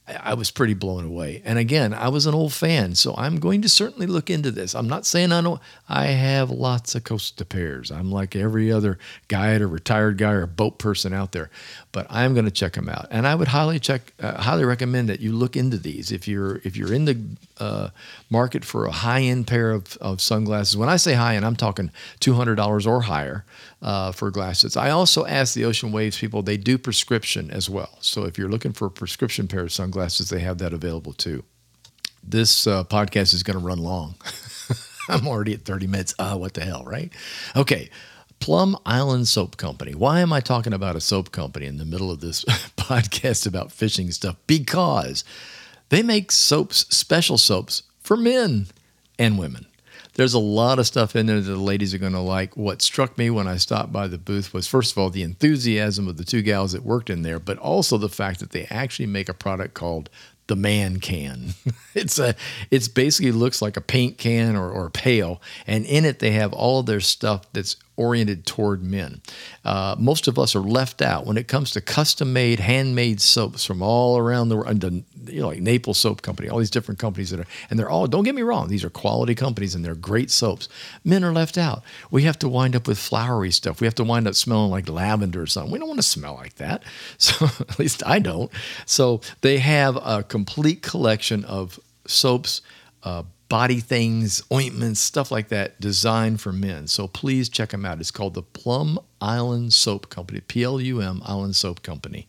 I 0.09 0.35
was 0.35 0.51
pretty 0.51 0.75
blown 0.75 1.05
away. 1.05 1.43
And 1.45 1.59
again, 1.59 1.93
I 1.93 2.09
was 2.09 2.27
an 2.27 2.35
old 2.35 2.53
fan, 2.53 2.95
so 2.95 3.15
I'm 3.17 3.39
going 3.39 3.61
to 3.63 3.69
certainly 3.69 4.07
look 4.07 4.31
into 4.31 4.51
this. 4.51 4.75
I'm 4.75 4.89
not 4.89 5.05
saying 5.05 5.33
I 5.33 5.41
don't. 5.43 5.61
I 5.89 6.07
have 6.07 6.51
lots 6.51 6.95
of 6.95 7.05
Costa 7.05 7.45
pairs. 7.45 7.91
I'm 7.91 8.11
like 8.11 8.35
every 8.35 8.73
other 8.73 8.99
guide 9.29 9.61
or 9.61 9.69
retired 9.69 10.17
guy 10.17 10.33
or 10.33 10.47
boat 10.47 10.79
person 10.79 11.13
out 11.13 11.33
there, 11.33 11.51
but 11.93 12.07
I'm 12.09 12.33
going 12.33 12.47
to 12.47 12.51
check 12.51 12.73
them 12.73 12.89
out. 12.89 13.07
And 13.11 13.27
I 13.27 13.35
would 13.35 13.49
highly 13.49 13.79
check, 13.79 14.13
uh, 14.21 14.41
highly 14.41 14.65
recommend 14.65 15.09
that 15.11 15.21
you 15.21 15.33
look 15.33 15.57
into 15.57 15.77
these 15.77 16.11
if 16.11 16.27
you're 16.27 16.61
if 16.65 16.77
you're 16.77 16.93
in 16.93 17.05
the 17.05 17.21
uh, 17.59 17.91
market 18.31 18.65
for 18.65 18.87
a 18.87 18.93
high 18.93 19.23
end 19.23 19.47
pair 19.47 19.73
of, 19.73 19.97
of 19.99 20.21
sunglasses. 20.21 20.77
When 20.77 20.89
I 20.89 20.97
say 20.97 21.15
high 21.15 21.37
end, 21.37 21.45
I'm 21.45 21.57
talking 21.57 21.91
$200 22.21 22.87
or 22.87 23.03
higher 23.03 23.45
uh, 23.81 24.13
for 24.13 24.31
glasses. 24.31 24.77
I 24.77 24.91
also 24.91 25.25
ask 25.27 25.55
the 25.55 25.65
Ocean 25.65 25.93
Waves 25.93 26.19
people, 26.19 26.43
they 26.43 26.57
do 26.57 26.79
prescription 26.79 27.51
as 27.51 27.71
well. 27.71 27.99
So 28.01 28.25
if 28.25 28.39
you're 28.39 28.49
looking 28.49 28.73
for 28.73 28.87
a 28.87 28.91
prescription 28.91 29.49
pair 29.49 29.63
of 29.63 29.73
sunglasses, 29.73 30.31
they 30.31 30.41
have 30.41 30.59
that 30.59 30.73
available 30.73 31.13
too. 31.13 31.45
This 32.23 32.67
uh, 32.67 32.85
podcast 32.85 33.35
is 33.35 33.43
going 33.43 33.59
to 33.59 33.65
run 33.65 33.79
long. 33.79 34.17
I'm 35.09 35.27
already 35.27 35.55
at 35.55 35.63
30 35.63 35.87
minutes. 35.87 36.15
Ah, 36.19 36.37
what 36.37 36.55
the 36.55 36.65
hell, 36.65 36.85
right? 36.85 37.13
Okay. 37.57 37.91
Plum 38.41 38.77
Island 38.87 39.27
Soap 39.27 39.57
Company. 39.57 39.95
Why 39.95 40.21
am 40.21 40.33
I 40.33 40.41
talking 40.41 40.73
about 40.73 40.95
a 40.95 41.01
soap 41.01 41.33
company 41.33 41.67
in 41.67 41.79
the 41.79 41.85
middle 41.85 42.11
of 42.11 42.21
this 42.21 42.45
podcast 42.77 43.47
about 43.47 43.73
fishing 43.73 44.11
stuff? 44.11 44.37
Because 44.47 45.25
they 45.89 46.03
make 46.03 46.31
soaps, 46.31 46.87
special 46.95 47.39
soaps 47.39 47.83
for 48.01 48.17
men 48.17 48.67
and 49.19 49.39
women. 49.39 49.67
There's 50.19 50.35
a 50.35 50.41
lot 50.41 50.81
of 50.81 50.87
stuff 50.89 51.15
in 51.15 51.27
there 51.27 51.41
that 51.41 51.49
the 51.49 51.57
ladies 51.57 51.95
are 51.95 51.99
going 51.99 52.13
to 52.13 52.19
like. 52.19 52.57
What 52.57 52.83
struck 52.83 53.17
me 53.17 53.31
when 53.31 53.47
I 53.47 53.57
stopped 53.57 53.93
by 53.93 54.09
the 54.09 54.19
booth 54.19 54.53
was, 54.53 54.67
first 54.67 54.91
of 54.91 54.99
all, 54.99 55.11
the 55.11 55.23
enthusiasm 55.23 56.09
of 56.09 56.17
the 56.17 56.25
two 56.25 56.43
gals 56.43 56.73
that 56.73 56.83
worked 56.83 57.09
in 57.09 57.23
there, 57.23 57.39
but 57.39 57.57
also 57.59 57.97
the 57.99 58.09
fact 58.09 58.41
that 58.41 58.51
they 58.51 58.65
actually 58.65 59.07
make 59.07 59.29
a 59.29 59.33
product 59.33 59.75
called 59.75 60.11
the 60.49 60.57
man 60.57 60.99
can. 60.99 61.55
it's 61.95 62.19
a 62.19 62.35
it's 62.69 62.89
basically 62.89 63.31
looks 63.31 63.63
like 63.63 63.77
a 63.77 63.81
paint 63.81 64.19
can 64.19 64.57
or, 64.57 64.69
or 64.69 64.87
a 64.87 64.91
pail, 64.91 65.41
and 65.69 65.87
in 65.87 66.05
it 66.05 66.19
they 66.19 66.33
have 66.33 66.53
all 66.53 66.83
their 66.83 66.99
stuff 66.99 67.45
that's 67.53 67.77
oriented 67.99 68.47
toward 68.47 68.83
men. 68.83 69.21
Uh, 69.65 69.97
most 69.99 70.29
of 70.29 70.39
us 70.39 70.55
are 70.55 70.61
left 70.61 71.03
out 71.03 71.27
when 71.27 71.37
it 71.37 71.49
comes 71.49 71.73
to 71.73 71.81
custom 71.81 72.33
made, 72.33 72.61
handmade 72.61 73.21
soaps 73.21 73.65
from 73.65 73.83
all 73.83 74.17
around 74.17 74.49
the 74.49 74.57
world. 74.57 74.83
You 75.27 75.41
know, 75.43 75.49
like 75.49 75.61
Naples 75.61 75.99
Soap 75.99 76.23
Company, 76.23 76.49
all 76.49 76.59
these 76.59 76.71
different 76.71 77.01
companies 77.01 77.31
that 77.31 77.41
are, 77.41 77.47
and 77.69 77.79
they're 77.79 77.91
all, 77.91 78.07
don't 78.07 78.25
get 78.25 78.35
me 78.35 78.43
wrong, 78.43 78.69
these 78.69 78.85
are 78.85 78.91
quality 78.91 79.35
companies 79.35 79.75
and 79.75 79.85
they're 79.85 79.95
great 79.95 80.31
soaps. 80.31 80.69
Men 81.05 81.25
are 81.25 81.33
left 81.33 81.59
out. 81.59 81.83
We 82.11 82.23
have 82.23 82.39
to 82.39 82.49
wind 82.49 82.75
up 82.77 82.87
with 82.87 82.99
flowery 82.99 83.51
stuff. 83.51 83.81
We 83.81 83.87
have 83.87 83.97
to 83.97 84.05
wind 84.05 84.27
up 84.29 84.35
smelling 84.35 84.71
like 84.71 84.89
lavender 84.89 85.43
or 85.43 85.47
something. 85.47 85.73
We 85.73 85.79
don't 85.79 85.89
want 85.89 85.99
to 85.99 86.07
smell 86.07 86.35
like 86.35 86.55
that. 86.55 86.83
So, 87.19 87.47
at 87.47 87.79
least 87.79 88.03
I 88.07 88.21
don't. 88.21 88.51
So, 88.87 89.21
they 89.41 89.59
have 89.59 89.97
a 89.97 90.23
complete 90.23 90.83
collection 90.83 91.45
of 91.45 91.81
soaps. 92.07 92.63
Uh, 93.03 93.25
body 93.49 93.81
things, 93.81 94.43
ointments, 94.53 95.01
stuff 95.01 95.31
like 95.31 95.49
that, 95.49 95.81
designed 95.81 96.41
for 96.41 96.53
men. 96.53 96.87
So 96.87 97.09
please 97.09 97.49
check 97.49 97.71
them 97.71 97.87
out. 97.87 98.01
It's 98.01 98.11
called 98.11 98.35
the 98.35 98.43
Plum 98.43 98.99
Island 99.21 99.73
Soap 99.73 100.11
Company, 100.11 100.41
P 100.41 100.63
L 100.63 100.81
U 100.81 101.01
M 101.01 101.23
Island 101.25 101.57
Soap 101.57 101.83
Company. 101.83 102.29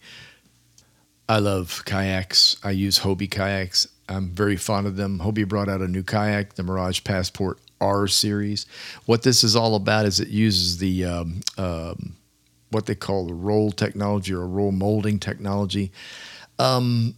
I 1.27 1.39
love 1.39 1.83
kayaks. 1.85 2.57
I 2.63 2.71
use 2.71 2.99
Hobie 2.99 3.29
kayaks. 3.29 3.87
I'm 4.07 4.29
very 4.29 4.55
fond 4.55 4.87
of 4.87 4.95
them. 4.95 5.19
Hobie 5.19 5.47
brought 5.47 5.69
out 5.69 5.81
a 5.81 5.87
new 5.87 6.01
kayak, 6.01 6.55
the 6.55 6.63
Mirage 6.63 7.03
Passport 7.03 7.59
R 7.79 8.07
series. 8.07 8.65
What 9.05 9.21
this 9.21 9.43
is 9.43 9.55
all 9.55 9.75
about 9.75 10.07
is 10.07 10.19
it 10.19 10.29
uses 10.29 10.79
the 10.79 11.05
um, 11.05 11.41
um, 11.57 12.15
what 12.71 12.87
they 12.87 12.95
call 12.95 13.27
the 13.27 13.33
roll 13.35 13.71
technology 13.71 14.33
or 14.33 14.47
roll 14.47 14.71
molding 14.71 15.19
technology. 15.19 15.91
Um, 16.57 17.15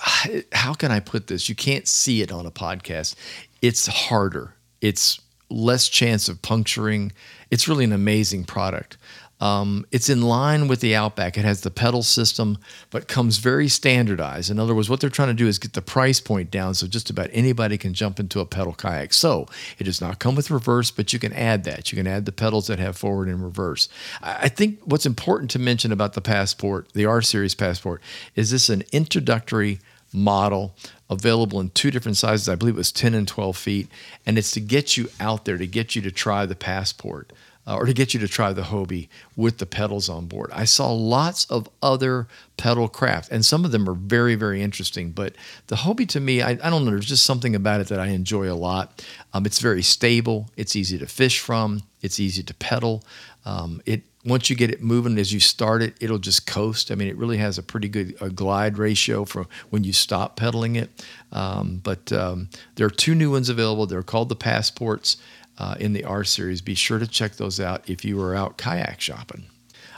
how 0.52 0.74
can 0.74 0.90
I 0.90 1.00
put 1.00 1.26
this? 1.26 1.48
You 1.48 1.54
can't 1.54 1.86
see 1.86 2.22
it 2.22 2.32
on 2.32 2.46
a 2.46 2.50
podcast. 2.50 3.14
It's 3.62 3.86
harder. 3.86 4.54
It's 4.80 5.20
less 5.50 5.88
chance 5.88 6.28
of 6.28 6.40
puncturing. 6.42 7.12
It's 7.50 7.68
really 7.68 7.84
an 7.84 7.92
amazing 7.92 8.44
product. 8.44 8.96
Um, 9.40 9.86
it's 9.90 10.10
in 10.10 10.20
line 10.20 10.68
with 10.68 10.80
the 10.80 10.94
Outback. 10.94 11.38
It 11.38 11.46
has 11.46 11.62
the 11.62 11.70
pedal 11.70 12.02
system, 12.02 12.58
but 12.90 13.08
comes 13.08 13.38
very 13.38 13.68
standardized. 13.68 14.50
In 14.50 14.58
other 14.58 14.74
words, 14.74 14.90
what 14.90 15.00
they're 15.00 15.08
trying 15.08 15.28
to 15.28 15.34
do 15.34 15.48
is 15.48 15.58
get 15.58 15.72
the 15.72 15.80
price 15.80 16.20
point 16.20 16.50
down 16.50 16.74
so 16.74 16.86
just 16.86 17.08
about 17.08 17.30
anybody 17.32 17.78
can 17.78 17.94
jump 17.94 18.20
into 18.20 18.40
a 18.40 18.46
pedal 18.46 18.74
kayak. 18.74 19.14
So 19.14 19.46
it 19.78 19.84
does 19.84 20.00
not 20.00 20.18
come 20.18 20.34
with 20.34 20.50
reverse, 20.50 20.90
but 20.90 21.14
you 21.14 21.18
can 21.18 21.32
add 21.32 21.64
that. 21.64 21.90
You 21.90 21.96
can 21.96 22.06
add 22.06 22.26
the 22.26 22.32
pedals 22.32 22.66
that 22.66 22.78
have 22.78 22.98
forward 22.98 23.28
and 23.28 23.42
reverse. 23.42 23.88
I 24.22 24.50
think 24.50 24.80
what's 24.84 25.06
important 25.06 25.50
to 25.52 25.58
mention 25.58 25.90
about 25.90 26.12
the 26.12 26.20
Passport, 26.20 26.92
the 26.92 27.06
R 27.06 27.22
Series 27.22 27.54
Passport, 27.54 28.02
is 28.36 28.50
this 28.50 28.68
an 28.68 28.82
introductory 28.92 29.80
model 30.12 30.74
available 31.08 31.60
in 31.60 31.70
two 31.70 31.90
different 31.90 32.16
sizes. 32.16 32.48
I 32.48 32.54
believe 32.54 32.74
it 32.74 32.78
was 32.78 32.92
10 32.92 33.14
and 33.14 33.26
12 33.26 33.56
feet. 33.56 33.88
And 34.26 34.38
it's 34.38 34.52
to 34.52 34.60
get 34.60 34.96
you 34.96 35.08
out 35.18 35.44
there, 35.44 35.58
to 35.58 35.66
get 35.66 35.94
you 35.94 36.02
to 36.02 36.10
try 36.10 36.46
the 36.46 36.56
passport. 36.56 37.32
Uh, 37.66 37.76
or 37.76 37.84
to 37.84 37.92
get 37.92 38.14
you 38.14 38.18
to 38.18 38.26
try 38.26 38.54
the 38.54 38.62
Hobie 38.62 39.06
with 39.36 39.58
the 39.58 39.66
pedals 39.66 40.08
on 40.08 40.26
board. 40.26 40.50
I 40.52 40.64
saw 40.64 40.90
lots 40.92 41.44
of 41.44 41.68
other 41.82 42.26
pedal 42.56 42.88
craft, 42.88 43.30
and 43.30 43.44
some 43.44 43.66
of 43.66 43.70
them 43.70 43.88
are 43.88 43.94
very, 43.94 44.34
very 44.34 44.62
interesting. 44.62 45.12
But 45.12 45.36
the 45.66 45.76
Hobie 45.76 46.08
to 46.08 46.20
me, 46.20 46.40
I, 46.40 46.52
I 46.52 46.70
don't 46.70 46.84
know, 46.84 46.90
there's 46.90 47.06
just 47.06 47.26
something 47.26 47.54
about 47.54 47.82
it 47.82 47.88
that 47.88 48.00
I 48.00 48.08
enjoy 48.08 48.50
a 48.50 48.56
lot. 48.56 49.04
Um, 49.34 49.44
it's 49.44 49.60
very 49.60 49.82
stable, 49.82 50.48
it's 50.56 50.74
easy 50.74 50.96
to 50.98 51.06
fish 51.06 51.38
from, 51.38 51.82
it's 52.00 52.18
easy 52.18 52.42
to 52.42 52.54
pedal. 52.54 53.04
Um, 53.44 53.82
it 53.84 54.02
once 54.24 54.50
you 54.50 54.56
get 54.56 54.70
it 54.70 54.82
moving 54.82 55.18
as 55.18 55.32
you 55.32 55.40
start 55.40 55.82
it 55.82 55.94
it'll 56.00 56.18
just 56.18 56.46
coast 56.46 56.90
i 56.90 56.94
mean 56.94 57.08
it 57.08 57.16
really 57.16 57.38
has 57.38 57.58
a 57.58 57.62
pretty 57.62 57.88
good 57.88 58.14
a 58.20 58.30
glide 58.30 58.78
ratio 58.78 59.24
for 59.24 59.46
when 59.70 59.84
you 59.84 59.92
stop 59.92 60.36
pedaling 60.36 60.76
it 60.76 60.90
um, 61.32 61.80
but 61.82 62.12
um, 62.12 62.48
there 62.74 62.86
are 62.86 62.90
two 62.90 63.14
new 63.14 63.30
ones 63.30 63.48
available 63.48 63.86
they're 63.86 64.02
called 64.02 64.28
the 64.28 64.36
passports 64.36 65.16
uh, 65.58 65.74
in 65.78 65.92
the 65.92 66.04
r 66.04 66.24
series 66.24 66.60
be 66.60 66.74
sure 66.74 66.98
to 66.98 67.06
check 67.06 67.36
those 67.36 67.60
out 67.60 67.88
if 67.88 68.04
you 68.04 68.20
are 68.20 68.34
out 68.34 68.56
kayak 68.56 69.00
shopping 69.00 69.44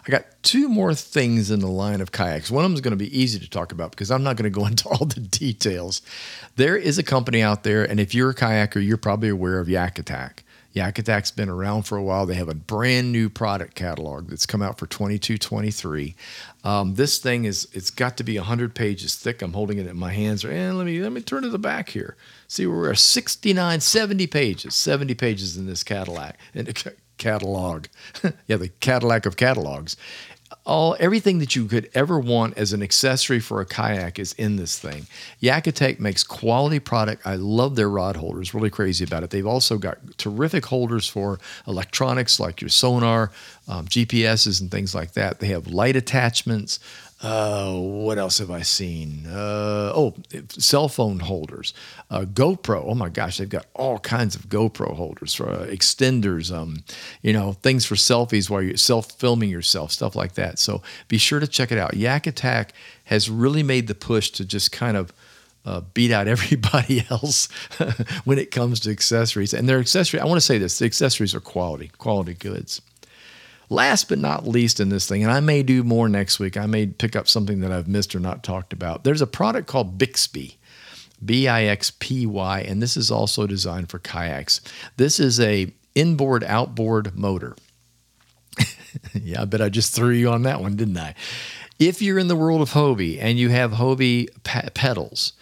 I 0.06 0.10
got 0.10 0.24
two 0.42 0.68
more 0.68 0.94
things 0.94 1.50
in 1.50 1.60
the 1.60 1.68
line 1.68 2.00
of 2.00 2.10
kayaks. 2.10 2.50
One 2.50 2.64
of 2.64 2.70
them 2.70 2.74
is 2.74 2.80
going 2.80 2.90
to 2.90 2.96
be 2.96 3.16
easy 3.16 3.38
to 3.38 3.48
talk 3.48 3.70
about 3.70 3.92
because 3.92 4.10
I'm 4.10 4.24
not 4.24 4.36
going 4.36 4.50
to 4.52 4.60
go 4.60 4.66
into 4.66 4.88
all 4.88 5.06
the 5.06 5.20
details. 5.20 6.02
There 6.56 6.76
is 6.76 6.98
a 6.98 7.02
company 7.02 7.40
out 7.40 7.62
there, 7.62 7.88
and 7.88 8.00
if 8.00 8.14
you're 8.14 8.30
a 8.30 8.34
kayaker, 8.34 8.84
you're 8.84 8.96
probably 8.96 9.28
aware 9.28 9.60
of 9.60 9.68
Yak 9.68 9.98
Attack. 9.98 10.44
Yak 10.72 10.98
Attack's 10.98 11.30
been 11.30 11.48
around 11.48 11.82
for 11.82 11.98
a 11.98 12.02
while. 12.02 12.24
They 12.24 12.34
have 12.34 12.48
a 12.48 12.54
brand 12.54 13.12
new 13.12 13.28
product 13.28 13.74
catalog 13.74 14.28
that's 14.28 14.46
come 14.46 14.62
out 14.62 14.78
for 14.78 14.86
22 14.86 15.38
23. 15.38 16.14
Um, 16.64 16.94
this 16.94 17.18
thing 17.18 17.44
is 17.44 17.68
it's 17.72 17.90
got 17.90 18.16
to 18.16 18.24
be 18.24 18.38
100 18.38 18.74
pages 18.74 19.14
thick. 19.14 19.42
I'm 19.42 19.52
holding 19.52 19.78
it 19.78 19.86
in 19.86 19.98
my 19.98 20.12
hands. 20.12 20.44
And 20.44 20.78
let 20.78 20.86
me 20.86 21.00
let 21.00 21.12
me 21.12 21.20
turn 21.20 21.42
to 21.42 21.50
the 21.50 21.58
back 21.58 21.90
here. 21.90 22.16
See, 22.48 22.66
we're 22.66 22.94
69, 22.94 23.80
70 23.80 24.26
pages, 24.26 24.74
70 24.74 25.14
pages 25.14 25.56
in 25.56 25.66
this 25.66 25.82
Cadillac 25.82 26.38
in 26.54 26.64
the 26.64 26.94
catalog. 27.18 27.86
yeah, 28.46 28.56
the 28.56 28.68
Cadillac 28.68 29.26
of 29.26 29.36
catalogs 29.36 29.96
all 30.64 30.96
everything 31.00 31.38
that 31.40 31.56
you 31.56 31.66
could 31.66 31.90
ever 31.92 32.18
want 32.20 32.56
as 32.56 32.72
an 32.72 32.82
accessory 32.82 33.40
for 33.40 33.60
a 33.60 33.66
kayak 33.66 34.18
is 34.18 34.32
in 34.34 34.56
this 34.56 34.78
thing. 34.78 35.06
Yak 35.40 35.66
Attack 35.66 35.98
makes 35.98 36.22
quality 36.22 36.78
product. 36.78 37.26
I 37.26 37.34
love 37.34 37.74
their 37.74 37.90
rod 37.90 38.16
holders. 38.16 38.54
Really 38.54 38.70
crazy 38.70 39.04
about 39.04 39.24
it. 39.24 39.30
They've 39.30 39.46
also 39.46 39.76
got 39.76 39.98
terrific 40.18 40.66
holders 40.66 41.08
for 41.08 41.40
electronics 41.66 42.38
like 42.38 42.60
your 42.60 42.68
sonar, 42.68 43.32
um, 43.66 43.86
GPSs, 43.86 44.60
and 44.60 44.70
things 44.70 44.94
like 44.94 45.12
that. 45.12 45.40
They 45.40 45.48
have 45.48 45.66
light 45.66 45.96
attachments. 45.96 46.78
Uh, 47.22 47.72
what 47.74 48.18
else 48.18 48.38
have 48.38 48.50
I 48.50 48.62
seen? 48.62 49.26
Uh, 49.28 49.92
oh, 49.94 50.14
cell 50.48 50.88
phone 50.88 51.20
holders, 51.20 51.72
uh, 52.10 52.22
GoPro. 52.22 52.82
Oh 52.84 52.96
my 52.96 53.08
gosh, 53.08 53.38
they've 53.38 53.48
got 53.48 53.66
all 53.74 54.00
kinds 54.00 54.34
of 54.34 54.48
GoPro 54.48 54.96
holders, 54.96 55.32
for, 55.32 55.48
uh, 55.48 55.66
extenders, 55.66 56.52
um, 56.52 56.82
you 57.22 57.32
know, 57.32 57.52
things 57.52 57.86
for 57.86 57.94
selfies 57.94 58.50
while 58.50 58.60
you're 58.60 58.76
self 58.76 59.12
filming 59.12 59.50
yourself, 59.50 59.92
stuff 59.92 60.16
like 60.16 60.34
that. 60.34 60.58
So 60.58 60.82
be 61.06 61.16
sure 61.16 61.38
to 61.38 61.46
check 61.46 61.70
it 61.70 61.78
out. 61.78 61.94
Yak 61.94 62.26
Attack 62.26 62.72
has 63.04 63.30
really 63.30 63.62
made 63.62 63.86
the 63.86 63.94
push 63.94 64.30
to 64.30 64.44
just 64.44 64.72
kind 64.72 64.96
of 64.96 65.12
uh, 65.64 65.82
beat 65.94 66.10
out 66.10 66.26
everybody 66.34 67.06
else 67.08 67.46
when 68.24 68.38
it 68.38 68.50
comes 68.50 68.80
to 68.80 68.90
accessories. 68.90 69.54
And 69.54 69.68
their 69.68 69.78
accessory, 69.78 70.18
I 70.18 70.24
want 70.24 70.38
to 70.38 70.46
say 70.46 70.58
this: 70.58 70.80
the 70.80 70.86
accessories 70.86 71.36
are 71.36 71.40
quality, 71.40 71.92
quality 71.98 72.34
goods. 72.34 72.82
Last 73.72 74.10
but 74.10 74.18
not 74.18 74.46
least 74.46 74.80
in 74.80 74.90
this 74.90 75.08
thing, 75.08 75.22
and 75.22 75.32
I 75.32 75.40
may 75.40 75.62
do 75.62 75.82
more 75.82 76.06
next 76.06 76.38
week. 76.38 76.58
I 76.58 76.66
may 76.66 76.86
pick 76.86 77.16
up 77.16 77.26
something 77.26 77.60
that 77.60 77.72
I've 77.72 77.88
missed 77.88 78.14
or 78.14 78.20
not 78.20 78.42
talked 78.42 78.74
about. 78.74 79.02
There's 79.02 79.22
a 79.22 79.26
product 79.26 79.66
called 79.66 79.96
Bixpy. 79.98 80.56
B 81.24 81.48
I 81.48 81.64
X 81.64 81.92
P 81.98 82.26
Y, 82.26 82.60
and 82.60 82.82
this 82.82 82.96
is 82.96 83.10
also 83.10 83.46
designed 83.46 83.88
for 83.88 83.98
kayaks. 83.98 84.60
This 84.96 85.20
is 85.20 85.40
a 85.40 85.72
inboard 85.94 86.44
outboard 86.44 87.16
motor. 87.16 87.56
yeah, 89.14 89.42
I 89.42 89.44
bet 89.46 89.62
I 89.62 89.68
just 89.68 89.94
threw 89.94 90.10
you 90.10 90.28
on 90.30 90.42
that 90.42 90.60
one, 90.60 90.76
didn't 90.76 90.98
I? 90.98 91.14
If 91.78 92.02
you're 92.02 92.18
in 92.18 92.28
the 92.28 92.36
world 92.36 92.60
of 92.60 92.72
Hobie 92.72 93.18
and 93.20 93.38
you 93.38 93.48
have 93.48 93.72
Hobie 93.72 94.28
pe- 94.42 94.68
pedals, 94.70 95.32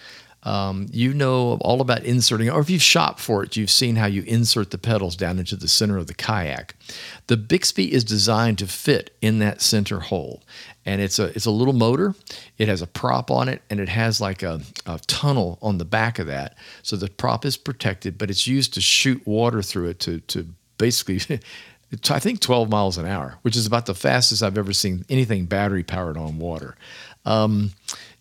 um, 0.43 0.87
you 0.91 1.13
know 1.13 1.59
all 1.61 1.81
about 1.81 2.03
inserting, 2.05 2.49
or 2.49 2.61
if 2.61 2.71
you've 2.71 2.83
shopped 2.83 3.21
for 3.21 3.43
it, 3.43 3.57
you've 3.57 3.71
seen 3.71 3.97
how 3.97 4.07
you 4.07 4.23
insert 4.23 4.71
the 4.71 4.79
pedals 4.79 5.15
down 5.15 5.39
into 5.39 5.57
the 5.57 5.69
center 5.69 5.99
of 5.99 6.07
the 6.07 6.15
kayak. 6.15 6.75
The 7.27 7.37
Bixpy 7.37 7.91
is 7.91 8.05
designed 8.05 8.59
to 8.59 8.67
fit 8.67 9.15
in 9.21 9.39
that 9.41 9.61
center 9.61 10.01
hole, 10.01 10.43
and 10.87 11.03
it's 11.03 11.19
a 11.19 11.27
it's 11.37 11.47
a 11.47 11.51
little 11.51 11.75
motor. 11.75 12.15
It 12.57 12.69
has 12.69 12.81
a 12.81 12.87
prop 12.87 13.31
on 13.31 13.49
it, 13.49 13.63
and 13.69 13.81
it 13.81 13.91
has 13.91 14.21
like 14.21 14.43
a, 14.43 14.63
a 14.87 14.99
tunnel 15.07 15.59
on 15.61 15.79
the 15.79 15.85
back 15.85 16.19
of 16.19 16.27
that, 16.29 16.57
so 16.83 16.97
the 16.97 17.09
prop 17.09 17.45
is 17.45 17.57
protected, 17.59 18.17
but 18.17 18.31
it's 18.31 18.47
used 18.47 18.73
to 18.75 18.81
shoot 18.81 19.27
water 19.27 19.63
through 19.63 19.89
it 19.89 20.01
to 20.01 20.21
to 20.21 20.47
basically. 20.79 21.41
I 22.09 22.21
think 22.21 22.39
12 22.39 22.71
miles 22.71 22.99
an 22.99 23.07
hour, 23.07 23.35
which 23.43 23.57
is 23.57 23.67
about 23.67 23.87
the 23.87 23.97
fastest 23.97 24.45
I've 24.45 24.57
ever 24.57 24.73
seen 24.73 25.05
anything 25.11 25.47
battery 25.47 25.83
powered 25.83 26.17
on 26.17 26.39
water. 26.39 26.77
Um, 27.25 27.73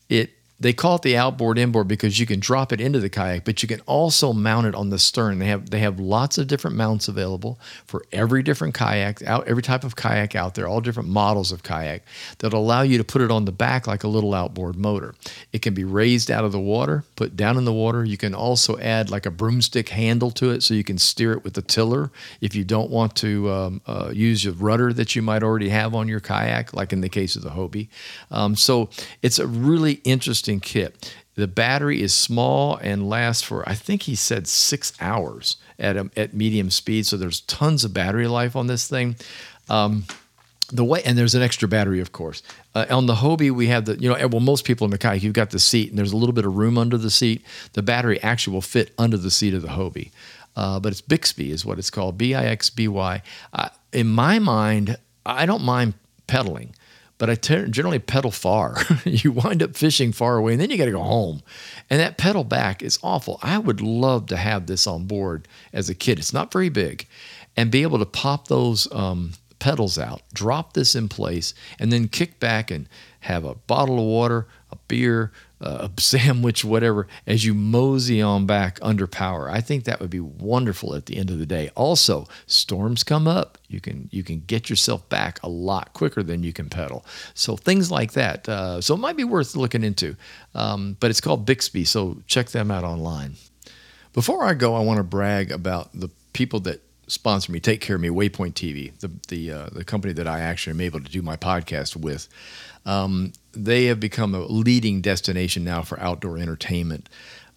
it 0.09 0.32
they 0.60 0.74
call 0.74 0.95
it 0.95 1.03
the 1.03 1.16
outboard 1.16 1.57
inboard 1.57 1.88
because 1.88 2.20
you 2.20 2.26
can 2.26 2.39
drop 2.39 2.74
it 2.74 2.82
into 2.82 2.99
the 2.99 3.10
kayak, 3.10 3.45
but 3.45 3.62
you 3.62 3.68
can 3.68 3.80
also 3.82 4.34
mount 4.34 4.68
it 4.68 4.76
on 4.76 4.89
the 4.89 4.99
stern. 4.99 5.39
They 5.39 5.47
have 5.47 5.70
they 5.70 5.80
have 5.80 5.99
lots 5.99 6.38
of 6.38 6.47
different 6.47 6.76
mounts 6.76 7.07
available 7.07 7.60
for 7.86 8.05
every 8.12 8.43
different 8.43 8.74
kayak, 8.74 9.22
out 9.24 9.47
every 9.47 9.64
type 9.64 9.84
of 9.84 9.95
kayak 9.95 10.36
out 10.36 10.55
there, 10.55 10.68
all 10.68 10.82
different 10.82 11.10
models 11.10 11.51
of 11.51 11.64
kayak 11.64 12.01
that 12.39 12.53
allow 12.53 12.82
you 12.82 12.97
to 12.97 13.03
put 13.03 13.22
it 13.22 13.32
on 13.32 13.45
the 13.45 13.51
back 13.51 13.88
like 13.88 14.03
a 14.03 14.07
little 14.07 14.34
outboard 14.34 14.76
motor. 14.76 15.16
It 15.53 15.62
can 15.62 15.74
be 15.74 15.84
raised 15.84 16.30
out 16.30 16.43
of 16.43 16.51
the 16.51 16.60
water, 16.60 17.05
put 17.16 17.38
down 17.38 17.57
in 17.57 17.66
the 17.66 17.74
water. 17.74 18.03
You 18.03 18.18
can 18.18 18.36
also 18.36 18.78
add 18.80 19.10
like 19.10 19.26
a 19.26 19.32
broomstick 19.32 19.89
handle 19.89 20.32
to 20.32 20.49
it 20.51 20.64
so 20.64 20.74
you 20.74 20.84
can 20.84 20.97
steer 20.97 21.32
it 21.34 21.43
with 21.43 21.53
the 21.53 21.62
tiller 21.62 22.12
if 22.41 22.53
you 22.55 22.66
don't 22.66 22.89
want 22.89 23.16
to 23.18 23.49
um, 23.49 23.82
uh, 23.86 24.12
use 24.14 24.43
your 24.43 24.53
rudder 24.53 24.91
that 24.93 25.16
you 25.16 25.22
might 25.22 25.43
already 25.43 25.70
have 25.70 25.95
on 25.95 26.07
your 26.07 26.20
kayak, 26.20 26.74
like 26.74 26.91
in 26.91 27.01
the 27.01 27.10
case 27.10 27.36
of 27.36 27.43
the 27.43 27.51
Hobie. 27.51 27.88
Um, 28.32 28.55
so 28.55 28.89
it's 29.22 29.39
a 29.39 29.47
really 29.47 30.01
interesting 30.03 30.49
interesting 30.50 30.82
kit. 30.82 31.14
The 31.36 31.47
battery 31.47 32.02
is 32.02 32.14
small 32.14 32.78
and 32.78 33.08
lasts 33.08 33.43
for, 33.43 33.68
I 33.68 33.74
think 33.74 34.04
he 34.04 34.16
said 34.16 34.47
six 34.47 34.91
hours 35.00 35.58
at, 35.78 35.95
a, 35.95 36.10
at 36.18 36.34
medium 36.34 36.70
speed. 36.70 37.06
So 37.06 37.16
there's 37.16 37.41
tons 37.41 37.86
of 37.86 37.93
battery 37.93 38.28
life 38.28 38.56
on 38.56 38.68
this 38.68 38.88
thing. 38.88 39.16
Um, 39.70 40.06
the 40.72 40.84
way 40.84 41.02
and 41.04 41.18
there's 41.18 41.34
an 41.34 41.41
extra 41.41 41.68
battery 41.68 42.00
of 42.00 42.12
course 42.12 42.43
uh, 42.76 42.86
on 42.91 43.08
the 43.08 43.16
hobie 43.16 43.50
we 43.50 43.66
have 43.66 43.86
the 43.86 44.00
you 44.00 44.08
know 44.08 44.28
well 44.28 44.39
most 44.39 44.66
people 44.66 44.86
in 44.86 44.91
the 44.91 45.00
kayak 45.00 45.24
you've 45.24 45.34
got 45.34 45.50
the 45.50 45.58
seat 45.58 45.89
and 45.89 45.97
there's 45.97 46.12
a 46.12 46.16
little 46.16 46.32
bit 46.32 46.45
of 46.45 46.56
room 46.56 46.78
under 46.78 46.95
the 46.95 47.10
seat 47.10 47.43
the 47.74 47.82
battery 47.82 48.22
actually 48.22 48.54
will 48.54 48.62
fit 48.62 48.93
under 48.95 49.18
the 49.18 49.32
seat 49.32 49.56
of 49.56 49.64
the 49.64 49.70
hobie 49.70 50.12
uh, 50.56 50.80
but 50.80 50.91
it's 50.91 51.02
bixpy 51.02 51.50
is 51.50 51.66
what 51.66 51.80
it's 51.80 51.89
called 51.89 52.20
b-i-x-b-y 52.20 53.20
uh, 53.54 53.70
in 53.93 54.06
my 54.06 54.38
mind 54.38 54.95
i 55.26 55.43
don't 55.43 55.64
mind 55.64 55.95
pedaling 56.28 56.76
but 57.20 57.30
I 57.30 57.36
generally 57.36 57.99
pedal 57.99 58.32
far. 58.32 58.78
you 59.05 59.32
wind 59.34 59.61
up 59.61 59.76
fishing 59.76 60.11
far 60.11 60.38
away, 60.38 60.53
and 60.53 60.61
then 60.61 60.72
you 60.72 60.78
got 60.78 60.86
to 60.86 60.91
go 60.91 61.03
home. 61.03 61.43
And 61.89 61.99
that 61.99 62.17
pedal 62.17 62.45
back 62.45 62.82
is 62.82 62.97
awful. 63.03 63.39
I 63.43 63.59
would 63.59 63.82
love 63.82 64.26
to 64.28 64.38
have 64.38 64.65
this 64.65 64.88
on 64.88 65.05
board 65.05 65.47
as 65.72 65.89
a 65.89 65.95
kid. 65.95 66.17
It's 66.17 66.34
not 66.34 66.51
very 66.51 66.70
big, 66.70 67.05
and 67.55 67.70
be 67.70 67.84
able 67.84 67.99
to 67.99 68.05
pop 68.05 68.47
those 68.47 68.91
um, 68.93 69.34
pedals 69.59 69.99
out, 69.99 70.22
drop 70.34 70.74
this 70.74 70.95
in 70.95 71.09
place, 71.09 71.53
and 71.78 71.91
then 71.91 72.07
kick 72.07 72.39
back 72.39 72.72
and 72.72 72.88
have 73.22 73.43
a 73.43 73.55
bottle 73.55 73.99
of 73.99 74.05
water, 74.05 74.47
a 74.72 74.78
beer, 74.88 75.34
a 75.62 75.89
sandwich, 75.97 76.64
whatever, 76.64 77.07
as 77.28 77.45
you 77.45 77.53
mosey 77.53 78.22
on 78.22 78.45
back 78.45 78.80
under 78.82 79.07
power. 79.07 79.49
I 79.49 79.62
think 79.62 79.84
that 79.84 79.99
would 79.99 80.10
be 80.10 80.20
wonderful 80.20 80.95
at 80.95 81.05
the 81.05 81.18
end 81.18 81.30
of 81.30 81.39
the 81.39 81.45
day. 81.45 81.70
Also, 81.76 82.28
storms 82.47 83.03
come 83.03 83.28
up. 83.28 83.57
You 83.68 83.82
can 83.82 84.10
you 84.12 84.24
can 84.24 84.43
get 84.47 84.70
yourself 84.70 85.07
back 85.10 85.41
a 85.43 85.49
lot 85.49 85.93
quicker 85.93 86.24
than 86.24 86.43
you 86.43 86.53
can 86.53 86.70
pedal. 86.70 87.05
So 87.34 87.55
things 87.55 87.91
like 87.91 88.14
that. 88.14 88.47
Uh, 88.47 88.82
so 88.82 88.93
it 88.95 88.99
might 88.99 89.18
be 89.18 89.24
worth 89.24 89.55
looking 89.55 89.84
into. 89.84 90.16
Um, 90.55 90.97
but 90.99 91.10
it's 91.10 91.22
called 91.22 91.45
Bixpy, 91.45 91.86
so 91.86 92.22
check 92.26 92.49
them 92.49 92.72
out 92.72 92.84
online. 92.84 93.36
Before 94.14 94.43
I 94.43 94.53
go, 94.53 94.76
I 94.76 94.82
want 94.82 94.97
to 94.97 95.03
brag 95.03 95.51
about 95.51 95.89
the 95.93 96.10
people 96.34 96.60
that 96.62 96.82
sponsor 97.07 97.51
me, 97.51 97.60
take 97.60 97.82
care 97.82 97.95
of 97.95 98.01
me, 98.01 98.10
Waypoint 98.10 98.53
TV, 98.53 98.97
the 98.99 99.12
the 99.28 99.51
uh, 99.51 99.70
the 99.72 99.84
company 99.84 100.14
that 100.14 100.28
I 100.28 100.39
actually 100.39 100.72
am 100.72 100.82
able 100.82 101.01
to 101.01 101.12
do 101.12 101.22
my 101.22 101.36
podcast 101.36 101.95
with. 101.95 102.28
Um, 102.86 103.34
they 103.52 103.86
have 103.86 104.00
become 104.00 104.36
a 104.36 104.45
leading 104.45 105.02
destination 105.02 105.64
now 105.64 105.82
for 105.82 106.00
outdoor 106.00 106.38
entertainment. 106.38 107.10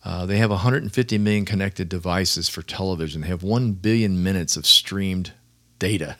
Uh, 0.04 0.26
they 0.26 0.38
have 0.38 0.50
150 0.50 1.18
million 1.18 1.44
connected 1.44 1.88
devices 1.88 2.48
for 2.48 2.62
television. 2.62 3.20
They 3.20 3.28
have 3.28 3.42
1 3.42 3.72
billion 3.74 4.22
minutes 4.22 4.56
of 4.56 4.66
streamed 4.66 5.32
data. 5.78 6.16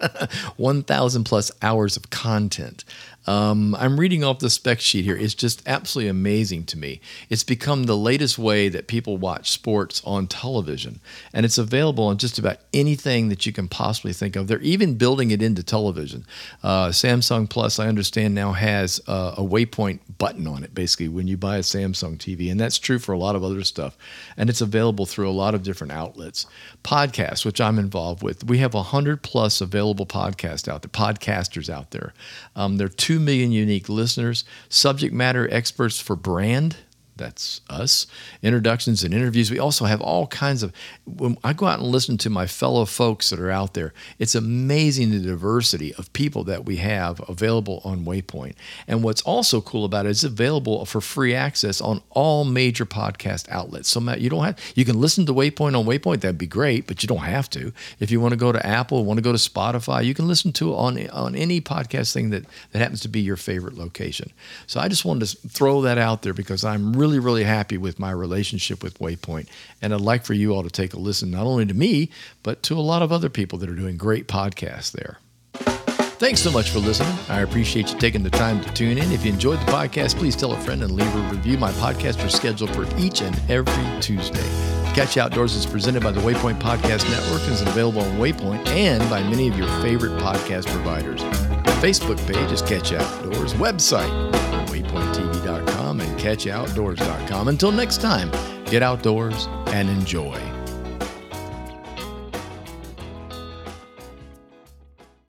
1,000 0.56 1.24
plus 1.24 1.50
hours 1.62 1.96
of 1.96 2.10
content. 2.10 2.84
Um, 3.26 3.74
I'm 3.74 3.98
reading 3.98 4.22
off 4.22 4.38
the 4.38 4.50
spec 4.50 4.80
sheet 4.80 5.04
here. 5.04 5.16
It's 5.16 5.34
just 5.34 5.62
absolutely 5.66 6.08
amazing 6.08 6.64
to 6.66 6.78
me. 6.78 7.00
It's 7.28 7.42
become 7.42 7.84
the 7.84 7.96
latest 7.96 8.38
way 8.38 8.68
that 8.68 8.86
people 8.86 9.16
watch 9.16 9.50
sports 9.50 10.00
on 10.04 10.26
television, 10.26 11.00
and 11.32 11.44
it's 11.44 11.58
available 11.58 12.04
on 12.04 12.18
just 12.18 12.38
about 12.38 12.58
anything 12.72 13.28
that 13.28 13.44
you 13.44 13.52
can 13.52 13.68
possibly 13.68 14.12
think 14.12 14.36
of. 14.36 14.46
They're 14.46 14.60
even 14.60 14.94
building 14.94 15.30
it 15.30 15.42
into 15.42 15.62
television. 15.62 16.24
Uh, 16.62 16.88
Samsung 16.88 17.48
Plus, 17.50 17.78
I 17.78 17.88
understand, 17.88 18.34
now 18.34 18.52
has 18.52 19.00
uh, 19.06 19.34
a 19.36 19.42
waypoint 19.42 20.00
button 20.18 20.46
on 20.46 20.62
it, 20.62 20.74
basically, 20.74 21.08
when 21.08 21.26
you 21.26 21.36
buy 21.36 21.56
a 21.56 21.60
Samsung 21.60 22.16
TV, 22.18 22.50
and 22.50 22.60
that's 22.60 22.78
true 22.78 22.98
for 22.98 23.12
a 23.12 23.18
lot 23.18 23.34
of 23.34 23.42
other 23.42 23.64
stuff. 23.64 23.96
And 24.36 24.48
it's 24.48 24.60
available 24.60 25.06
through 25.06 25.28
a 25.28 25.32
lot 25.32 25.54
of 25.54 25.62
different 25.62 25.92
outlets. 25.92 26.46
Podcasts, 26.84 27.44
which 27.44 27.60
I'm 27.60 27.78
involved 27.78 28.22
with, 28.22 28.44
we 28.44 28.58
have 28.58 28.74
100 28.74 29.22
plus 29.22 29.60
available 29.60 30.06
podcasts 30.06 30.68
out 30.68 30.82
there, 30.82 30.90
podcasters 30.90 31.68
out 31.68 31.90
there. 31.90 32.14
Um, 32.54 32.76
there 32.76 32.86
are 32.86 32.90
two 32.90 33.15
2 33.16 33.20
million 33.20 33.50
unique 33.50 33.88
listeners, 33.88 34.44
subject 34.68 35.14
matter 35.14 35.48
experts 35.50 35.98
for 35.98 36.14
brand 36.14 36.76
that's 37.16 37.60
us. 37.70 38.06
Introductions 38.42 39.02
and 39.02 39.14
interviews. 39.14 39.50
We 39.50 39.58
also 39.58 39.86
have 39.86 40.00
all 40.00 40.26
kinds 40.26 40.62
of. 40.62 40.72
When 41.04 41.38
I 41.42 41.52
go 41.52 41.66
out 41.66 41.78
and 41.78 41.88
listen 41.88 42.18
to 42.18 42.30
my 42.30 42.46
fellow 42.46 42.84
folks 42.84 43.30
that 43.30 43.40
are 43.40 43.50
out 43.50 43.74
there, 43.74 43.94
it's 44.18 44.34
amazing 44.34 45.10
the 45.10 45.20
diversity 45.20 45.94
of 45.94 46.12
people 46.12 46.44
that 46.44 46.64
we 46.64 46.76
have 46.76 47.22
available 47.28 47.80
on 47.84 48.04
Waypoint. 48.04 48.54
And 48.86 49.02
what's 49.02 49.22
also 49.22 49.60
cool 49.60 49.84
about 49.84 50.06
it 50.06 50.10
is 50.10 50.24
available 50.24 50.84
for 50.84 51.00
free 51.00 51.34
access 51.34 51.80
on 51.80 52.02
all 52.10 52.44
major 52.44 52.84
podcast 52.84 53.48
outlets. 53.48 53.88
So 53.88 54.00
you 54.14 54.28
don't 54.28 54.44
have 54.44 54.58
you 54.74 54.84
can 54.84 55.00
listen 55.00 55.26
to 55.26 55.34
Waypoint 55.34 55.78
on 55.78 55.86
Waypoint. 55.86 56.20
That'd 56.20 56.38
be 56.38 56.46
great, 56.46 56.86
but 56.86 57.02
you 57.02 57.06
don't 57.06 57.18
have 57.18 57.48
to. 57.50 57.72
If 57.98 58.10
you 58.10 58.20
want 58.20 58.32
to 58.32 58.36
go 58.36 58.52
to 58.52 58.64
Apple, 58.66 59.04
want 59.04 59.18
to 59.18 59.22
go 59.22 59.32
to 59.32 59.38
Spotify, 59.38 60.04
you 60.04 60.14
can 60.14 60.28
listen 60.28 60.52
to 60.54 60.72
it 60.72 60.76
on 60.76 61.10
on 61.10 61.34
any 61.34 61.60
podcast 61.60 62.12
thing 62.12 62.30
that 62.30 62.44
that 62.72 62.78
happens 62.78 63.00
to 63.00 63.08
be 63.08 63.20
your 63.20 63.36
favorite 63.36 63.74
location. 63.74 64.32
So 64.66 64.80
I 64.80 64.88
just 64.88 65.04
wanted 65.04 65.26
to 65.28 65.48
throw 65.48 65.82
that 65.82 65.98
out 65.98 66.22
there 66.22 66.34
because 66.34 66.64
I'm 66.64 66.94
really 66.94 67.05
really, 67.06 67.20
really 67.20 67.44
happy 67.44 67.78
with 67.78 68.00
my 68.00 68.10
relationship 68.10 68.82
with 68.82 68.98
Waypoint. 68.98 69.46
And 69.80 69.94
I'd 69.94 70.00
like 70.00 70.24
for 70.24 70.34
you 70.34 70.52
all 70.52 70.64
to 70.64 70.70
take 70.70 70.92
a 70.92 70.98
listen, 70.98 71.30
not 71.30 71.46
only 71.46 71.64
to 71.64 71.72
me, 71.72 72.10
but 72.42 72.64
to 72.64 72.76
a 72.76 72.82
lot 72.82 73.00
of 73.00 73.12
other 73.12 73.28
people 73.28 73.60
that 73.60 73.70
are 73.70 73.76
doing 73.76 73.96
great 73.96 74.26
podcasts 74.26 74.90
there. 74.90 75.18
Thanks 76.18 76.40
so 76.40 76.50
much 76.50 76.70
for 76.70 76.80
listening. 76.80 77.16
I 77.28 77.42
appreciate 77.42 77.92
you 77.92 77.98
taking 78.00 78.24
the 78.24 78.30
time 78.30 78.60
to 78.60 78.72
tune 78.72 78.98
in. 78.98 79.12
If 79.12 79.24
you 79.24 79.32
enjoyed 79.32 79.60
the 79.60 79.66
podcast, 79.66 80.16
please 80.16 80.34
tell 80.34 80.52
a 80.52 80.60
friend 80.62 80.82
and 80.82 80.90
leave 80.90 81.14
a 81.14 81.18
review. 81.30 81.58
My 81.58 81.70
podcasts 81.72 82.24
are 82.24 82.28
scheduled 82.28 82.74
for 82.74 82.88
each 82.98 83.22
and 83.22 83.38
every 83.48 84.00
Tuesday. 84.00 84.48
Catch 84.92 85.16
Outdoors 85.16 85.54
is 85.54 85.64
presented 85.64 86.02
by 86.02 86.10
the 86.10 86.20
Waypoint 86.22 86.58
Podcast 86.58 87.08
Network 87.08 87.42
and 87.42 87.52
is 87.52 87.60
available 87.60 88.00
on 88.00 88.18
Waypoint 88.18 88.66
and 88.66 89.08
by 89.08 89.22
many 89.22 89.46
of 89.46 89.56
your 89.56 89.68
favorite 89.80 90.18
podcast 90.20 90.66
providers. 90.66 91.22
The 91.22 91.78
Facebook 91.80 92.18
page 92.26 92.50
is 92.50 92.62
Catch 92.62 92.94
Outdoors. 92.94 93.54
Website, 93.54 94.32
waypointtv.com 94.66 95.75
and 96.00 96.18
catchoutdoors.com. 96.18 97.48
Until 97.48 97.72
next 97.72 98.00
time, 98.00 98.30
get 98.66 98.82
outdoors 98.82 99.48
and 99.68 99.88
enjoy. 99.88 100.55